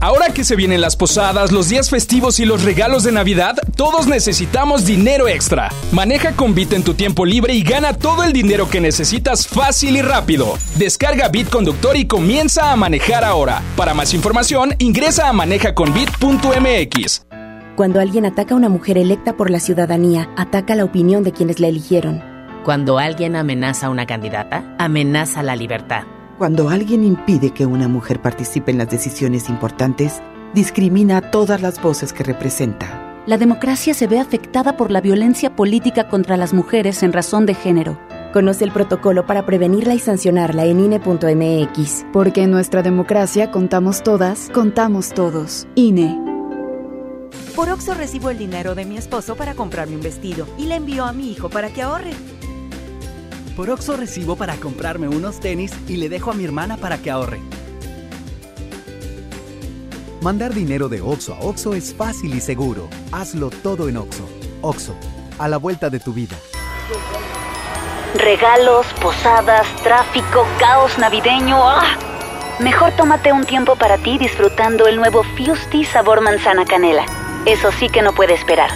Ahora 0.00 0.28
que 0.28 0.44
se 0.44 0.56
vienen 0.56 0.82
las 0.82 0.94
posadas, 0.94 1.52
los 1.52 1.68
días 1.68 1.88
festivos 1.88 2.38
y 2.38 2.44
los 2.44 2.64
regalos 2.64 3.02
de 3.02 3.12
Navidad, 3.12 3.56
todos 3.76 4.06
necesitamos 4.06 4.84
dinero 4.84 5.26
extra. 5.26 5.70
Maneja 5.90 6.32
con 6.32 6.54
Bit 6.54 6.74
en 6.74 6.82
tu 6.82 6.94
tiempo 6.94 7.24
libre 7.24 7.54
y 7.54 7.62
gana 7.62 7.94
todo 7.94 8.22
el 8.22 8.32
dinero 8.32 8.68
que 8.68 8.80
necesitas 8.80 9.46
fácil 9.46 9.96
y 9.96 10.02
rápido. 10.02 10.58
Descarga 10.76 11.28
Bit 11.28 11.48
Conductor 11.48 11.96
y 11.96 12.06
comienza 12.06 12.72
a 12.72 12.76
manejar 12.76 13.24
ahora. 13.24 13.62
Para 13.76 13.94
más 13.94 14.12
información, 14.12 14.74
ingresa 14.78 15.28
a 15.28 15.32
manejaconbit.mx. 15.32 17.26
Cuando 17.76 18.00
alguien 18.00 18.26
ataca 18.26 18.54
a 18.54 18.56
una 18.56 18.68
mujer 18.68 18.98
electa 18.98 19.36
por 19.36 19.50
la 19.50 19.60
ciudadanía, 19.60 20.30
ataca 20.36 20.74
la 20.74 20.84
opinión 20.84 21.24
de 21.24 21.32
quienes 21.32 21.58
la 21.58 21.68
eligieron. 21.68 22.22
Cuando 22.64 22.98
alguien 22.98 23.36
amenaza 23.36 23.86
a 23.86 23.90
una 23.90 24.06
candidata, 24.06 24.74
amenaza 24.78 25.42
la 25.42 25.56
libertad. 25.56 26.04
Cuando 26.38 26.68
alguien 26.68 27.02
impide 27.02 27.50
que 27.52 27.64
una 27.64 27.88
mujer 27.88 28.20
participe 28.20 28.70
en 28.70 28.76
las 28.76 28.90
decisiones 28.90 29.48
importantes, 29.48 30.20
discrimina 30.52 31.16
a 31.16 31.30
todas 31.30 31.62
las 31.62 31.80
voces 31.80 32.12
que 32.12 32.24
representa. 32.24 33.22
La 33.24 33.38
democracia 33.38 33.94
se 33.94 34.06
ve 34.06 34.20
afectada 34.20 34.76
por 34.76 34.90
la 34.90 35.00
violencia 35.00 35.56
política 35.56 36.08
contra 36.08 36.36
las 36.36 36.52
mujeres 36.52 37.02
en 37.02 37.14
razón 37.14 37.46
de 37.46 37.54
género. 37.54 37.98
Conoce 38.34 38.64
el 38.64 38.70
protocolo 38.70 39.24
para 39.24 39.46
prevenirla 39.46 39.94
y 39.94 39.98
sancionarla 39.98 40.66
en 40.66 40.80
INE.mx. 40.80 42.04
Porque 42.12 42.42
en 42.42 42.50
nuestra 42.50 42.82
democracia 42.82 43.50
contamos 43.50 44.02
todas, 44.02 44.50
contamos 44.52 45.14
todos. 45.14 45.66
INE. 45.74 46.20
Por 47.56 47.70
Oxo 47.70 47.94
recibo 47.94 48.28
el 48.28 48.36
dinero 48.36 48.74
de 48.74 48.84
mi 48.84 48.98
esposo 48.98 49.36
para 49.36 49.54
comprarme 49.54 49.96
un 49.96 50.02
vestido 50.02 50.46
y 50.58 50.66
le 50.66 50.74
envío 50.74 51.06
a 51.06 51.14
mi 51.14 51.30
hijo 51.30 51.48
para 51.48 51.70
que 51.70 51.80
ahorre. 51.80 52.12
Por 53.56 53.70
Oxo 53.70 53.96
recibo 53.96 54.36
para 54.36 54.56
comprarme 54.56 55.08
unos 55.08 55.40
tenis 55.40 55.72
y 55.88 55.96
le 55.96 56.10
dejo 56.10 56.30
a 56.30 56.34
mi 56.34 56.44
hermana 56.44 56.76
para 56.76 56.98
que 56.98 57.10
ahorre. 57.10 57.40
Mandar 60.20 60.52
dinero 60.52 60.90
de 60.90 61.00
Oxo 61.00 61.32
a 61.34 61.40
Oxo 61.40 61.72
es 61.72 61.94
fácil 61.94 62.34
y 62.34 62.40
seguro. 62.42 62.90
Hazlo 63.12 63.48
todo 63.48 63.88
en 63.88 63.96
Oxo. 63.96 64.28
Oxo, 64.60 64.94
a 65.38 65.48
la 65.48 65.56
vuelta 65.56 65.88
de 65.88 66.00
tu 66.00 66.12
vida. 66.12 66.36
Regalos, 68.16 68.86
posadas, 69.00 69.66
tráfico, 69.82 70.46
caos 70.58 70.98
navideño. 70.98 71.56
¡Ah! 71.58 71.96
Mejor 72.60 72.92
tómate 72.92 73.32
un 73.32 73.44
tiempo 73.44 73.76
para 73.76 73.96
ti 73.96 74.18
disfrutando 74.18 74.86
el 74.86 74.96
nuevo 74.96 75.22
Fusti 75.22 75.84
sabor 75.86 76.20
manzana 76.20 76.66
canela. 76.66 77.06
Eso 77.46 77.72
sí 77.72 77.88
que 77.88 78.02
no 78.02 78.12
puede 78.12 78.34
esperar. 78.34 78.70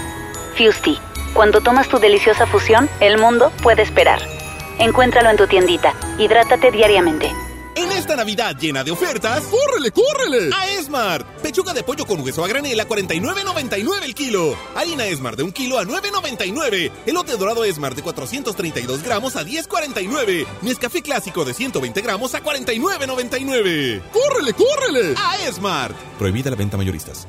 Fusti, 0.57 0.99
cuando 1.35 1.61
tomas 1.61 1.89
tu 1.89 1.99
deliciosa 1.99 2.47
fusión, 2.47 2.89
el 3.01 3.19
mundo 3.19 3.53
puede 3.63 3.83
esperar. 3.83 4.40
Encuéntralo 4.81 5.31
en 5.31 5.37
tu 5.37 5.47
tiendita. 5.47 5.95
Hidrátate 6.19 6.71
diariamente. 6.71 7.31
En 7.77 7.93
esta 7.93 8.17
Navidad 8.17 8.57
llena 8.59 8.83
de 8.83 8.91
ofertas, 8.91 9.45
¡córrele, 9.45 9.91
córrele! 9.91 10.51
A 10.55 10.69
Esmart. 10.71 11.27
Pechuga 11.43 11.73
de 11.73 11.83
pollo 11.83 12.05
con 12.07 12.21
hueso 12.21 12.45
a 12.45 12.49
granel 12.49 12.81
a 12.81 12.89
49.99 12.89 14.03
el 14.05 14.15
kilo. 14.15 14.57
Harina 14.75 15.05
Esmart 15.07 15.37
de 15.37 15.45
un 15.45 15.53
kilo 15.53 15.79
a 15.79 15.85
9.99. 15.85 16.91
Elote 17.07 17.37
dorado 17.37 17.65
Esmart 17.65 17.95
de 17.95 18.03
432 18.03 19.03
gramos 19.03 19.37
a 19.37 19.45
10.49. 19.45 20.47
Nescafé 20.63 21.03
clásico 21.03 21.45
de 21.45 21.55
120 21.55 22.01
gramos 22.01 22.35
a 22.35 22.43
49.99. 22.43 24.03
¡Córrele, 24.11 24.53
córrele! 24.55 25.15
A 25.17 25.37
Esmart. 25.47 25.95
Prohibida 26.19 26.51
la 26.51 26.57
venta 26.57 26.77
mayoristas. 26.77 27.29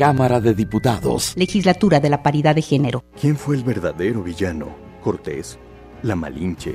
Cámara 0.00 0.40
de 0.40 0.54
Diputados. 0.54 1.34
Legislatura 1.36 2.00
de 2.00 2.08
la 2.08 2.22
Paridad 2.22 2.54
de 2.54 2.62
Género. 2.62 3.04
¿Quién 3.20 3.36
fue 3.36 3.54
el 3.54 3.62
verdadero 3.62 4.22
villano? 4.22 4.68
¿Cortés? 5.02 5.58
¿La 6.02 6.16
Malinche? 6.16 6.74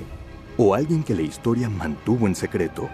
¿O 0.58 0.76
alguien 0.76 1.02
que 1.02 1.16
la 1.16 1.24
historia 1.24 1.68
mantuvo 1.68 2.28
en 2.28 2.36
secreto? 2.36 2.88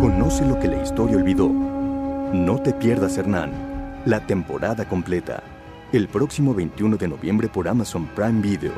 Conoce 0.00 0.46
lo 0.46 0.58
que 0.58 0.68
la 0.68 0.82
historia 0.82 1.18
olvidó. 1.18 1.50
No 1.50 2.62
te 2.62 2.72
pierdas, 2.72 3.18
Hernán. 3.18 4.00
La 4.06 4.26
temporada 4.26 4.88
completa. 4.88 5.42
El 5.92 6.08
próximo 6.08 6.54
21 6.54 6.96
de 6.96 7.08
noviembre 7.08 7.48
por 7.48 7.68
Amazon 7.68 8.06
Prime 8.14 8.40
Video. 8.40 8.72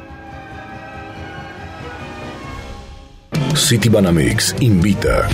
Citibanamex 3.55 4.57
invita 4.59 5.29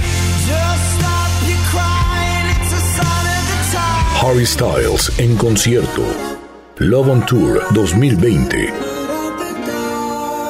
Harry 4.23 4.47
Styles 4.47 5.13
en 5.19 5.37
concierto. 5.37 6.03
Love 6.79 7.09
on 7.09 7.27
Tour 7.27 7.61
2020. 7.73 8.73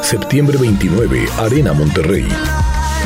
Septiembre 0.02 0.56
29, 0.59 1.28
Arena 1.38 1.72
Monterrey. 1.72 2.26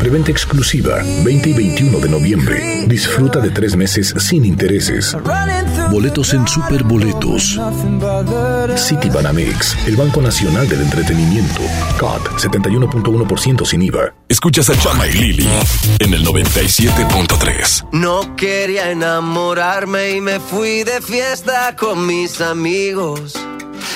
Preventa 0.01 0.31
exclusiva 0.31 1.03
20 1.25 1.51
y 1.51 1.53
21 1.53 1.99
de 1.99 2.09
noviembre. 2.09 2.85
Disfruta 2.87 3.39
de 3.39 3.51
tres 3.51 3.77
meses 3.77 4.15
sin 4.17 4.47
intereses. 4.47 5.15
Boletos 5.91 6.33
en 6.33 6.49
Superboletos. 6.49 7.61
Citibanamex, 8.79 9.77
el 9.87 9.97
Banco 9.97 10.23
Nacional 10.23 10.67
del 10.71 10.81
Entretenimiento. 10.81 11.61
CAT 11.99 12.23
71.1% 12.39 13.67
sin 13.67 13.83
IVA. 13.83 14.15
Escuchas 14.27 14.71
a 14.71 14.79
Chama 14.79 15.07
y 15.07 15.13
Lili 15.13 15.49
en 15.99 16.15
el 16.15 16.25
97.3. 16.25 17.89
No 17.93 18.37
quería 18.37 18.91
enamorarme 18.91 20.13
y 20.13 20.23
me 20.23 20.41
fui 20.41 20.83
de 20.83 21.03
fiesta 21.03 21.77
con 21.77 22.07
mis 22.07 22.41
amigos. 22.41 23.35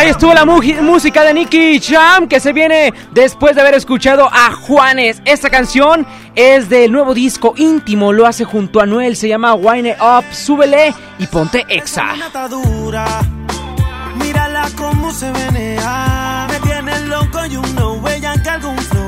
Ahí 0.00 0.08
estuvo 0.08 0.32
la 0.32 0.46
música 0.46 1.24
de 1.24 1.34
Nicky 1.34 1.78
Jam 1.78 2.26
que 2.26 2.40
se 2.40 2.54
viene 2.54 2.90
después 3.12 3.54
de 3.54 3.60
haber 3.60 3.74
escuchado 3.74 4.30
a 4.32 4.50
Juanes. 4.50 5.20
Esta 5.26 5.50
canción 5.50 6.06
es 6.34 6.70
del 6.70 6.90
nuevo 6.90 7.12
disco 7.12 7.52
íntimo, 7.58 8.10
lo 8.10 8.26
hace 8.26 8.46
junto 8.46 8.80
a 8.80 8.86
Noel, 8.86 9.14
se 9.14 9.28
llama 9.28 9.52
Wine 9.52 9.98
Up, 10.00 10.24
súbele 10.32 10.94
y 11.18 11.26
ponte 11.26 11.66
exa. 11.68 12.14
Mírala 14.16 14.70
cómo 14.74 15.10
se. 15.12 15.30
Me 15.32 16.58
tiene 16.62 16.98
loco 17.00 17.44
y 17.44 17.58
huella 17.58 18.32
que 18.42 18.99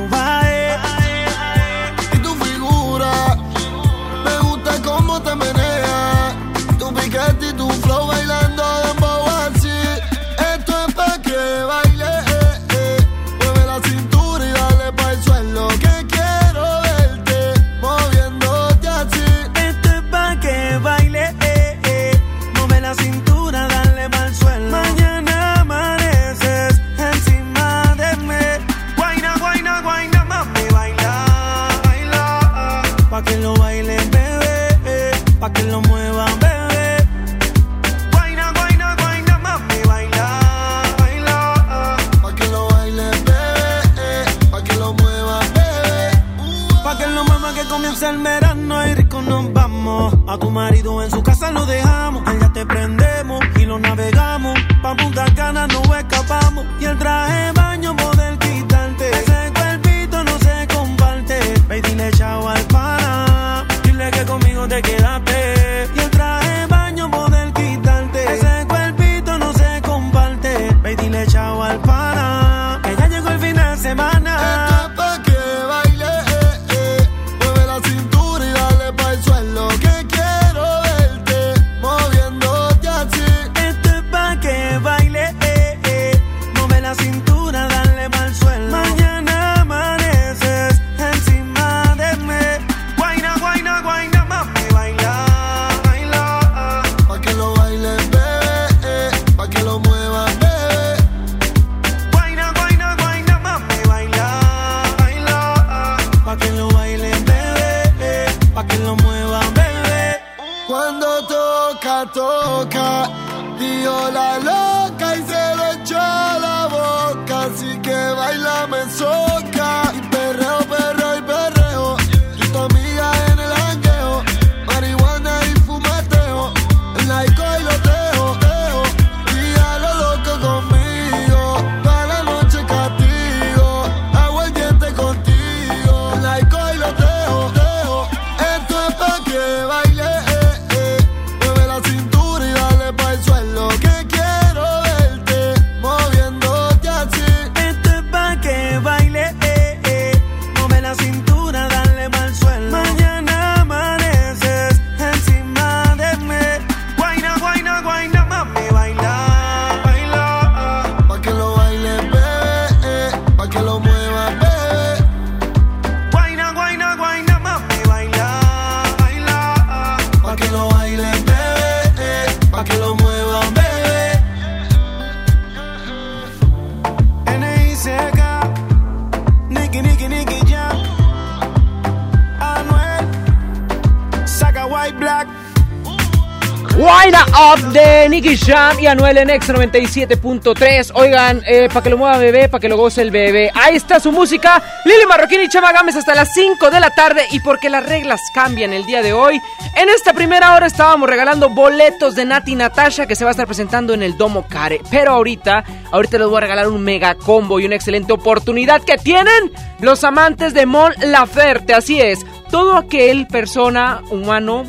Jam 188.52 188.78
y 188.80 188.86
Anuel 188.86 189.16
en 189.16 189.30
X 189.30 189.48
97.3. 189.48 190.90
Oigan, 190.94 191.42
eh, 191.46 191.68
para 191.68 191.82
que 191.82 191.88
lo 191.88 191.96
mueva 191.96 192.18
bebé, 192.18 192.50
para 192.50 192.60
que 192.60 192.68
lo 192.68 192.76
goce 192.76 193.00
el 193.00 193.10
bebé. 193.10 193.50
Ahí 193.54 193.76
está 193.76 193.98
su 193.98 194.12
música. 194.12 194.62
Lili 194.84 195.06
Marroquín 195.08 195.40
y 195.40 195.48
Chama 195.48 195.72
Gámez 195.72 195.96
hasta 195.96 196.14
las 196.14 196.34
5 196.34 196.70
de 196.70 196.78
la 196.78 196.90
tarde. 196.90 197.22
Y 197.30 197.40
porque 197.40 197.70
las 197.70 197.86
reglas 197.86 198.20
cambian 198.34 198.74
el 198.74 198.84
día 198.84 199.00
de 199.00 199.14
hoy, 199.14 199.40
en 199.74 199.88
esta 199.88 200.12
primera 200.12 200.54
hora 200.54 200.66
estábamos 200.66 201.08
regalando 201.08 201.48
boletos 201.48 202.14
de 202.14 202.26
Nati 202.26 202.54
Natasha 202.54 203.06
que 203.06 203.16
se 203.16 203.24
va 203.24 203.30
a 203.30 203.32
estar 203.32 203.46
presentando 203.46 203.94
en 203.94 204.02
el 204.02 204.18
Domo 204.18 204.46
Care. 204.46 204.82
Pero 204.90 205.12
ahorita, 205.12 205.64
ahorita 205.90 206.18
les 206.18 206.26
voy 206.26 206.36
a 206.36 206.40
regalar 206.40 206.68
un 206.68 206.84
mega 206.84 207.14
combo 207.14 207.58
y 207.58 207.64
una 207.64 207.76
excelente 207.76 208.12
oportunidad 208.12 208.82
que 208.82 208.98
tienen 208.98 209.50
los 209.80 210.04
amantes 210.04 210.52
de 210.52 210.66
Mon 210.66 210.92
Laferte. 211.00 211.72
Así 211.72 212.02
es, 212.02 212.18
todo 212.50 212.76
aquel 212.76 213.26
persona, 213.28 214.02
humano, 214.10 214.66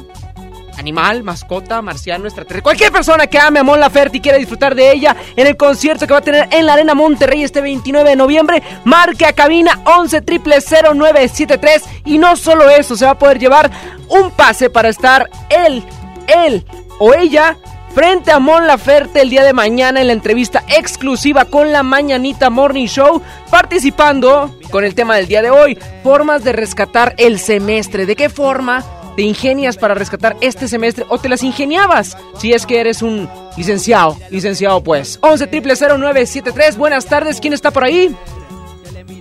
animal, 0.77 1.23
mascota, 1.23 1.81
marciano, 1.81 2.25
extraterrestre, 2.25 2.61
cualquier 2.61 2.91
persona 2.91 3.27
que 3.27 3.39
ame 3.39 3.59
a 3.59 3.63
Mon 3.63 3.79
Laferte 3.79 4.17
y 4.17 4.21
quiera 4.21 4.37
disfrutar 4.37 4.75
de 4.75 4.91
ella 4.91 5.15
en 5.35 5.47
el 5.47 5.57
concierto 5.57 6.07
que 6.07 6.13
va 6.13 6.19
a 6.19 6.23
tener 6.23 6.47
en 6.51 6.65
la 6.65 6.73
Arena 6.73 6.93
Monterrey 6.93 7.43
este 7.43 7.61
29 7.61 8.11
de 8.11 8.15
noviembre, 8.15 8.63
marque 8.83 9.25
a 9.25 9.33
cabina 9.33 9.81
11 9.85 10.21
0973 10.21 11.83
y 12.05 12.17
no 12.17 12.35
solo 12.35 12.69
eso, 12.69 12.95
se 12.95 13.05
va 13.05 13.11
a 13.11 13.19
poder 13.19 13.39
llevar 13.39 13.71
un 14.09 14.31
pase 14.31 14.69
para 14.69 14.89
estar 14.89 15.29
él, 15.49 15.83
él 16.27 16.65
o 16.99 17.13
ella 17.13 17.57
frente 17.93 18.31
a 18.31 18.39
Mon 18.39 18.65
Laferte 18.65 19.21
el 19.21 19.29
día 19.29 19.43
de 19.43 19.53
mañana 19.53 20.01
en 20.01 20.07
la 20.07 20.13
entrevista 20.13 20.63
exclusiva 20.67 21.45
con 21.45 21.71
la 21.71 21.83
Mañanita 21.83 22.49
Morning 22.49 22.87
Show, 22.87 23.21
participando 23.51 24.55
con 24.71 24.83
el 24.83 24.95
tema 24.95 25.15
del 25.15 25.27
día 25.27 25.43
de 25.43 25.51
hoy, 25.51 25.77
formas 26.01 26.43
de 26.43 26.53
rescatar 26.53 27.13
el 27.17 27.39
semestre. 27.39 28.05
¿De 28.07 28.15
qué 28.15 28.29
forma 28.29 28.83
te 29.15 29.21
ingenias 29.21 29.77
para 29.77 29.93
rescatar 29.93 30.35
este 30.41 30.67
semestre 30.67 31.05
o 31.09 31.17
te 31.17 31.29
las 31.29 31.43
ingeniabas 31.43 32.17
si 32.37 32.53
es 32.53 32.65
que 32.65 32.79
eres 32.79 33.01
un 33.01 33.29
licenciado, 33.57 34.17
licenciado 34.29 34.83
pues. 34.83 35.19
11 35.21 35.47
0973, 35.47 36.77
buenas 36.77 37.05
tardes, 37.05 37.39
¿quién 37.39 37.53
está 37.53 37.71
por 37.71 37.83
ahí? 37.83 38.15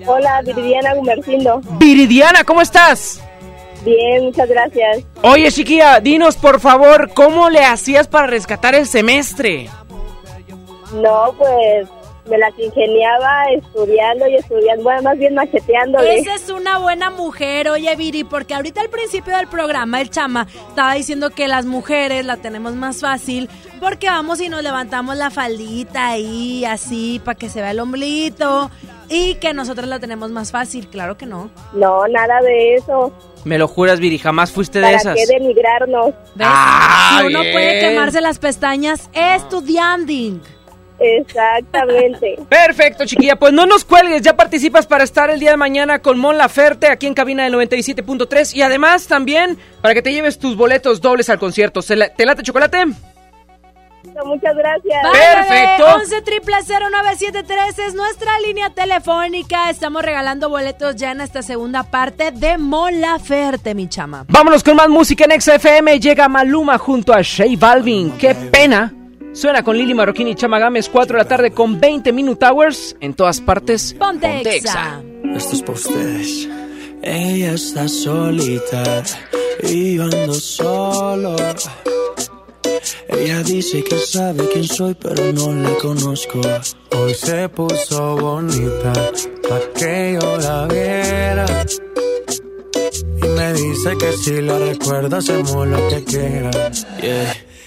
Hola, 0.06 0.42
Viridiana 0.44 0.94
Gumercindo. 0.94 1.60
Viridiana, 1.78 2.44
¿cómo 2.44 2.60
estás? 2.60 3.20
Bien, 3.84 4.24
muchas 4.24 4.48
gracias. 4.48 5.04
Oye, 5.22 5.50
chiquilla, 5.50 6.00
dinos 6.00 6.36
por 6.36 6.60
favor, 6.60 7.10
¿cómo 7.14 7.50
le 7.50 7.64
hacías 7.64 8.06
para 8.06 8.26
rescatar 8.26 8.74
el 8.74 8.86
semestre? 8.86 9.68
No, 10.94 11.34
pues 11.38 11.88
me 12.28 12.38
las 12.38 12.56
ingeniaba 12.58 13.44
estudiando 13.52 14.26
y 14.28 14.36
estudiando, 14.36 14.84
bueno, 14.84 15.02
más 15.02 15.18
bien 15.18 15.34
macheteándole. 15.34 16.18
Esa 16.18 16.34
es 16.34 16.50
una 16.50 16.78
buena 16.78 17.10
mujer, 17.10 17.68
oye 17.68 17.94
Viri, 17.96 18.24
porque 18.24 18.54
ahorita 18.54 18.80
al 18.80 18.90
principio 18.90 19.36
del 19.36 19.48
programa 19.48 20.00
el 20.00 20.10
chama 20.10 20.46
estaba 20.68 20.94
diciendo 20.94 21.30
que 21.30 21.48
las 21.48 21.66
mujeres 21.66 22.24
la 22.24 22.36
tenemos 22.36 22.74
más 22.74 23.00
fácil 23.00 23.48
porque 23.80 24.06
vamos 24.06 24.40
y 24.40 24.48
nos 24.48 24.62
levantamos 24.62 25.16
la 25.16 25.30
faldita 25.30 26.10
ahí, 26.10 26.64
así, 26.64 27.20
para 27.24 27.36
que 27.36 27.48
se 27.48 27.60
vea 27.60 27.72
el 27.72 27.80
omblito 27.80 28.70
y 29.08 29.34
que 29.34 29.52
nosotros 29.52 29.88
la 29.88 29.98
tenemos 29.98 30.30
más 30.30 30.52
fácil, 30.52 30.88
claro 30.88 31.18
que 31.18 31.26
no. 31.26 31.50
No, 31.72 32.06
nada 32.06 32.40
de 32.42 32.76
eso. 32.76 33.12
Me 33.44 33.58
lo 33.58 33.66
juras, 33.66 33.98
Viri, 33.98 34.18
jamás 34.18 34.52
fuiste 34.52 34.78
de 34.78 34.84
¿Para 34.84 34.96
esas. 34.98 35.16
qué 35.16 35.26
denigrarnos? 35.26 36.14
¿Ves? 36.36 36.46
Ah, 36.48 37.18
si 37.20 37.26
uno 37.26 37.40
bien. 37.40 37.52
puede 37.52 37.80
quemarse 37.80 38.20
las 38.20 38.38
pestañas 38.38 39.10
estudiando. 39.12 40.40
Exactamente. 41.02 42.36
Perfecto, 42.48 43.04
chiquilla. 43.04 43.36
Pues 43.36 43.52
no 43.52 43.66
nos 43.66 43.84
cuelgues, 43.84 44.22
ya 44.22 44.36
participas 44.36 44.86
para 44.86 45.04
estar 45.04 45.30
el 45.30 45.40
día 45.40 45.50
de 45.50 45.56
mañana 45.56 45.98
con 46.00 46.18
Mon 46.18 46.38
Laferte 46.38 46.86
aquí 46.88 47.06
en 47.06 47.14
cabina 47.14 47.44
del 47.44 47.54
97.3 47.54 48.54
y 48.54 48.62
además 48.62 49.06
también 49.06 49.58
para 49.80 49.94
que 49.94 50.02
te 50.02 50.12
lleves 50.12 50.38
tus 50.38 50.56
boletos 50.56 51.00
dobles 51.00 51.28
al 51.30 51.38
concierto. 51.38 51.82
¿Se 51.82 51.96
la- 51.96 52.08
¿Te 52.14 52.24
late 52.26 52.42
chocolate? 52.42 52.84
Muchas 54.26 54.54
gracias. 54.56 55.00
Perfecto. 55.12 55.86
11 55.94 56.22
triple 56.22 56.56
0973 56.66 57.78
es 57.78 57.94
nuestra 57.94 58.32
línea 58.40 58.70
telefónica. 58.70 59.70
Estamos 59.70 60.02
regalando 60.02 60.48
boletos 60.48 60.96
ya 60.96 61.12
en 61.12 61.20
esta 61.20 61.40
segunda 61.40 61.84
parte 61.84 62.30
de 62.32 62.58
Mola 62.58 63.18
Ferte, 63.20 63.74
mi 63.74 63.88
chama. 63.88 64.24
Vámonos 64.28 64.62
con 64.64 64.76
más 64.76 64.88
música 64.88 65.24
en 65.24 65.40
XFM. 65.40 65.98
Llega 66.00 66.28
Maluma 66.28 66.78
junto 66.78 67.12
a 67.14 67.22
Shea 67.22 67.56
Balvin. 67.56 68.10
¡Qué 68.18 68.34
pena! 68.34 68.92
Suena 69.32 69.62
con 69.62 69.78
Lili 69.78 69.94
Marroquín 69.94 70.28
y 70.28 70.34
Chama 70.34 70.58
Gámez, 70.58 70.90
4 70.90 71.16
de 71.16 71.22
la 71.22 71.28
tarde 71.28 71.52
con 71.52 71.80
20 71.80 72.12
Minute 72.12 72.44
Hours. 72.44 72.96
En 73.00 73.14
todas 73.14 73.40
partes, 73.40 73.94
Ponte 73.94 74.56
Exa. 74.56 75.02
Esto 75.34 75.56
es 75.56 75.62
para 75.62 75.72
ustedes. 75.72 76.48
Ella 77.02 77.54
está 77.54 77.88
solita 77.88 79.02
y 79.62 79.96
yo 79.96 80.04
ando 80.04 80.34
solo. 80.34 81.36
Ella 83.08 83.42
dice 83.42 83.82
que 83.82 83.96
sabe 83.96 84.46
quién 84.52 84.64
soy, 84.64 84.94
pero 84.94 85.32
no 85.32 85.54
la 85.54 85.74
conozco. 85.78 86.40
Hoy 86.96 87.14
se 87.14 87.48
puso 87.48 88.16
bonita 88.16 88.92
pa' 89.48 89.60
que 89.74 90.18
yo 90.20 90.36
la 90.38 90.66
viera. 90.66 91.46
Y 93.16 93.28
me 93.28 93.52
dice 93.54 93.96
que 93.98 94.12
si 94.12 94.42
la 94.42 94.58
recuerdas 94.58 95.30
hacemos 95.30 95.66
lo 95.66 95.88
que 95.88 96.04
quieras. 96.04 96.86
Yeah. 97.00 97.51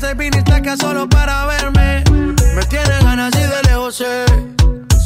Entonces 0.00 0.16
viniste 0.16 0.52
acá 0.52 0.76
solo 0.76 1.08
para 1.08 1.44
verme. 1.46 2.04
Me 2.54 2.62
tiene 2.66 3.02
ganas 3.02 3.34
y 3.34 3.40
de 3.40 3.62
lejos 3.64 3.96
sé. 3.96 4.26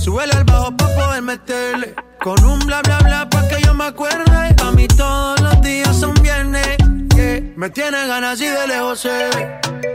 Súbele 0.05 0.35
al 0.35 0.45
bajo 0.45 0.77
pa' 0.77 0.87
poder 0.95 1.23
meterle. 1.23 1.95
Con 2.21 2.45
un 2.45 2.59
bla 2.59 2.83
bla 2.83 2.99
bla 2.99 3.27
pa' 3.31 3.49
que 3.49 3.63
yo 3.63 3.73
me 3.73 3.85
acuerde. 3.85 4.55
A 4.63 4.71
mí 4.73 4.87
todos 4.89 5.41
los 5.41 5.63
días 5.63 5.99
son 5.99 6.13
viernes. 6.23 6.77
yeah. 7.17 7.41
Me 7.57 7.71
tiene 7.71 8.07
ganas 8.07 8.39
y 8.43 8.49
de 8.49 8.67
lejos 8.67 9.01
sé. 9.01 9.31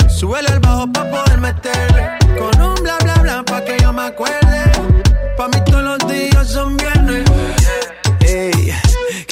Súbele 0.10 0.48
al 0.50 0.62
bajo 0.62 0.92
pa' 0.92 1.08
poder 1.12 1.42
meterle. 1.42 2.18
Con 2.40 2.60
un 2.60 2.76
bla 2.82 2.98
bla 3.04 3.14
bla 3.22 3.44
pa' 3.44 3.64
que 3.64 3.78
yo 3.80 3.94
me 3.94 4.02
acuerde. 4.02 4.64
Pa' 5.38 5.48
mí 5.48 5.64
todos 5.64 5.84
los 5.84 6.08
días 6.12 6.48
son 6.48 6.76
viernes. 6.76 7.24
Ey, 8.22 8.74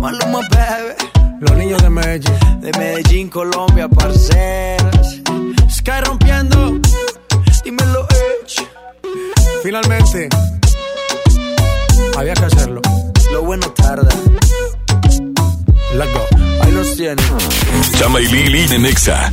Maluma. 0.00 0.40
Los 1.40 1.56
niños 1.56 1.82
de 1.82 1.90
Medellín. 1.90 2.60
De 2.60 2.72
Medellín, 2.78 3.28
Colombia, 3.28 3.88
parceras. 3.88 5.20
Sky 5.70 6.00
rompiendo. 6.04 6.80
Dímelo, 7.64 8.06
Edge. 8.10 8.66
Finalmente. 9.62 10.28
Había 12.16 12.34
que 12.34 12.44
hacerlo. 12.44 12.80
Lo 13.32 13.42
bueno 13.42 13.70
tarda. 13.72 14.08
Let's 15.94 16.12
go. 16.12 16.26
Ahí 16.62 16.72
los 16.72 16.96
tienes. 16.96 17.24
Chama 17.98 18.20
y 18.20 18.26
Lili 18.26 18.74
en 18.74 18.82
Nexa. 18.82 19.32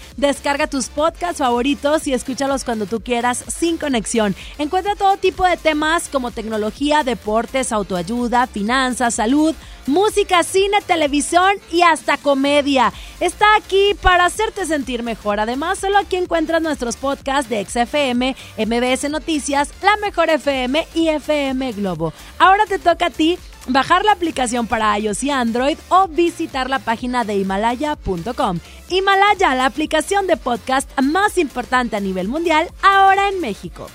descarga 0.17 0.67
tus 0.67 0.89
podcasts 0.89 1.39
favoritos 1.39 2.07
y 2.07 2.13
escúchalos 2.13 2.63
cuando 2.63 2.85
tú 2.85 3.01
quieras 3.01 3.43
sin 3.47 3.77
conexión. 3.77 4.35
Encuentra 4.57 4.95
todo 4.95 5.17
tipo 5.17 5.45
de 5.45 5.57
temas 5.57 6.09
como 6.09 6.31
tecnología, 6.31 7.03
deportes, 7.03 7.71
autoayuda, 7.71 8.47
finanzas, 8.47 9.15
salud, 9.15 9.55
música, 9.87 10.43
cine, 10.43 10.79
televisión 10.85 11.55
y 11.71 11.81
hasta 11.81 12.17
comedia. 12.17 12.93
Está 13.19 13.45
aquí 13.55 13.95
para 14.01 14.25
hacerte 14.25 14.65
sentir 14.65 15.03
mejor. 15.03 15.39
Además, 15.39 15.79
solo 15.79 15.97
aquí 15.97 16.15
encuentras 16.15 16.61
nuestros 16.61 16.97
podcasts 16.97 17.49
de 17.49 17.65
XFM, 17.65 18.35
MBS 18.57 19.09
Noticias, 19.09 19.69
La 19.81 19.97
Mejor 19.97 20.29
FM 20.29 20.87
y 20.93 21.09
FM 21.09 21.71
Globo. 21.73 22.13
Ahora 22.39 22.65
te 22.65 22.79
toca 22.79 23.07
a 23.07 23.09
ti 23.09 23.37
bajar 23.67 24.05
la 24.05 24.13
aplicación 24.13 24.67
para 24.67 24.97
iOS 24.97 25.23
y 25.23 25.31
Android 25.31 25.77
o 25.89 26.07
visitar 26.07 26.69
la 26.69 26.79
página 26.79 27.23
de 27.23 27.35
himalaya.com. 27.37 28.59
Himalaya, 28.89 29.55
la 29.55 29.65
aplicación 29.65 30.27
de 30.27 30.37
podcast 30.37 30.89
más 31.01 31.37
importante 31.37 31.95
a 31.95 31.99
nivel 31.99 32.27
mundial, 32.27 32.69
ahora 32.81 33.29
en 33.29 33.39
México. 33.39 33.87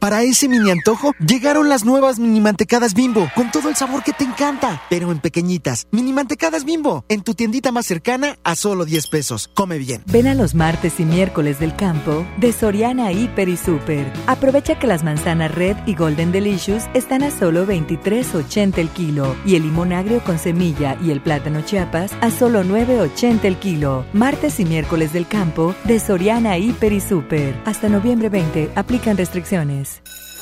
Para 0.00 0.22
ese 0.22 0.48
mini 0.48 0.70
antojo, 0.70 1.12
llegaron 1.18 1.68
las 1.68 1.84
nuevas 1.84 2.18
mini 2.18 2.40
mantecadas 2.40 2.94
bimbo, 2.94 3.30
con 3.34 3.50
todo 3.50 3.68
el 3.68 3.76
sabor 3.76 4.02
que 4.02 4.12
te 4.12 4.24
encanta, 4.24 4.82
pero 4.90 5.10
en 5.10 5.18
pequeñitas. 5.18 5.86
Mini 5.92 6.12
mantecadas 6.12 6.64
bimbo, 6.64 7.04
en 7.08 7.22
tu 7.22 7.34
tiendita 7.34 7.72
más 7.72 7.86
cercana 7.86 8.36
a 8.44 8.54
solo 8.54 8.84
10 8.84 9.06
pesos. 9.08 9.48
Come 9.54 9.78
bien. 9.78 10.02
Ven 10.06 10.26
a 10.26 10.34
los 10.34 10.54
martes 10.54 11.00
y 11.00 11.04
miércoles 11.04 11.58
del 11.58 11.74
campo 11.74 12.26
de 12.36 12.52
Soriana 12.52 13.12
Hiper 13.12 13.48
y 13.48 13.56
Super. 13.56 14.12
Aprovecha 14.26 14.78
que 14.78 14.86
las 14.86 15.04
manzanas 15.04 15.54
Red 15.54 15.76
y 15.86 15.94
Golden 15.94 16.32
Delicious 16.32 16.84
están 16.94 17.22
a 17.22 17.30
solo 17.30 17.66
23.80 17.66 18.78
el 18.78 18.88
kilo 18.90 19.34
y 19.46 19.56
el 19.56 19.62
limón 19.62 19.92
agrio 19.92 20.22
con 20.22 20.38
semilla 20.38 20.98
y 21.02 21.10
el 21.10 21.20
plátano 21.20 21.62
Chiapas 21.62 22.12
a 22.20 22.30
solo 22.30 22.62
9.80 22.62 23.44
el 23.44 23.56
kilo. 23.56 24.04
Martes 24.12 24.60
y 24.60 24.64
miércoles 24.64 25.12
del 25.12 25.26
campo 25.26 25.74
de 25.84 25.98
Soriana 25.98 26.58
Hiper 26.58 26.92
y 26.92 27.00
Super. 27.00 27.54
Hasta 27.64 27.88
noviembre 27.88 28.28
20 28.28 28.72
aplican 28.74 29.16
restricciones. 29.16 29.73
Gómez. 29.74 30.23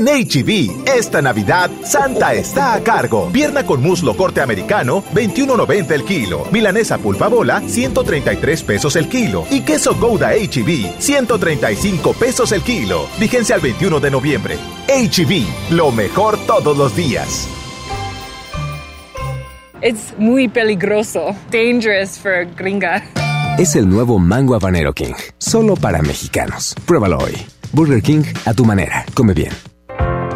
En 0.00 0.06
HB, 0.06 0.88
esta 0.96 1.20
Navidad, 1.20 1.70
Santa 1.84 2.32
está 2.32 2.72
a 2.72 2.80
cargo. 2.80 3.28
Pierna 3.30 3.66
con 3.66 3.82
muslo 3.82 4.16
corte 4.16 4.40
americano, 4.40 5.04
21.90 5.12 5.90
el 5.90 6.04
kilo. 6.04 6.46
Milanesa 6.50 6.96
pulpa 6.96 7.28
bola, 7.28 7.60
133 7.66 8.62
pesos 8.62 8.96
el 8.96 9.10
kilo. 9.10 9.44
Y 9.50 9.60
queso 9.60 9.94
Gouda 9.94 10.30
HB, 10.30 10.98
135 10.98 12.14
pesos 12.14 12.52
el 12.52 12.62
kilo. 12.62 13.08
Vigencia 13.18 13.56
al 13.56 13.60
21 13.60 14.00
de 14.00 14.10
noviembre. 14.10 14.56
HB, 14.88 15.74
lo 15.74 15.92
mejor 15.92 16.38
todos 16.46 16.78
los 16.78 16.96
días. 16.96 17.46
Es 19.82 20.14
muy 20.16 20.48
peligroso. 20.48 21.36
Dangerous 21.50 22.18
for 22.18 22.46
gringa. 22.56 23.04
Es 23.58 23.76
el 23.76 23.86
nuevo 23.86 24.18
Mango 24.18 24.54
Habanero 24.54 24.94
King, 24.94 25.12
solo 25.36 25.74
para 25.74 26.00
mexicanos. 26.00 26.74
Pruébalo 26.86 27.18
hoy. 27.18 27.34
Burger 27.74 28.00
King 28.00 28.22
a 28.46 28.54
tu 28.54 28.64
manera. 28.64 29.04
Come 29.14 29.34
bien. 29.34 29.69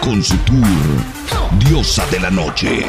con 0.00 0.22
su 0.22 0.36
tour 0.38 0.66
Diosa 1.58 2.06
de 2.06 2.20
la 2.20 2.30
Noche. 2.30 2.84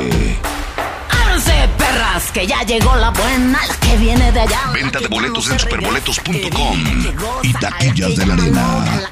¡Ábranse, 1.09 1.69
perras! 1.77 2.31
Que 2.31 2.47
ya 2.47 2.63
llegó 2.63 2.95
la 2.95 3.09
buena, 3.11 3.59
la 3.65 3.75
que 3.75 3.97
viene 3.97 4.31
de 4.31 4.41
allá. 4.41 4.71
Venta 4.73 4.99
de 4.99 5.07
boletos 5.07 5.49
en 5.51 5.59
superboletos.com 5.59 6.83
y 7.43 7.53
taquillas 7.53 8.15
de 8.15 8.25
la 8.25 8.33
arena. 8.33 9.11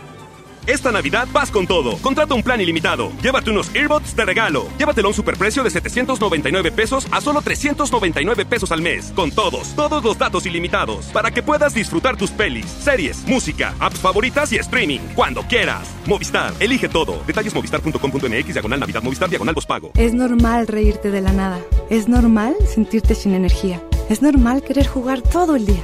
Esta 0.67 0.91
Navidad 0.91 1.27
vas 1.31 1.51
con 1.51 1.67
todo. 1.67 1.97
Contrata 1.97 2.33
un 2.33 2.43
plan 2.43 2.59
ilimitado. 2.59 3.11
Llévate 3.21 3.51
unos 3.51 3.73
earbuds 3.75 4.15
de 4.15 4.25
regalo. 4.25 4.67
Llévatelo 4.77 5.07
a 5.07 5.11
un 5.11 5.15
superprecio 5.15 5.63
de 5.63 5.69
799 5.69 6.71
pesos 6.71 7.07
a 7.11 7.21
solo 7.21 7.41
399 7.41 8.45
pesos 8.45 8.71
al 8.71 8.81
mes. 8.81 9.11
Con 9.15 9.31
todos, 9.31 9.75
todos 9.75 10.03
los 10.03 10.17
datos 10.17 10.45
ilimitados. 10.45 11.05
Para 11.07 11.31
que 11.31 11.43
puedas 11.43 11.73
disfrutar 11.73 12.17
tus 12.17 12.31
pelis, 12.31 12.65
series, 12.65 13.25
música, 13.25 13.75
apps 13.79 13.99
favoritas 13.99 14.51
y 14.51 14.57
streaming. 14.57 14.99
Cuando 15.15 15.43
quieras. 15.43 15.87
Movistar, 16.05 16.53
elige 16.59 16.89
todo. 16.89 17.21
Detalles 17.25 17.53
movistar.com.mx, 17.53 18.53
diagonal 18.53 18.79
Navidad, 18.79 19.03
Movistar, 19.03 19.29
diagonal 19.29 19.55
pago. 19.67 19.91
Es 19.95 20.13
normal 20.13 20.67
reírte 20.67 21.11
de 21.11 21.21
la 21.21 21.33
nada. 21.33 21.59
Es 21.89 22.07
normal 22.07 22.55
sentirte 22.67 23.15
sin 23.15 23.33
energía. 23.33 23.81
Es 24.09 24.21
normal 24.21 24.63
querer 24.63 24.87
jugar 24.87 25.21
todo 25.21 25.55
el 25.55 25.65
día. 25.65 25.83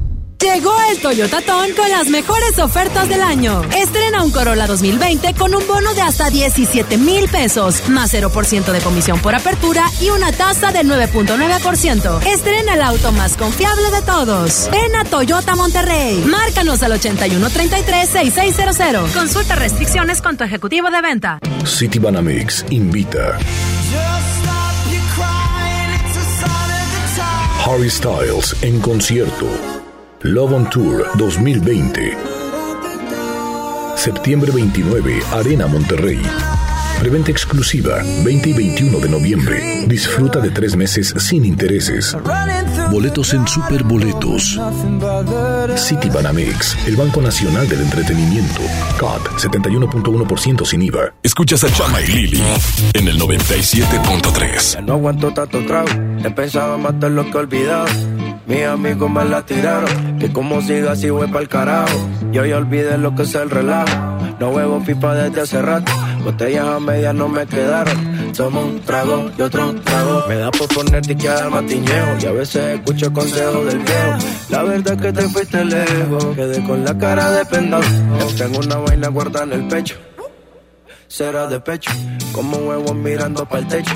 Llegó 0.41 0.73
el 0.89 0.99
Toyota 0.99 1.39
Ton 1.41 1.71
con 1.73 1.89
las 1.91 2.09
mejores 2.09 2.57
ofertas 2.57 3.07
del 3.07 3.21
año. 3.21 3.61
Estrena 3.77 4.23
un 4.23 4.31
Corolla 4.31 4.65
2020 4.65 5.35
con 5.35 5.53
un 5.53 5.67
bono 5.67 5.93
de 5.93 6.01
hasta 6.01 6.31
17 6.31 6.97
mil 6.97 7.29
pesos, 7.29 7.87
más 7.89 8.11
0% 8.11 8.71
de 8.71 8.79
comisión 8.79 9.19
por 9.19 9.35
apertura 9.35 9.85
y 10.01 10.09
una 10.09 10.31
tasa 10.31 10.71
del 10.71 10.87
9.9%. 10.87 12.25
Estrena 12.25 12.73
el 12.73 12.81
auto 12.81 13.11
más 13.11 13.37
confiable 13.37 13.91
de 13.91 14.01
todos. 14.01 14.67
Ven 14.71 14.95
a 14.95 15.05
Toyota 15.05 15.55
Monterrey. 15.55 16.23
Márcanos 16.25 16.81
al 16.81 16.93
8133-6600. 16.93 19.13
Consulta 19.13 19.53
restricciones 19.53 20.23
con 20.23 20.37
tu 20.37 20.43
ejecutivo 20.43 20.89
de 20.89 21.03
venta. 21.03 21.37
City 21.65 21.99
Banamix 21.99 22.65
invita 22.71 23.37
Harry 27.63 27.91
Styles 27.91 28.55
en 28.63 28.81
concierto. 28.81 29.80
Love 30.23 30.53
on 30.53 30.69
Tour 30.69 31.03
2020. 31.17 32.15
Septiembre 33.95 34.51
29, 34.51 35.19
Arena 35.33 35.65
Monterrey. 35.65 36.60
Preventa 37.01 37.31
exclusiva 37.31 38.03
20 38.23 38.49
y 38.51 38.53
21 38.53 38.99
de 38.99 39.09
noviembre. 39.09 39.85
Disfruta 39.87 40.39
de 40.39 40.51
tres 40.51 40.75
meses 40.75 41.11
sin 41.17 41.45
intereses. 41.45 42.15
Boletos 42.91 43.33
en 43.33 43.47
Superboletos. 43.47 44.59
City 45.77 46.09
Banamex, 46.11 46.77
el 46.85 46.95
Banco 46.95 47.19
Nacional 47.19 47.67
del 47.67 47.81
Entretenimiento. 47.81 48.61
CAT 48.99 49.19
71.1% 49.35 50.63
sin 50.63 50.83
IVA. 50.83 51.15
Escuchas 51.23 51.63
a 51.63 51.73
Chama 51.73 52.01
y 52.01 52.05
Lili 52.05 52.43
en 52.93 53.07
el 53.07 53.19
97.3. 53.19 54.83
No 54.83 54.93
aguanto 54.93 55.33
tanto 55.33 55.65
trago, 55.65 55.89
he 56.23 56.29
pensado 56.29 56.75
en 56.75 56.83
matar 56.83 57.09
lo 57.09 57.25
que 57.25 57.31
he 57.31 57.37
olvidado. 57.37 57.87
Mis 58.45 58.63
amigos 58.65 59.09
me 59.09 59.25
la 59.25 59.43
tiraron, 59.43 60.19
que 60.19 60.31
como 60.31 60.61
siga 60.61 60.91
así 60.91 61.09
voy 61.09 61.27
pa'l 61.29 61.47
carajo. 61.47 61.97
Yo 62.31 62.45
ya 62.45 62.57
olvidé 62.57 62.99
lo 62.99 63.15
que 63.15 63.23
es 63.23 63.33
el 63.33 63.49
relajo, 63.49 64.19
no 64.39 64.49
huevo 64.49 64.83
pipa 64.83 65.15
desde 65.15 65.41
hace 65.41 65.61
rato. 65.63 65.91
Botellas 66.23 66.67
a 66.67 66.79
medias 66.79 67.15
no 67.15 67.27
me 67.27 67.45
quedaron, 67.47 68.31
tomo 68.33 68.61
un 68.61 68.79
trago 68.81 69.31
y 69.37 69.41
otro 69.41 69.73
trago. 69.81 70.23
Me 70.27 70.35
da 70.35 70.51
por 70.51 70.67
ponerte 70.67 71.13
y 71.13 71.15
quedar 71.15 71.49
matiñeo, 71.49 72.17
y 72.21 72.25
a 72.25 72.31
veces 72.31 72.79
escucho 72.79 73.11
consejos 73.11 73.65
del 73.65 73.79
viejo. 73.79 74.17
La 74.49 74.63
verdad 74.63 74.93
es 74.93 75.01
que 75.01 75.13
te 75.13 75.29
fuiste 75.29 75.65
lejos, 75.65 76.25
quedé 76.35 76.63
con 76.63 76.85
la 76.85 76.97
cara 76.97 77.31
de 77.31 77.45
pendado. 77.45 77.83
Tengo 78.37 78.59
una 78.59 78.75
vaina 78.77 79.07
guardada 79.09 79.45
en 79.45 79.53
el 79.53 79.67
pecho, 79.67 79.95
será 81.07 81.47
de 81.47 81.59
pecho, 81.59 81.91
como 82.31 82.57
huevos 82.57 82.95
mirando 82.95 83.45
para 83.45 83.59
el 83.61 83.67
techo. 83.67 83.95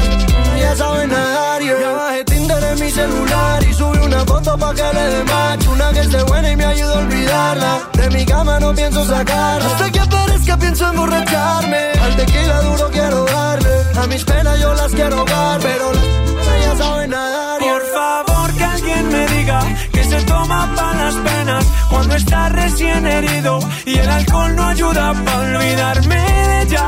ya 0.71 0.77
saben 0.77 1.09
nadar 1.09 1.61
yeah. 1.61 1.79
Ya 1.79 1.91
bajé 1.91 2.23
Tinder 2.23 2.63
en 2.63 2.79
mi 2.79 2.89
celular 2.91 3.63
y 3.63 3.73
subí 3.73 3.97
una 3.99 4.19
foto 4.25 4.57
pa' 4.57 4.73
que 4.73 4.87
le 4.97 5.05
dé 5.13 5.23
macho 5.23 5.71
Una 5.71 5.91
que 5.91 5.99
esté 5.99 6.23
buena 6.23 6.51
y 6.51 6.55
me 6.55 6.65
ayuda 6.65 6.93
a 6.95 6.99
olvidarla. 6.99 7.73
De 7.93 8.09
mi 8.09 8.25
cama 8.25 8.59
no 8.59 8.73
pienso 8.73 9.05
sacarla. 9.05 9.65
Hasta 9.67 9.91
que 9.91 9.99
aparezca 9.99 10.57
pienso 10.57 10.89
emborracharme. 10.89 11.83
Al 12.03 12.15
tequila 12.15 12.61
duro 12.61 12.89
quiero 12.91 13.25
darle. 13.25 13.73
A 14.01 14.07
mis 14.07 14.23
penas 14.23 14.59
yo 14.59 14.73
las 14.73 14.91
quiero 14.93 15.25
dar 15.25 15.59
Pero 15.61 15.85
las 15.93 16.65
ya 16.65 16.75
saben 16.83 17.09
nadar. 17.09 17.59
Por 17.59 17.83
favor 17.95 18.53
que 18.57 18.63
alguien 18.63 19.09
me 19.09 19.27
diga 19.27 19.59
Que 19.91 20.03
se 20.03 20.21
toma 20.23 20.73
pa' 20.75 20.93
las 20.93 21.15
penas 21.15 21.65
Cuando 21.89 22.15
está 22.15 22.49
recién 22.49 23.05
herido 23.05 23.59
Y 23.85 23.97
el 23.97 24.09
alcohol 24.09 24.55
no 24.55 24.63
ayuda 24.67 25.13
pa' 25.25 25.37
olvidarme 25.37 26.15
de 26.15 26.61
ella. 26.61 26.85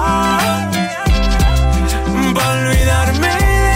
Pa' 2.35 2.49
olvidarme 2.51 3.42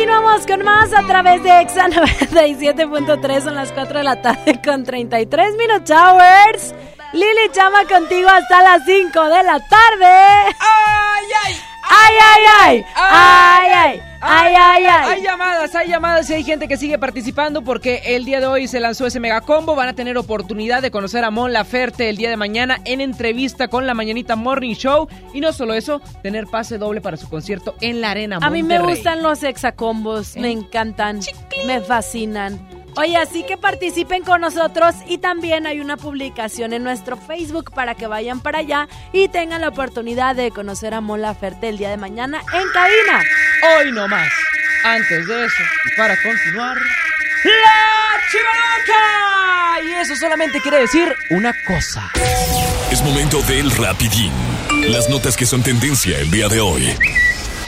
Continuamos 0.00 0.46
con 0.46 0.64
más 0.64 0.94
a 0.94 1.02
través 1.02 1.42
de 1.42 1.60
Exa 1.60 1.86
97.3 1.88 3.42
son 3.42 3.54
las 3.54 3.70
4 3.70 3.98
de 3.98 4.04
la 4.04 4.22
tarde 4.22 4.58
con 4.64 4.82
33 4.82 5.56
minutos 5.58 5.90
hours. 5.90 6.74
Lili 7.12 7.50
llama 7.52 7.84
contigo 7.84 8.30
hasta 8.30 8.62
las 8.62 8.82
5 8.86 9.24
de 9.24 9.42
la 9.42 9.58
tarde. 9.68 10.54
¡Ay, 10.58 11.26
ay! 11.44 11.69
¡Ay, 11.92 12.14
ay, 12.22 12.44
ay! 12.60 12.84
¡Ay, 12.94 13.70
ay! 13.74 14.02
¡Ay, 14.20 14.54
ay, 14.56 14.84
ay! 14.84 15.04
Hay 15.08 15.22
llamadas, 15.22 15.74
hay 15.74 15.88
llamadas 15.88 16.30
y 16.30 16.34
hay 16.34 16.44
gente 16.44 16.68
que 16.68 16.76
sigue 16.76 16.98
participando 16.98 17.62
porque 17.62 18.02
el 18.04 18.24
día 18.24 18.38
de 18.38 18.46
hoy 18.46 18.68
se 18.68 18.78
lanzó 18.78 19.06
ese 19.06 19.18
megacombo. 19.18 19.74
Van 19.74 19.88
a 19.88 19.94
tener 19.94 20.16
oportunidad 20.16 20.82
de 20.82 20.92
conocer 20.92 21.24
a 21.24 21.32
Mon 21.32 21.52
Laferte 21.52 22.08
el 22.08 22.16
día 22.16 22.30
de 22.30 22.36
mañana 22.36 22.78
en 22.84 23.00
entrevista 23.00 23.66
con 23.66 23.88
la 23.88 23.94
Mañanita 23.94 24.36
Morning 24.36 24.74
Show. 24.74 25.08
Y 25.34 25.40
no 25.40 25.52
solo 25.52 25.74
eso, 25.74 26.00
tener 26.22 26.46
pase 26.46 26.78
doble 26.78 27.00
para 27.00 27.16
su 27.16 27.28
concierto 27.28 27.74
en 27.80 28.00
la 28.00 28.12
Arena 28.12 28.38
A 28.40 28.50
mí 28.50 28.62
me 28.62 28.78
gustan 28.78 29.24
los 29.24 29.42
exacombos, 29.42 30.36
me 30.36 30.52
encantan, 30.52 31.18
me 31.66 31.80
fascinan. 31.80 32.69
Oye, 32.96 33.16
así 33.16 33.44
que 33.44 33.56
participen 33.56 34.22
con 34.22 34.40
nosotros 34.40 34.94
y 35.06 35.18
también 35.18 35.66
hay 35.66 35.80
una 35.80 35.96
publicación 35.96 36.72
en 36.72 36.82
nuestro 36.82 37.16
Facebook 37.16 37.72
para 37.72 37.94
que 37.94 38.06
vayan 38.06 38.40
para 38.40 38.58
allá 38.58 38.88
y 39.12 39.28
tengan 39.28 39.60
la 39.60 39.68
oportunidad 39.68 40.34
de 40.36 40.50
conocer 40.50 40.94
a 40.94 41.00
Mon 41.00 41.22
Laferte 41.22 41.68
el 41.68 41.78
día 41.78 41.90
de 41.90 41.96
mañana 41.96 42.42
en 42.52 42.68
cabina. 42.70 43.22
Hoy 43.78 43.92
no 43.92 44.08
más. 44.08 44.30
Antes 44.84 45.26
de 45.26 45.44
eso, 45.44 45.62
y 45.86 45.96
para 45.96 46.14
continuar, 46.22 46.76
¡La 47.44 48.20
Chivaloca! 48.30 49.88
Y 49.88 50.00
eso 50.02 50.16
solamente 50.16 50.60
quiere 50.60 50.80
decir 50.80 51.14
una 51.30 51.54
cosa. 51.66 52.10
Es 52.90 53.02
momento 53.02 53.40
del 53.42 53.70
rapidín. 53.70 54.32
Las 54.88 55.08
notas 55.08 55.36
que 55.36 55.46
son 55.46 55.62
tendencia 55.62 56.18
el 56.18 56.30
día 56.30 56.48
de 56.48 56.60
hoy. 56.60 56.96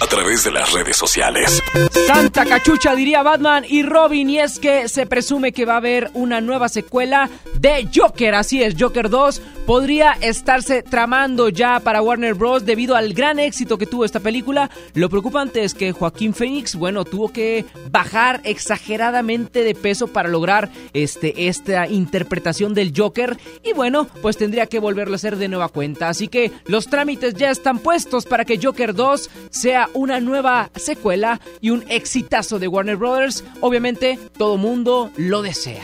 A 0.02 0.06
través 0.06 0.42
de 0.42 0.50
las 0.50 0.72
redes 0.72 0.96
sociales. 0.96 1.62
Santa 2.08 2.44
cachucha 2.44 2.96
diría 2.96 3.22
Batman 3.22 3.64
y 3.68 3.84
Robin 3.84 4.28
y 4.30 4.40
es 4.40 4.58
que 4.58 4.88
se 4.88 5.06
presume 5.06 5.52
que 5.52 5.64
va 5.64 5.74
a 5.74 5.76
haber 5.76 6.10
una 6.14 6.40
nueva 6.40 6.68
secuela 6.68 7.30
de 7.60 7.88
Joker, 7.94 8.34
así 8.34 8.64
es, 8.64 8.74
Joker 8.76 9.08
2 9.08 9.40
podría 9.66 10.12
estarse 10.20 10.82
tramando 10.82 11.48
ya 11.48 11.80
para 11.80 12.02
Warner 12.02 12.34
Bros. 12.34 12.66
debido 12.66 12.96
al 12.96 13.14
gran 13.14 13.38
éxito 13.38 13.78
que 13.78 13.86
tuvo 13.86 14.04
esta 14.04 14.20
película. 14.20 14.70
Lo 14.94 15.08
preocupante 15.08 15.62
es 15.62 15.74
que 15.74 15.92
Joaquín 15.92 16.34
Phoenix, 16.34 16.74
bueno, 16.74 17.04
tuvo 17.04 17.28
que 17.28 17.64
bajar 17.90 18.40
exageradamente 18.44 19.62
de 19.62 19.74
peso 19.74 20.08
para 20.08 20.28
lograr 20.28 20.70
este, 20.92 21.46
esta 21.46 21.86
interpretación 21.86 22.74
del 22.74 22.92
Joker 22.96 23.38
y 23.62 23.72
bueno, 23.72 24.08
pues 24.20 24.36
tendría 24.36 24.66
que 24.66 24.80
volverlo 24.80 25.14
a 25.14 25.16
hacer 25.16 25.36
de 25.36 25.48
nueva 25.48 25.68
cuenta. 25.68 26.08
Así 26.08 26.28
que 26.28 26.50
los 26.66 26.88
trámites 26.88 27.34
ya 27.34 27.50
están 27.50 27.78
puestos 27.78 28.26
para 28.26 28.44
que 28.44 28.58
Joker 28.60 28.94
2 28.94 29.30
sea 29.50 29.88
una 29.94 30.20
nueva 30.20 30.70
secuela 30.76 31.40
y 31.60 31.70
un 31.70 31.84
exitazo 31.88 32.58
de 32.58 32.68
Warner 32.68 32.96
Brothers. 32.96 33.44
Obviamente, 33.60 34.18
todo 34.36 34.56
mundo 34.56 35.10
lo 35.16 35.42
desea. 35.42 35.82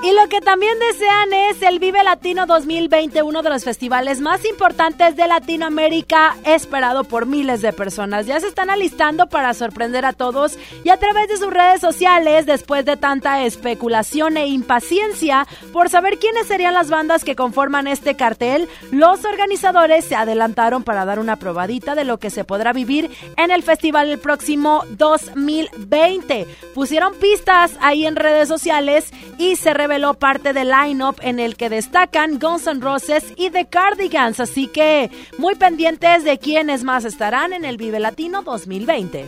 Y 0.00 0.12
lo 0.12 0.28
que 0.28 0.40
también 0.40 0.78
desean 0.78 1.32
es 1.32 1.60
el 1.60 1.80
Vive 1.80 2.04
Latino 2.04 2.46
2020, 2.46 3.20
uno 3.24 3.42
de 3.42 3.50
los 3.50 3.64
festivales 3.64 4.20
más 4.20 4.44
importantes 4.44 5.16
de 5.16 5.26
Latinoamérica, 5.26 6.36
esperado 6.44 7.02
por 7.02 7.26
miles 7.26 7.62
de 7.62 7.72
personas. 7.72 8.24
Ya 8.24 8.38
se 8.38 8.46
están 8.46 8.70
alistando 8.70 9.28
para 9.28 9.54
sorprender 9.54 10.06
a 10.06 10.12
todos 10.12 10.56
y 10.84 10.90
a 10.90 10.98
través 10.98 11.28
de 11.28 11.36
sus 11.36 11.52
redes 11.52 11.80
sociales, 11.80 12.46
después 12.46 12.84
de 12.84 12.96
tanta 12.96 13.42
especulación 13.42 14.36
e 14.36 14.46
impaciencia 14.46 15.48
por 15.72 15.88
saber 15.88 16.18
quiénes 16.20 16.46
serían 16.46 16.74
las 16.74 16.90
bandas 16.90 17.24
que 17.24 17.34
conforman 17.34 17.88
este 17.88 18.14
cartel, 18.14 18.68
los 18.92 19.24
organizadores 19.24 20.04
se 20.04 20.14
adelantaron 20.14 20.84
para 20.84 21.04
dar 21.06 21.18
una 21.18 21.36
probadita 21.36 21.96
de 21.96 22.04
lo 22.04 22.18
que 22.18 22.30
se 22.30 22.44
podrá 22.44 22.72
vivir 22.72 23.10
en 23.36 23.50
el 23.50 23.64
festival 23.64 24.10
el 24.10 24.20
próximo 24.20 24.84
2020. 24.90 26.46
Pusieron 26.72 27.14
pistas 27.14 27.76
ahí 27.80 28.06
en 28.06 28.14
redes 28.14 28.46
sociales 28.46 29.12
y 29.38 29.56
se 29.56 29.74
parte 30.18 30.52
del 30.52 30.68
line-up 30.68 31.16
en 31.22 31.40
el 31.40 31.56
que 31.56 31.70
destacan 31.70 32.38
Guns 32.38 32.66
N' 32.66 32.80
Roses 32.80 33.24
y 33.36 33.50
The 33.50 33.66
Cardigans, 33.66 34.38
así 34.38 34.66
que 34.66 35.10
muy 35.38 35.54
pendientes 35.54 36.24
de 36.24 36.38
quiénes 36.38 36.84
más 36.84 37.04
estarán 37.04 37.52
en 37.52 37.64
el 37.64 37.78
Vive 37.78 37.98
Latino 37.98 38.42
2020. 38.42 39.26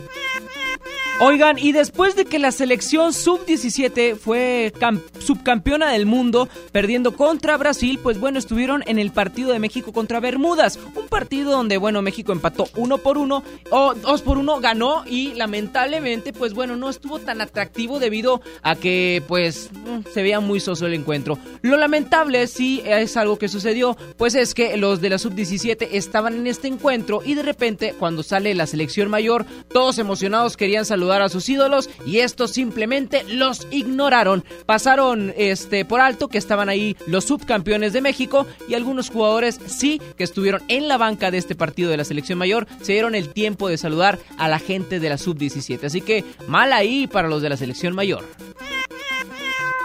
Oigan, 1.23 1.59
y 1.59 1.71
después 1.71 2.15
de 2.15 2.25
que 2.25 2.39
la 2.39 2.51
selección 2.51 3.13
sub-17 3.13 4.15
fue 4.15 4.73
subcampeona 5.19 5.91
del 5.91 6.07
mundo, 6.07 6.49
perdiendo 6.71 7.15
contra 7.15 7.57
Brasil, 7.57 7.99
pues 8.01 8.19
bueno, 8.19 8.39
estuvieron 8.39 8.83
en 8.87 8.97
el 8.97 9.11
partido 9.11 9.51
de 9.51 9.59
México 9.59 9.93
contra 9.93 10.19
Bermudas. 10.19 10.79
Un 10.95 11.07
partido 11.09 11.51
donde, 11.51 11.77
bueno, 11.77 12.01
México 12.01 12.31
empató 12.31 12.65
uno 12.75 12.97
por 12.97 13.19
uno, 13.19 13.43
o 13.69 13.93
dos 13.93 14.23
por 14.23 14.39
uno, 14.39 14.59
ganó 14.61 15.03
y 15.05 15.35
lamentablemente, 15.35 16.33
pues 16.33 16.55
bueno, 16.55 16.75
no 16.75 16.89
estuvo 16.89 17.19
tan 17.19 17.39
atractivo 17.39 17.99
debido 17.99 18.41
a 18.63 18.75
que, 18.75 19.21
pues, 19.27 19.69
mm, 19.71 20.11
se 20.11 20.23
veía 20.23 20.39
muy 20.39 20.59
soso 20.59 20.87
el 20.87 20.95
encuentro. 20.95 21.37
Lo 21.61 21.77
lamentable, 21.77 22.47
sí, 22.47 22.81
es 22.83 23.15
algo 23.15 23.37
que 23.37 23.47
sucedió, 23.47 23.95
pues 24.17 24.33
es 24.33 24.55
que 24.55 24.75
los 24.75 25.01
de 25.01 25.11
la 25.11 25.19
sub-17 25.19 25.87
estaban 25.91 26.33
en 26.33 26.47
este 26.47 26.67
encuentro 26.67 27.21
y 27.23 27.35
de 27.35 27.43
repente, 27.43 27.93
cuando 27.99 28.23
sale 28.23 28.55
la 28.55 28.65
selección 28.65 29.07
mayor, 29.11 29.45
todos 29.71 29.99
emocionados 29.99 30.57
querían 30.57 30.83
saludar 30.83 31.10
a 31.19 31.29
sus 31.29 31.49
ídolos 31.49 31.89
y 32.05 32.19
estos 32.19 32.51
simplemente 32.51 33.23
los 33.23 33.67
ignoraron. 33.71 34.43
Pasaron 34.65 35.33
este 35.35 35.83
por 35.83 35.99
alto 35.99 36.27
que 36.27 36.37
estaban 36.37 36.69
ahí 36.69 36.95
los 37.07 37.25
subcampeones 37.25 37.93
de 37.93 38.01
México 38.01 38.45
y 38.67 38.75
algunos 38.75 39.09
jugadores 39.09 39.59
sí 39.65 39.99
que 40.15 40.23
estuvieron 40.23 40.61
en 40.67 40.87
la 40.87 40.97
banca 40.97 41.31
de 41.31 41.39
este 41.39 41.55
partido 41.55 41.89
de 41.89 41.97
la 41.97 42.05
selección 42.05 42.37
mayor 42.37 42.67
se 42.81 42.93
dieron 42.93 43.15
el 43.15 43.33
tiempo 43.33 43.67
de 43.67 43.77
saludar 43.77 44.19
a 44.37 44.47
la 44.47 44.59
gente 44.59 44.99
de 44.99 45.09
la 45.09 45.17
sub-17. 45.17 45.85
Así 45.85 46.01
que 46.01 46.23
mal 46.47 46.73
ahí 46.73 47.07
para 47.07 47.27
los 47.27 47.41
de 47.41 47.49
la 47.49 47.57
selección 47.57 47.95
mayor. 47.95 48.23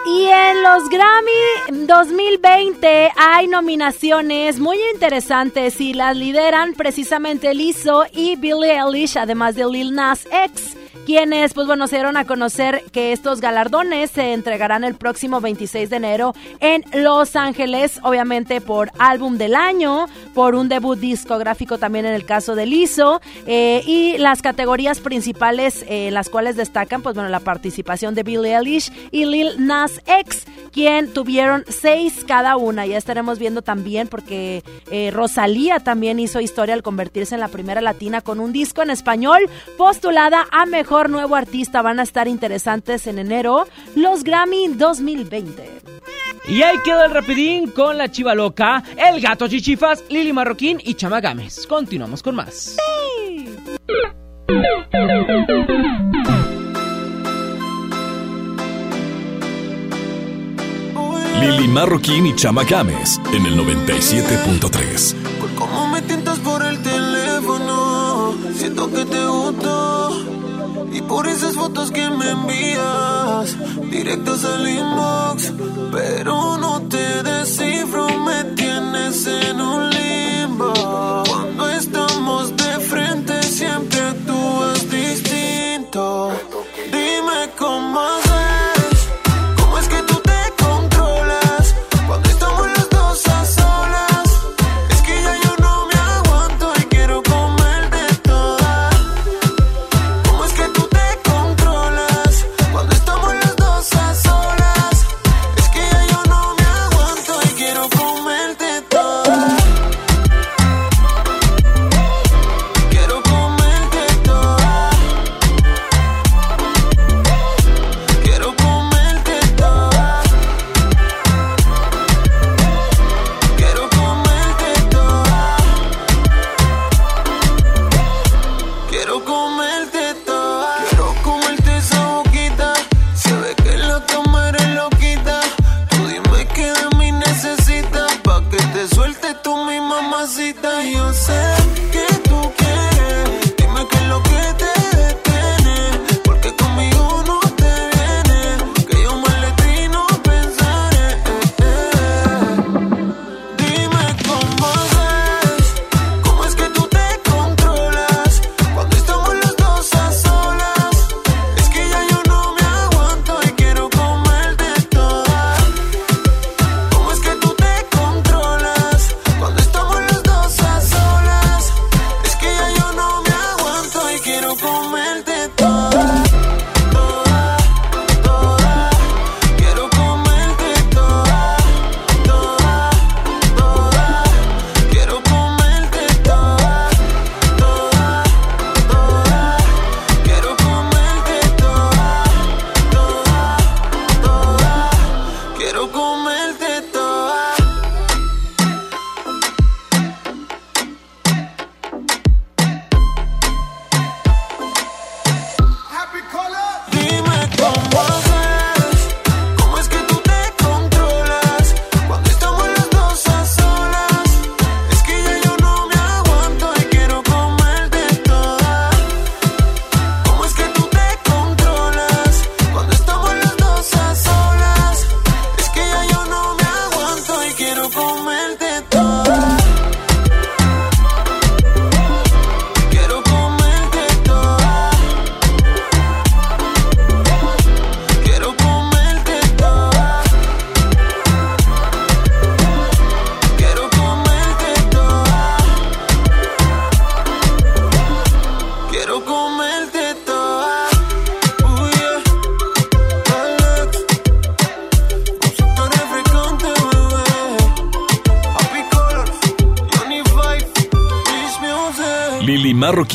Y 0.09 0.25
en 0.25 0.63
los 0.63 0.89
Grammy 0.89 1.87
2020 1.87 3.11
hay 3.17 3.49
nominaciones 3.49 4.61
muy 4.61 4.79
interesantes 4.95 5.81
y 5.81 5.95
las 5.95 6.17
lideran 6.17 6.75
precisamente 6.75 7.53
Lizzo 7.55 8.05
y 8.13 8.37
Billie 8.37 8.79
Eilish, 8.79 9.19
además 9.19 9.57
de 9.57 9.67
Lil 9.67 9.93
Nas 9.93 10.25
X 10.31 10.76
quienes, 11.05 11.55
pues 11.55 11.67
bueno, 11.67 11.87
se 11.87 11.97
dieron 11.97 12.17
a 12.17 12.25
conocer 12.25 12.83
que 12.93 13.13
estos 13.13 13.41
galardones 13.41 14.11
se 14.11 14.33
entregarán 14.33 14.85
el 14.85 14.95
próximo 14.95 15.41
26 15.41 15.91
de 15.91 15.97
enero 15.97 16.35
en 16.61 16.85
Los 16.93 17.37
Ángeles, 17.37 18.01
obviamente 18.03 18.61
por 18.61 18.91
álbum 18.99 19.39
del 19.39 19.55
año, 19.55 20.07
por 20.35 20.55
un 20.55 20.69
debut 20.69 20.99
discográfico 20.99 21.79
también 21.79 22.07
en 22.07 22.15
el 22.15 22.25
caso 22.25 22.55
de 22.55 22.67
Lizzo, 22.67 23.21
eh, 23.47 23.83
y 23.87 24.19
las 24.19 24.43
categorías 24.43 25.01
principales 25.01 25.85
en 25.89 26.15
las 26.15 26.29
cuales 26.29 26.57
destacan, 26.57 27.03
pues 27.03 27.15
bueno, 27.15 27.29
la 27.29 27.41
participación 27.41 28.15
de 28.15 28.23
Billie 28.23 28.57
Eilish 28.57 28.93
y 29.11 29.25
Lil 29.25 29.67
Nas 29.67 30.01
X, 30.07 30.47
quien 30.77 31.11
tuvieron 31.11 31.65
seis 31.69 32.23
cada 32.29 32.59
una. 32.59 32.85
Ya 32.85 32.99
estaremos 32.99 33.39
viendo 33.39 33.63
también 33.63 34.09
porque 34.09 34.63
eh, 34.91 35.11
Rosalía 35.11 35.81
también 35.81 36.21
hizo 36.21 36.39
historia 36.39 36.75
al 36.75 36.83
convertirse 36.83 37.35
en 37.35 37.41
la 37.41 37.49
primera 37.49 37.81
latina 37.81 38.21
con 38.21 38.41
un 38.41 38.53
disco 38.53 38.83
en 38.83 38.91
español 38.91 39.49
postulada 39.79 40.47
a 40.53 40.67
mejor 40.67 41.09
nuevo 41.09 41.35
artista 41.35 41.81
van 41.81 41.99
a 41.99 42.03
estar 42.03 42.29
interesantes 42.29 43.07
en 43.07 43.19
enero, 43.19 43.67
los 43.95 44.23
Grammy 44.23 44.69
2020. 44.69 45.67
Y 46.49 46.61
ahí 46.61 46.77
quedó 46.85 47.07
el 47.07 47.11
rapidín 47.11 47.71
con 47.71 47.97
la 47.97 48.11
chiva 48.11 48.35
loca, 48.35 48.85
el 48.99 49.23
gato 49.23 49.49
chichifas, 49.49 50.05
Lili 50.11 50.35
Marroquín 50.35 50.79
y 50.85 50.93
Chama 50.93 51.23
Gámez. 51.23 51.67
Continuamos 51.67 52.23
con 52.23 52.35
más. 52.35 52.77
Lili 61.41 61.69
Marroquín 61.69 62.27
y 62.27 62.35
Chama 62.35 62.65
Games 62.65 63.21
en 63.33 63.47
el 63.47 63.59
97.3. 63.59 65.15
¿Cómo 65.57 65.89
me 65.89 66.03
tientas 66.03 66.39
por 66.39 66.65
el 66.65 66.83
teléfono? 66.83 68.35
Siento 68.55 68.91
que 68.91 69.05
te 69.05 69.27
gustó. 69.27 70.25
Y 70.93 71.03
por 71.03 71.27
esas 71.29 71.55
fotos 71.55 71.91
que 71.91 72.09
me 72.09 72.31
envías, 72.31 73.57
directas 73.91 74.45
al 74.45 74.69
inbox. 74.69 75.53
Pero 75.93 76.57
no 76.57 76.81
te 76.89 77.23
descifro, 77.23 78.09
me 78.21 78.45
tienes 78.55 79.27
en 79.27 79.61
un 79.61 79.91
limbo. 79.91 81.26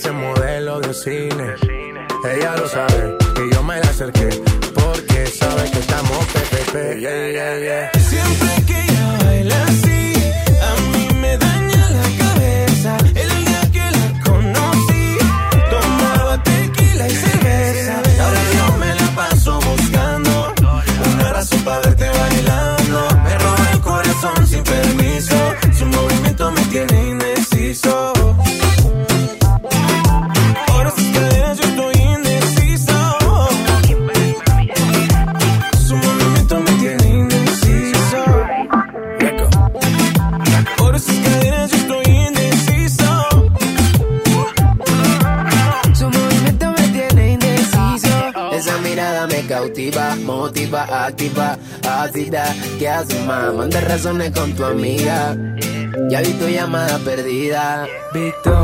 Parece 0.00 0.12
modelo 0.12 0.80
de 0.80 0.94
cine. 0.94 1.54
Ella 2.24 2.54
lo 2.56 2.68
sabe 2.68 3.07
Victoria, 58.18 58.57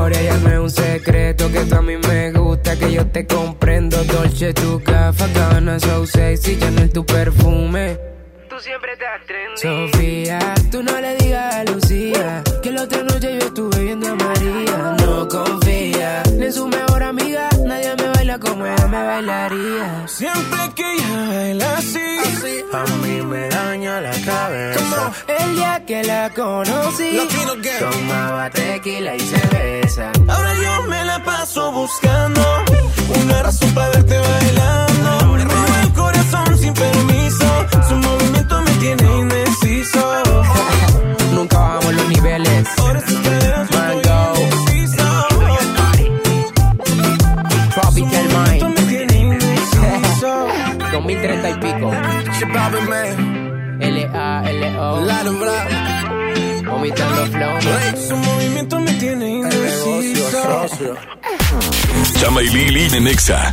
Nexa. 63.05 63.53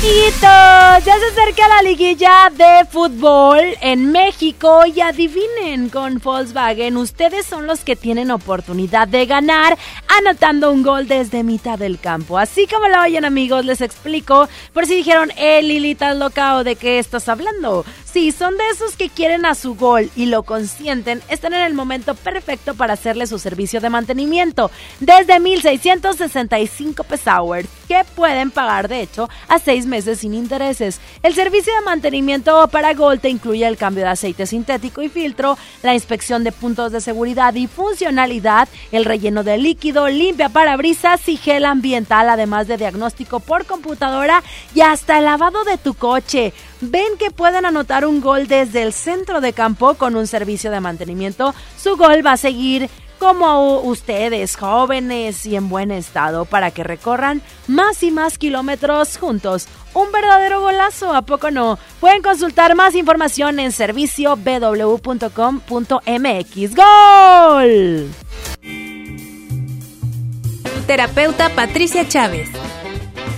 Amiguitos, 0.00 0.42
ya 0.42 1.14
se 1.18 1.40
acerca 1.40 1.68
la 1.68 1.82
liguilla 1.88 2.50
de 2.50 2.84
fútbol 2.90 3.60
en 3.80 4.10
México 4.10 4.84
y 4.86 5.00
adivinen 5.00 5.88
con 5.88 6.18
Volkswagen, 6.18 6.96
ustedes 6.96 7.46
son 7.46 7.68
los 7.68 7.84
que 7.84 7.94
tienen 7.94 8.32
oportunidad 8.32 9.06
de 9.06 9.24
ganar 9.26 9.78
anotando 10.18 10.72
un 10.72 10.82
gol 10.82 11.06
desde 11.06 11.44
mitad 11.44 11.78
del 11.78 12.00
campo. 12.00 12.38
Así 12.38 12.66
como 12.66 12.88
lo 12.88 13.02
oyen 13.02 13.24
amigos, 13.24 13.64
les 13.64 13.80
explico 13.80 14.48
por 14.72 14.86
si 14.86 14.96
dijeron, 14.96 15.30
eh 15.36 15.62
Lili, 15.62 15.92
¿estás 15.92 16.16
loca 16.16 16.56
o 16.56 16.64
de 16.64 16.74
qué 16.74 16.98
estás 16.98 17.28
hablando? 17.28 17.84
Sí, 18.16 18.32
son 18.32 18.56
de 18.56 18.66
esos 18.70 18.96
que 18.96 19.10
quieren 19.10 19.44
a 19.44 19.54
su 19.54 19.74
gol 19.74 20.10
y 20.16 20.24
lo 20.24 20.42
consienten, 20.42 21.20
están 21.28 21.52
en 21.52 21.60
el 21.60 21.74
momento 21.74 22.14
perfecto 22.14 22.72
para 22.74 22.94
hacerle 22.94 23.26
su 23.26 23.38
servicio 23.38 23.78
de 23.82 23.90
mantenimiento 23.90 24.70
desde 25.00 25.38
1665 25.38 27.04
pesos 27.04 27.26
que 27.88 28.04
pueden 28.14 28.50
pagar 28.50 28.88
de 28.88 29.02
hecho 29.02 29.28
a 29.48 29.58
seis 29.58 29.86
meses 29.86 30.20
sin 30.20 30.34
intereses. 30.34 31.00
El 31.22 31.34
servicio 31.34 31.74
de 31.74 31.84
mantenimiento 31.84 32.68
para 32.68 32.94
Gol 32.94 33.20
te 33.20 33.28
incluye 33.28 33.66
el 33.66 33.76
cambio 33.76 34.04
de 34.04 34.10
aceite 34.10 34.46
sintético 34.46 35.02
y 35.02 35.08
filtro, 35.08 35.58
la 35.82 35.94
inspección 35.94 36.44
de 36.44 36.52
puntos 36.52 36.92
de 36.92 37.00
seguridad 37.00 37.54
y 37.54 37.66
funcionalidad, 37.66 38.68
el 38.92 39.04
relleno 39.04 39.42
de 39.42 39.58
líquido, 39.58 40.08
limpia 40.08 40.48
parabrisas 40.48 41.28
y 41.28 41.36
gel 41.36 41.64
ambiental, 41.64 42.28
además 42.28 42.66
de 42.68 42.76
diagnóstico 42.76 43.40
por 43.40 43.66
computadora 43.66 44.42
y 44.74 44.80
hasta 44.80 45.18
el 45.18 45.24
lavado 45.24 45.64
de 45.64 45.78
tu 45.78 45.94
coche. 45.94 46.52
Ven 46.80 47.16
que 47.18 47.30
pueden 47.30 47.64
anotar 47.64 48.05
un 48.06 48.20
gol 48.20 48.46
desde 48.46 48.82
el 48.82 48.92
centro 48.92 49.40
de 49.40 49.52
campo 49.52 49.94
con 49.94 50.16
un 50.16 50.26
servicio 50.26 50.70
de 50.70 50.80
mantenimiento. 50.80 51.54
Su 51.76 51.96
gol 51.96 52.24
va 52.24 52.32
a 52.32 52.36
seguir 52.36 52.88
como 53.18 53.80
ustedes, 53.80 54.56
jóvenes 54.56 55.46
y 55.46 55.56
en 55.56 55.68
buen 55.68 55.90
estado, 55.90 56.44
para 56.44 56.70
que 56.70 56.84
recorran 56.84 57.42
más 57.66 58.02
y 58.02 58.10
más 58.10 58.38
kilómetros 58.38 59.16
juntos. 59.16 59.68
Un 59.94 60.12
verdadero 60.12 60.60
golazo, 60.60 61.14
¿a 61.14 61.22
poco 61.22 61.50
no? 61.50 61.78
Pueden 62.00 62.22
consultar 62.22 62.74
más 62.74 62.94
información 62.94 63.58
en 63.58 63.72
servicio 63.72 64.36
www.com.mx. 64.36 65.64
¡Gol! 66.74 68.10
Terapeuta 70.86 71.48
Patricia 71.50 72.06
Chávez. 72.06 72.48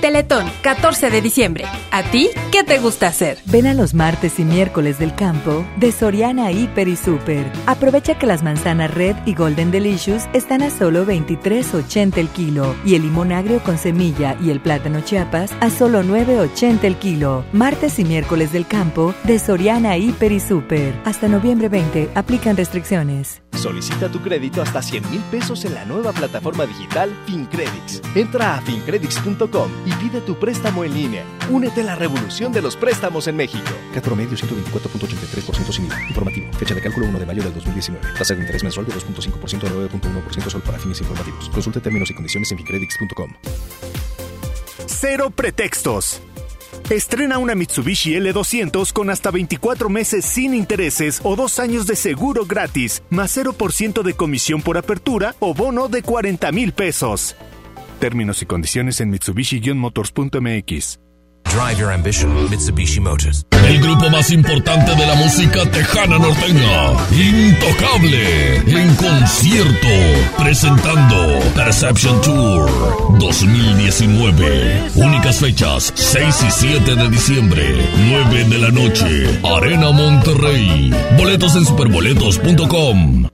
Teletón, 0.00 0.50
14 0.62 1.10
de 1.10 1.20
diciembre. 1.20 1.64
¿A 1.90 2.02
ti 2.02 2.30
qué 2.50 2.64
te 2.64 2.78
gusta 2.78 3.08
hacer? 3.08 3.38
Ven 3.46 3.66
a 3.66 3.74
los 3.74 3.92
martes 3.92 4.38
y 4.38 4.44
miércoles 4.44 4.98
del 4.98 5.14
campo 5.14 5.66
de 5.76 5.92
Soriana 5.92 6.50
Hiper 6.50 6.88
y 6.88 6.96
Super. 6.96 7.52
Aprovecha 7.66 8.18
que 8.18 8.26
las 8.26 8.42
manzanas 8.42 8.94
Red 8.94 9.16
y 9.26 9.34
Golden 9.34 9.70
Delicious 9.70 10.24
están 10.32 10.62
a 10.62 10.70
solo 10.70 11.04
23.80 11.04 12.16
el 12.16 12.28
kilo 12.28 12.74
y 12.84 12.94
el 12.94 13.02
limón 13.02 13.30
agrio 13.30 13.62
con 13.62 13.76
semilla 13.76 14.36
y 14.40 14.50
el 14.50 14.60
plátano 14.60 15.02
Chiapas 15.02 15.52
a 15.60 15.68
solo 15.68 16.02
9.80 16.02 16.84
el 16.84 16.96
kilo. 16.96 17.44
Martes 17.52 17.98
y 17.98 18.04
miércoles 18.04 18.52
del 18.52 18.66
campo 18.66 19.14
de 19.24 19.38
Soriana 19.38 19.98
Hiper 19.98 20.32
y 20.32 20.40
Super. 20.40 20.94
Hasta 21.04 21.28
noviembre 21.28 21.68
20 21.68 22.10
aplican 22.14 22.56
restricciones. 22.56 23.42
Solicita 23.60 24.08
tu 24.08 24.20
crédito 24.20 24.62
hasta 24.62 24.80
100 24.80 25.10
mil 25.10 25.20
pesos 25.30 25.66
en 25.66 25.74
la 25.74 25.84
nueva 25.84 26.12
plataforma 26.12 26.64
digital 26.64 27.14
FinCredits. 27.26 28.00
Entra 28.14 28.56
a 28.56 28.60
fincredits.com 28.62 29.70
y 29.84 29.89
pide 29.92 30.20
tu 30.20 30.38
préstamo 30.38 30.84
en 30.84 30.94
línea. 30.94 31.24
Únete 31.50 31.80
a 31.80 31.84
la 31.84 31.94
revolución 31.94 32.52
de 32.52 32.62
los 32.62 32.76
préstamos 32.76 33.26
en 33.26 33.36
México. 33.36 33.70
CAT 33.94 34.04
promedio 34.04 34.36
124.83% 34.36 35.72
sin 35.72 35.86
IVA. 35.86 36.08
Informativo. 36.08 36.52
Fecha 36.54 36.74
de 36.74 36.80
cálculo 36.80 37.06
1 37.06 37.18
de 37.18 37.26
mayo 37.26 37.42
del 37.42 37.54
2019. 37.54 38.06
Tasa 38.18 38.34
de 38.34 38.40
interés 38.40 38.62
mensual 38.62 38.86
de 38.86 38.92
2.5% 38.92 39.66
a 39.66 39.70
9.1% 39.70 40.50
solo 40.50 40.64
para 40.64 40.78
fines 40.78 41.00
informativos. 41.00 41.48
Consulte 41.50 41.80
términos 41.80 42.10
y 42.10 42.14
condiciones 42.14 42.50
en 42.52 42.58
fincredits.com. 42.58 43.32
Cero 44.86 45.30
pretextos. 45.30 46.20
Estrena 46.90 47.38
una 47.38 47.54
Mitsubishi 47.54 48.14
L200 48.14 48.92
con 48.92 49.10
hasta 49.10 49.30
24 49.30 49.88
meses 49.88 50.24
sin 50.24 50.54
intereses 50.54 51.20
o 51.22 51.36
dos 51.36 51.60
años 51.60 51.86
de 51.86 51.94
seguro 51.94 52.46
gratis, 52.46 53.02
más 53.10 53.36
0% 53.36 54.02
de 54.02 54.14
comisión 54.14 54.60
por 54.60 54.76
apertura 54.76 55.36
o 55.38 55.54
bono 55.54 55.88
de 55.88 56.02
40 56.02 56.50
mil 56.50 56.72
pesos. 56.72 57.36
Términos 58.00 58.40
y 58.40 58.46
condiciones 58.46 59.00
en 59.02 59.12
Mitsubishi-motors.mx. 59.12 60.98
Drive 61.44 61.78
your 61.78 61.92
ambition, 61.92 62.48
Mitsubishi 62.48 63.00
Motors. 63.00 63.44
El 63.66 63.80
grupo 63.80 64.08
más 64.08 64.30
importante 64.30 64.94
de 64.94 65.06
la 65.06 65.14
música 65.16 65.66
tejana 65.70 66.18
norteña, 66.18 66.92
Intocable, 67.10 68.56
en 68.56 68.94
concierto, 68.94 69.88
presentando 70.38 71.40
Perception 71.54 72.20
Tour 72.22 73.18
2019. 73.18 74.92
Únicas 74.94 75.40
fechas, 75.40 75.92
6 75.94 76.42
y 76.46 76.50
7 76.50 76.94
de 76.94 77.08
diciembre, 77.10 77.64
9 78.08 78.44
de 78.44 78.58
la 78.58 78.70
noche, 78.70 79.40
Arena 79.44 79.90
Monterrey. 79.90 80.90
Boletos 81.18 81.54
en 81.56 81.66
superboletos.com. 81.66 83.28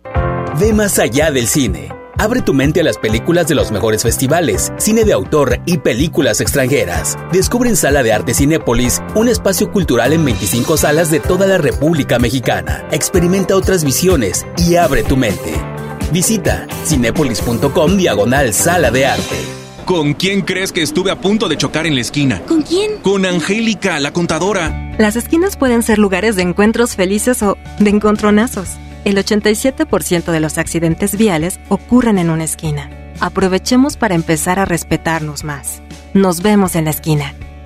Ve 0.58 0.72
más 0.72 0.98
allá 0.98 1.30
del 1.30 1.46
cine. 1.46 1.90
Abre 2.18 2.40
tu 2.40 2.54
mente 2.54 2.80
a 2.80 2.84
las 2.84 2.96
películas 2.96 3.46
de 3.46 3.54
los 3.54 3.70
mejores 3.70 4.02
festivales, 4.02 4.72
cine 4.78 5.04
de 5.04 5.12
autor 5.12 5.60
y 5.66 5.78
películas 5.78 6.40
extranjeras. 6.40 7.16
Descubre 7.30 7.68
en 7.68 7.76
Sala 7.76 8.02
de 8.02 8.12
Arte 8.12 8.32
Cinépolis 8.32 9.02
un 9.14 9.28
espacio 9.28 9.70
cultural 9.70 10.14
en 10.14 10.24
25 10.24 10.78
salas 10.78 11.10
de 11.10 11.20
toda 11.20 11.46
la 11.46 11.58
República 11.58 12.18
Mexicana. 12.18 12.86
Experimenta 12.90 13.54
otras 13.54 13.84
visiones 13.84 14.46
y 14.56 14.76
abre 14.76 15.02
tu 15.02 15.16
mente. 15.18 15.52
Visita 16.10 16.66
cinépolis.com 16.86 17.96
diagonal 17.98 18.54
Sala 18.54 18.90
de 18.90 19.06
Arte. 19.06 19.36
¿Con 19.84 20.14
quién 20.14 20.40
crees 20.40 20.72
que 20.72 20.82
estuve 20.82 21.10
a 21.10 21.20
punto 21.20 21.48
de 21.48 21.58
chocar 21.58 21.86
en 21.86 21.94
la 21.94 22.00
esquina? 22.00 22.42
¿Con 22.46 22.62
quién? 22.62 22.96
Con 23.02 23.26
Angélica, 23.26 24.00
la 24.00 24.12
contadora. 24.12 24.94
Las 24.98 25.16
esquinas 25.16 25.56
pueden 25.56 25.82
ser 25.82 25.98
lugares 25.98 26.34
de 26.34 26.42
encuentros 26.42 26.96
felices 26.96 27.42
o 27.42 27.58
de 27.78 27.90
encontronazos. 27.90 28.70
El 29.06 29.16
87% 29.18 30.32
de 30.32 30.40
los 30.40 30.58
accidentes 30.58 31.16
viales 31.16 31.60
ocurren 31.68 32.18
en 32.18 32.28
una 32.28 32.42
esquina. 32.42 32.90
Aprovechemos 33.20 33.96
para 33.96 34.16
empezar 34.16 34.58
a 34.58 34.64
respetarnos 34.64 35.44
más. 35.44 35.80
Nos 36.12 36.42
vemos 36.42 36.74
en 36.74 36.86
la 36.86 36.90
esquina. 36.90 37.32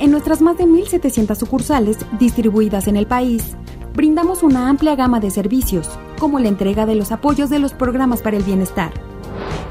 En 0.00 0.12
nuestras 0.12 0.40
más 0.40 0.56
de 0.56 0.64
1.700 0.64 1.34
sucursales 1.34 1.98
distribuidas 2.20 2.86
en 2.86 2.96
el 2.96 3.08
país, 3.08 3.56
brindamos 3.94 4.44
una 4.44 4.68
amplia 4.68 4.94
gama 4.94 5.18
de 5.18 5.30
servicios, 5.32 5.88
como 6.20 6.38
la 6.38 6.46
entrega 6.46 6.86
de 6.86 6.94
los 6.94 7.10
apoyos 7.10 7.50
de 7.50 7.58
los 7.58 7.72
programas 7.72 8.22
para 8.22 8.36
el 8.36 8.44
bienestar. 8.44 8.92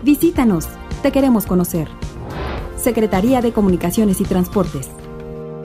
Visítanos, 0.03 0.67
te 1.01 1.13
queremos 1.13 1.45
conocer. 1.45 1.87
Secretaría 2.75 3.41
de 3.41 3.53
Comunicaciones 3.53 4.19
y 4.19 4.25
Transportes. 4.25 4.89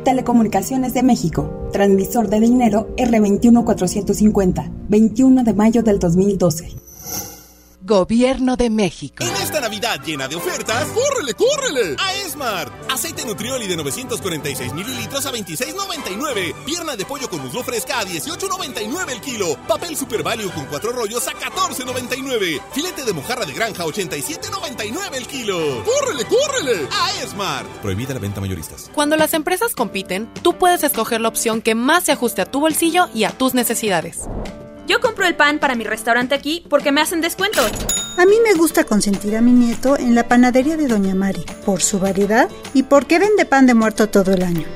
Telecomunicaciones 0.05 0.95
de 0.95 1.03
México, 1.03 1.69
transmisor 1.73 2.29
de 2.29 2.39
dinero 2.39 2.89
R21450, 2.97 4.71
21 4.89 5.43
de 5.43 5.55
mayo 5.55 5.83
del 5.83 5.99
2012. 5.99 6.77
Gobierno 7.85 8.55
de 8.57 8.71
México. 8.71 9.25
En 9.25 9.35
esta 9.43 9.61
Navidad 9.61 10.01
llena 10.05 10.29
de 10.29 10.37
ofertas, 10.37 10.87
¡córrele, 10.87 11.35
córrele! 11.35 11.97
A 11.99 12.15
Esmart. 12.15 12.73
Aceite 12.89 13.25
Nutrioli 13.25 13.67
de 13.67 13.77
946 13.77 14.73
mililitros 14.73 15.27
a 15.27 15.33
26.99. 15.33 16.55
Pierna 16.65 16.95
de 16.95 17.05
pollo 17.05 17.29
con 17.29 17.43
muslo 17.43 17.65
fresca 17.65 17.99
a 17.99 18.05
18.99 18.05 19.11
el 19.11 19.21
kilo. 19.21 19.57
Papel 19.67 19.97
Super 19.97 20.23
Value 20.23 20.49
con 20.53 20.67
cuatro 20.67 20.93
rollos 20.93 21.27
a 21.27 21.33
14.99. 21.33 22.61
Filete 22.73 23.05
de 23.05 23.13
mojarra 23.13 23.47
de 23.47 23.53
granja 23.53 23.83
a 23.83 23.87
87.99 23.87 25.15
el 25.15 25.27
kilo. 25.27 25.83
¡Córrele, 25.85 26.25
córrele! 26.27 26.87
A 26.93 27.21
Esmart. 27.21 27.69
Prohibida 27.81 28.15
la 28.15 28.21
venta 28.21 28.41
mayoristas. 28.41 28.93
Cuando 28.95 29.17
las 29.17 29.35
empresas 29.35 29.75
compiten, 29.75 30.33
tú 30.43 30.57
puedes 30.57 30.85
escoger 30.85 31.21
la 31.21 31.29
opción 31.29 31.61
que 31.61 31.75
más 31.75 32.05
se 32.05 32.13
ajuste 32.13 32.43
a 32.43 32.47
tu 32.47 32.61
bolsillo 32.61 33.09
y 33.13 33.25
a 33.25 33.31
tus 33.31 33.55
necesidades. 33.55 34.29
Yo 34.93 35.01
compro 35.01 35.27
el 35.27 35.35
pan 35.35 35.59
para 35.59 35.75
mi 35.75 35.85
restaurante 35.85 36.35
aquí 36.35 36.67
porque 36.69 36.93
me 36.93 37.01
hacen 37.01 37.23
descuento. 37.23 37.63
A 38.19 38.27
mí 38.27 38.35
me 38.45 38.53
gusta 38.53 38.85
consentir 38.85 39.35
a 39.39 39.41
mi 39.41 39.51
nieto 39.51 39.97
en 39.97 40.15
la 40.15 40.29
panadería 40.29 40.77
de 40.77 40.87
Doña 40.87 41.15
Mari, 41.15 41.47
por 41.65 41.81
su 41.81 41.99
variedad 41.99 42.51
y 42.75 42.83
porque 42.83 43.19
vende 43.19 43.47
pan 43.47 43.67
de 43.67 43.73
muerto 43.73 44.11
todo 44.11 44.35
el 44.35 44.43
año. 44.43 44.67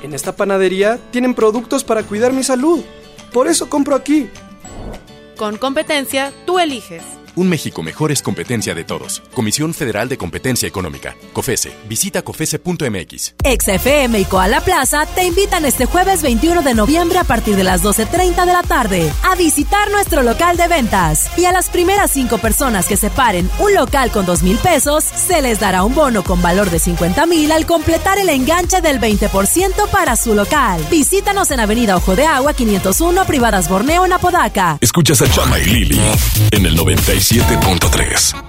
En 0.00 0.14
esta 0.14 0.36
panadería 0.36 1.00
tienen 1.10 1.34
productos 1.34 1.82
para 1.82 2.04
cuidar 2.04 2.32
mi 2.32 2.44
salud. 2.44 2.84
Por 3.32 3.48
eso 3.48 3.68
compro 3.68 3.96
aquí. 3.96 4.30
Con 5.36 5.56
competencia, 5.56 6.32
tú 6.46 6.60
eliges. 6.60 7.17
Un 7.38 7.48
México 7.48 7.84
mejor 7.84 8.10
es 8.10 8.20
competencia 8.20 8.74
de 8.74 8.82
todos. 8.82 9.22
Comisión 9.32 9.72
Federal 9.72 10.08
de 10.08 10.18
Competencia 10.18 10.66
Económica. 10.66 11.14
COFESE. 11.32 11.72
Visita 11.88 12.22
COFESE.mx. 12.22 13.36
XFM 13.44 14.18
y 14.18 14.24
Koala 14.24 14.60
Plaza 14.60 15.06
te 15.14 15.22
invitan 15.22 15.64
este 15.64 15.86
jueves 15.86 16.20
21 16.22 16.62
de 16.62 16.74
noviembre 16.74 17.16
a 17.16 17.22
partir 17.22 17.54
de 17.54 17.62
las 17.62 17.84
12.30 17.84 18.44
de 18.44 18.52
la 18.52 18.64
tarde 18.64 19.12
a 19.22 19.36
visitar 19.36 19.88
nuestro 19.92 20.24
local 20.24 20.56
de 20.56 20.66
ventas. 20.66 21.30
Y 21.38 21.44
a 21.44 21.52
las 21.52 21.68
primeras 21.68 22.10
cinco 22.10 22.38
personas 22.38 22.88
que 22.88 22.96
separen 22.96 23.48
un 23.60 23.72
local 23.72 24.10
con 24.10 24.26
2 24.26 24.42
mil 24.42 24.56
pesos, 24.56 25.04
se 25.04 25.40
les 25.40 25.60
dará 25.60 25.84
un 25.84 25.94
bono 25.94 26.24
con 26.24 26.42
valor 26.42 26.70
de 26.70 26.80
50 26.80 27.24
mil 27.26 27.52
al 27.52 27.66
completar 27.66 28.18
el 28.18 28.30
enganche 28.30 28.80
del 28.80 28.98
20% 29.00 29.88
para 29.92 30.16
su 30.16 30.34
local. 30.34 30.84
Visítanos 30.90 31.52
en 31.52 31.60
Avenida 31.60 31.96
Ojo 31.98 32.16
de 32.16 32.26
Agua 32.26 32.52
501, 32.52 33.24
Privadas 33.26 33.68
Borneo, 33.68 34.04
en 34.04 34.12
Apodaca. 34.12 34.78
Escuchas 34.80 35.22
a 35.22 35.30
Chama 35.30 35.60
y 35.60 35.66
Lili 35.66 36.00
en 36.50 36.66
el 36.66 36.74
97.3. 37.28 38.48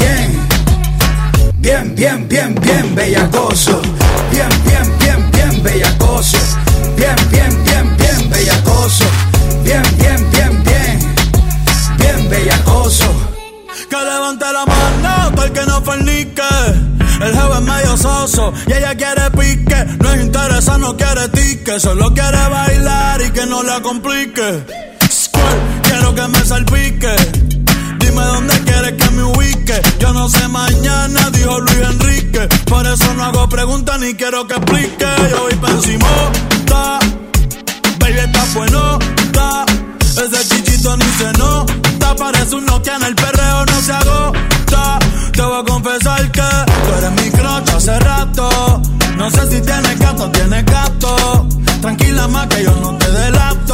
Bien, 1.61 1.93
bien, 1.95 2.27
bien, 2.27 2.55
bien 2.55 2.95
bellacoso. 2.95 3.79
Bien, 4.31 4.49
bien, 4.65 4.97
bien, 4.97 5.31
bien 5.31 5.63
bellacoso. 5.63 6.37
Bien, 6.97 7.15
bien, 7.29 7.63
bien, 7.63 7.97
bien 7.97 8.29
bellacoso. 8.31 9.05
Bien, 9.63 9.83
bien, 9.97 10.31
bien, 10.31 10.63
bien. 10.63 11.15
Bien 11.97 12.29
bellacoso. 12.31 13.05
Que 13.87 13.95
levante 13.95 14.45
la 14.51 14.65
mano 14.65 15.35
todo 15.35 15.45
el 15.45 15.51
que 15.51 15.65
no 15.67 15.81
fornique. 15.83 16.41
El 17.21 17.31
jefe 17.31 17.53
es 17.53 17.61
medio 17.61 17.97
soso 17.97 18.53
y 18.65 18.73
ella 18.73 18.95
quiere 18.95 19.29
pique. 19.29 19.85
No 20.01 20.13
es 20.13 20.21
interesa, 20.21 20.79
no 20.79 20.97
quiere 20.97 21.29
tique. 21.29 21.79
Solo 21.79 22.11
quiere 22.11 22.47
bailar 22.49 23.21
y 23.21 23.29
que 23.29 23.45
no 23.45 23.61
la 23.61 23.81
complique. 23.81 24.65
Squirt, 25.11 25.83
quiero 25.83 26.15
que 26.15 26.27
me 26.27 26.43
salpique. 26.43 27.60
Dime 28.11 28.25
dónde 28.25 28.59
quieres 28.65 28.93
que 29.01 29.09
me 29.11 29.23
ubique. 29.23 29.81
Yo 29.99 30.11
no 30.11 30.27
sé 30.27 30.45
mañana, 30.49 31.29
dijo 31.29 31.59
Luis 31.61 31.77
Enrique. 31.77 32.45
Por 32.65 32.85
eso 32.85 33.13
no 33.13 33.23
hago 33.23 33.47
preguntas 33.47 33.97
ni 34.01 34.13
quiero 34.15 34.45
que 34.45 34.55
explique. 34.55 35.05
Yo 35.29 35.43
voy 35.43 35.55
pa' 35.55 35.71
encima, 35.71 36.09
ta. 36.65 36.99
Baby, 37.99 38.19
está 38.19 38.45
bueno, 38.53 38.99
ta. 39.31 39.65
Ese 40.01 40.49
chichito 40.49 40.97
ni 40.97 41.05
se 41.05 41.31
nota. 41.39 42.15
Parece 42.17 42.55
un 42.55 42.65
Nokia 42.65 42.97
en 42.97 43.03
el 43.03 43.15
perreo, 43.15 43.65
no 43.65 43.81
se 43.81 43.93
agota. 43.93 44.99
Te 45.31 45.41
voy 45.41 45.61
a 45.61 45.63
confesar 45.63 46.31
que 46.33 46.41
tú 46.41 46.97
eres 46.97 47.11
mi 47.11 47.31
crocha 47.31 47.77
hace 47.77 47.97
rato. 47.97 48.81
No 49.15 49.31
sé 49.31 49.49
si 49.51 49.61
tienes 49.61 49.97
gato 49.99 50.23
o 50.25 50.31
tienes 50.31 50.65
gato. 50.65 51.47
Tranquila 51.81 52.27
más 52.27 52.47
que 52.47 52.61
yo 52.61 52.75
no 52.75 52.93
te 52.97 53.09
delato. 53.09 53.70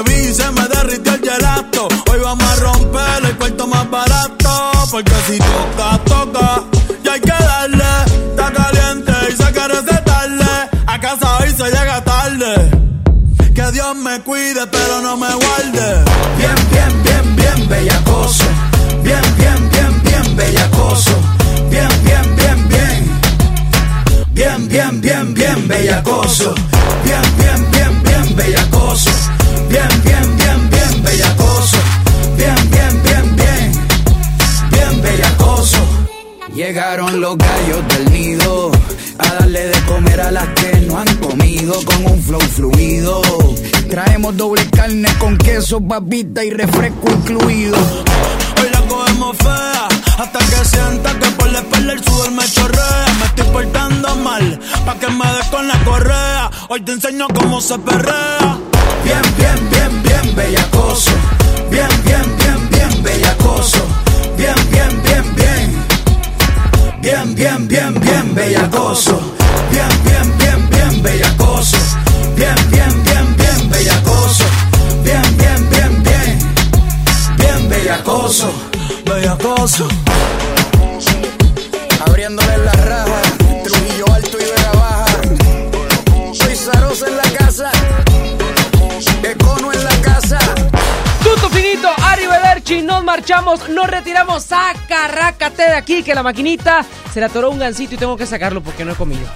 Se 0.00 0.50
me 0.52 0.66
derritió 0.66 1.12
el 1.12 1.20
gelato. 1.20 1.88
Hoy 2.10 2.20
vamos 2.20 2.44
a 2.44 2.56
romper 2.56 3.24
el 3.26 3.36
cuarto 3.36 3.66
más 3.66 3.90
barato. 3.90 4.72
Porque 4.90 5.12
si 5.26 5.38
toca, 5.38 5.98
toca. 6.04 6.64
Y 7.04 7.08
hay 7.08 7.20
que 7.20 7.28
darle. 7.28 7.84
Está 8.30 8.50
caliente 8.50 9.12
y 9.28 9.36
se 9.36 9.52
quiere 9.52 9.74
recetarle. 9.74 10.70
A 10.86 11.00
casa 11.00 11.38
hoy 11.38 11.50
se 11.50 11.64
llega 11.64 12.02
tarde. 12.02 12.70
Que 13.54 13.72
Dios 13.72 13.94
me 13.96 14.20
cuide, 14.22 14.66
pero 14.68 15.02
no 15.02 15.18
me 15.18 15.34
guarde. 15.34 16.04
Bien, 16.38 16.54
bien, 16.70 17.02
bien, 17.02 17.36
bien 17.36 17.68
bellacoso. 17.68 17.99
Doble 44.32 44.64
carne 44.70 45.08
con 45.18 45.36
queso, 45.36 45.80
papita 45.80 46.44
y 46.44 46.50
refresco 46.50 47.10
incluido. 47.10 47.76
Hoy 47.76 48.70
la 48.72 48.80
cogemos 48.82 49.36
fea 49.36 49.88
hasta 50.18 50.38
que 50.38 50.64
sienta 50.64 51.18
que 51.18 51.30
por 51.32 51.50
la 51.50 51.58
espalda 51.58 51.92
el 51.92 52.04
sudor 52.04 52.30
me 52.30 52.44
chorrea. 52.44 53.06
Me 53.18 53.26
estoy 53.26 53.46
portando 53.52 54.14
mal 54.16 54.60
pa' 54.86 54.94
que 54.94 55.08
me 55.08 55.26
des 55.32 55.46
con 55.50 55.66
la 55.66 55.78
correa. 55.84 56.50
Hoy 56.68 56.80
te 56.80 56.92
enseño 56.92 57.26
cómo 57.34 57.60
se 57.60 57.76
perrea. 57.80 58.58
Bien, 59.04 59.22
bien, 59.36 59.70
bien, 59.70 60.02
bien 60.04 60.36
bellacoso. 60.36 61.10
Bien, 61.70 61.88
bien, 62.04 62.36
bien, 62.38 62.70
bien 62.70 63.02
bellacoso. 63.02 63.84
Bien, 64.36 64.54
bien, 64.70 65.02
bien, 65.02 65.34
bien. 65.34 65.84
Bien, 67.02 67.34
bien, 67.34 67.68
bien, 67.68 68.00
bien 68.00 68.34
bellacoso. 68.34 69.39
Bellacoso. 79.20 79.86
Abriéndole 82.06 82.56
la 82.56 82.72
raja. 82.72 83.20
Trujillo 83.62 84.06
alto 84.14 84.38
y 84.38 84.44
Vega 84.44 84.72
baja. 84.72 85.06
Soy 86.32 86.56
Zarosa 86.56 87.06
en 87.06 87.16
la 87.18 87.22
casa. 87.38 87.70
Econo 89.22 89.74
en 89.74 89.84
la 89.84 89.94
casa. 90.00 90.38
Tuto 91.22 91.50
finito, 91.50 91.90
Arrivederci, 92.02 92.80
nos 92.80 93.04
marchamos, 93.04 93.68
nos 93.68 93.88
retiramos, 93.88 94.42
saca, 94.42 95.08
rácate 95.08 95.64
de 95.64 95.74
aquí, 95.74 96.02
que 96.02 96.14
la 96.14 96.22
maquinita 96.22 96.86
se 97.12 97.20
le 97.20 97.26
atoró 97.26 97.50
un 97.50 97.58
gancito 97.58 97.96
y 97.96 97.98
tengo 97.98 98.16
que 98.16 98.24
sacarlo 98.24 98.62
porque 98.62 98.86
no 98.86 98.92
he 98.92 98.96
comido. 98.96 99.28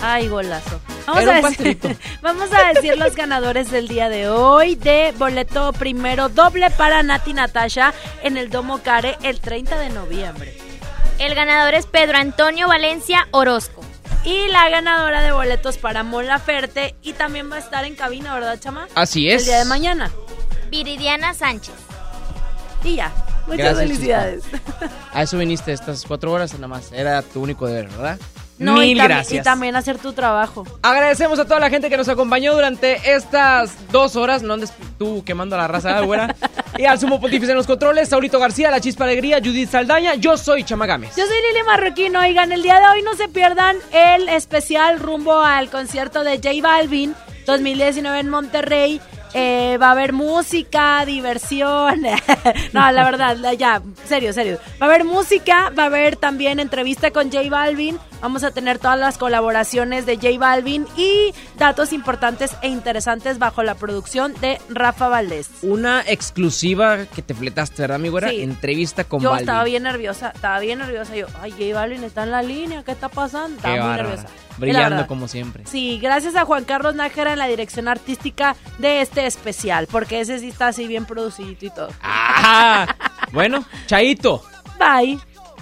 Ay, 0.00 0.28
golazo. 0.28 0.80
Vamos 1.06 1.22
Era 1.22 1.36
a, 1.36 1.40
un 1.40 1.42
decir, 1.50 1.78
pastelito. 1.78 1.88
vamos 2.22 2.48
a 2.52 2.72
decir 2.72 2.96
los 2.98 3.14
ganadores 3.14 3.70
del 3.70 3.88
día 3.88 4.08
de 4.08 4.28
hoy 4.28 4.74
de 4.76 5.12
boleto 5.18 5.72
primero 5.72 6.28
doble 6.28 6.70
para 6.70 7.02
Nati 7.02 7.32
Natasha 7.32 7.92
en 8.22 8.36
el 8.36 8.50
Domo 8.50 8.78
Care 8.82 9.16
el 9.22 9.40
30 9.40 9.78
de 9.78 9.90
noviembre. 9.90 10.56
El 11.18 11.34
ganador 11.34 11.74
es 11.74 11.86
Pedro 11.86 12.18
Antonio 12.18 12.68
Valencia 12.68 13.28
Orozco. 13.32 13.80
Y 14.24 14.46
la 14.48 14.68
ganadora 14.68 15.20
de 15.22 15.32
boletos 15.32 15.78
para 15.78 16.04
Mola 16.04 16.38
Ferte 16.38 16.94
y 17.02 17.12
también 17.12 17.50
va 17.50 17.56
a 17.56 17.58
estar 17.58 17.84
en 17.84 17.96
cabina, 17.96 18.34
¿verdad, 18.34 18.58
chama? 18.60 18.86
Así 18.94 19.28
es. 19.28 19.42
El 19.42 19.46
día 19.46 19.58
de 19.58 19.64
mañana. 19.64 20.12
Viridiana 20.70 21.34
Sánchez. 21.34 21.74
Y 22.84 22.96
ya. 22.96 23.12
Muchas 23.48 23.58
Gracias, 23.58 23.78
felicidades. 23.78 24.44
A 25.12 25.22
eso 25.22 25.36
viniste 25.38 25.72
estas 25.72 26.04
cuatro 26.06 26.30
horas 26.30 26.52
nada 26.54 26.68
más. 26.68 26.92
Era 26.92 27.20
tu 27.22 27.42
único 27.42 27.66
deber, 27.66 27.88
¿verdad? 27.88 28.18
No, 28.62 28.74
Mil 28.74 28.96
y, 28.96 29.02
gracias. 29.02 29.40
y 29.40 29.42
también 29.42 29.76
hacer 29.76 29.98
tu 29.98 30.12
trabajo. 30.12 30.64
Agradecemos 30.82 31.38
a 31.38 31.44
toda 31.44 31.60
la 31.60 31.70
gente 31.70 31.90
que 31.90 31.96
nos 31.96 32.08
acompañó 32.08 32.54
durante 32.54 33.14
estas 33.14 33.74
dos 33.90 34.16
horas. 34.16 34.42
No 34.42 34.54
andes 34.54 34.72
tú 34.98 35.22
quemando 35.24 35.56
a 35.56 35.58
la 35.58 35.68
raza, 35.68 35.98
¿eh, 35.98 36.04
güera. 36.04 36.34
y 36.78 36.84
al 36.84 36.98
sumo 36.98 37.20
pontífice 37.20 37.52
en 37.52 37.58
los 37.58 37.66
controles, 37.66 38.08
Saurito 38.08 38.38
García, 38.38 38.70
La 38.70 38.80
Chispa 38.80 39.04
Alegría, 39.04 39.38
Judith 39.38 39.70
Saldaña. 39.70 40.14
Yo 40.14 40.36
soy 40.36 40.64
Chama 40.64 40.86
Gámez. 40.86 41.16
Yo 41.16 41.26
soy 41.26 41.36
Lili 41.52 41.64
Marroquín. 41.66 42.16
Oigan, 42.16 42.52
el 42.52 42.62
día 42.62 42.78
de 42.78 42.86
hoy 42.86 43.02
no 43.02 43.14
se 43.14 43.28
pierdan 43.28 43.76
el 43.92 44.28
especial 44.28 44.98
rumbo 44.98 45.40
al 45.40 45.68
concierto 45.68 46.24
de 46.24 46.36
J 46.36 46.50
Balvin 46.62 47.14
2019 47.46 48.20
en 48.20 48.28
Monterrey. 48.28 49.00
Eh, 49.34 49.78
va 49.80 49.88
a 49.88 49.90
haber 49.92 50.12
música, 50.12 51.04
diversión. 51.06 52.02
no, 52.72 52.92
la 52.92 53.04
verdad, 53.04 53.36
ya, 53.58 53.82
serio, 54.06 54.32
serio. 54.32 54.58
Va 54.80 54.86
a 54.86 54.88
haber 54.88 55.04
música, 55.04 55.70
va 55.76 55.84
a 55.84 55.86
haber 55.86 56.16
también 56.16 56.60
entrevista 56.60 57.10
con 57.10 57.30
J 57.30 57.48
Balvin. 57.48 57.98
Vamos 58.20 58.44
a 58.44 58.52
tener 58.52 58.78
todas 58.78 58.98
las 58.98 59.18
colaboraciones 59.18 60.06
de 60.06 60.16
J 60.16 60.38
Balvin 60.38 60.86
y 60.96 61.34
datos 61.58 61.92
importantes 61.92 62.52
e 62.62 62.68
interesantes 62.68 63.38
bajo 63.38 63.62
la 63.64 63.74
producción 63.74 64.34
de 64.40 64.60
Rafa 64.68 65.08
Valdés. 65.08 65.48
Una 65.62 66.02
exclusiva 66.06 67.06
que 67.06 67.22
te 67.22 67.34
fletaste, 67.34 67.82
¿verdad, 67.82 67.98
mi 67.98 68.10
güera? 68.10 68.30
Sí. 68.30 68.42
Entrevista 68.42 69.04
con 69.04 69.20
Yo 69.20 69.30
Balvin. 69.30 69.48
estaba 69.48 69.64
bien 69.64 69.82
nerviosa, 69.82 70.30
estaba 70.34 70.60
bien 70.60 70.78
nerviosa. 70.78 71.16
Yo, 71.16 71.26
ay, 71.40 71.50
J 71.50 71.74
Balvin 71.74 72.04
está 72.04 72.22
en 72.22 72.30
la 72.30 72.42
línea, 72.42 72.82
¿qué 72.84 72.92
está 72.92 73.08
pasando? 73.08 73.60
Qué 73.60 73.68
Estaba 73.68 73.88
muy 73.88 74.02
nerviosa 74.02 74.28
brillando 74.56 75.06
como 75.06 75.28
siempre. 75.28 75.64
Sí, 75.66 75.98
gracias 76.00 76.36
a 76.36 76.44
Juan 76.44 76.64
Carlos 76.64 76.94
Nájera 76.94 77.32
en 77.32 77.38
la 77.38 77.46
dirección 77.46 77.88
artística 77.88 78.56
de 78.78 79.00
este 79.00 79.26
especial, 79.26 79.86
porque 79.90 80.20
ese 80.20 80.38
sí 80.38 80.48
está 80.48 80.68
así 80.68 80.86
bien 80.86 81.04
producidito 81.04 81.66
y 81.66 81.70
todo. 81.70 81.88
Ah, 82.02 82.86
bueno, 83.32 83.64
chaito. 83.86 84.42
Bye. 84.78 85.18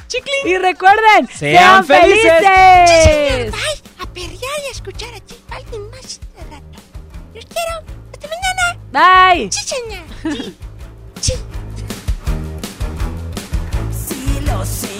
Chiclin. 0.09 0.35
Y 0.45 0.59
recuerden, 0.59 1.29
sean, 1.33 1.85
sean 1.85 1.85
felices. 1.85 2.33
felices. 2.33 3.53
Bye. 3.53 3.91
A 4.01 4.07
perrear 4.13 4.61
y 4.65 4.67
a 4.67 4.71
escuchar 4.73 5.15
a 5.15 5.25
Chip 5.25 5.53
alguien 5.53 5.91
más 5.91 6.21
de 6.21 6.43
rato. 6.51 6.79
Los 7.35 7.47
quiero. 7.47 7.85
Hasta 8.13 8.29
mañana. 8.29 9.35
Bye. 9.35 9.53
Sí, 9.53 9.63
señor. 9.63 10.05
Sí. 10.33 10.55
sí. 11.21 11.35
sí 13.93 14.41
lo 14.45 14.65
sé. 14.65 15.00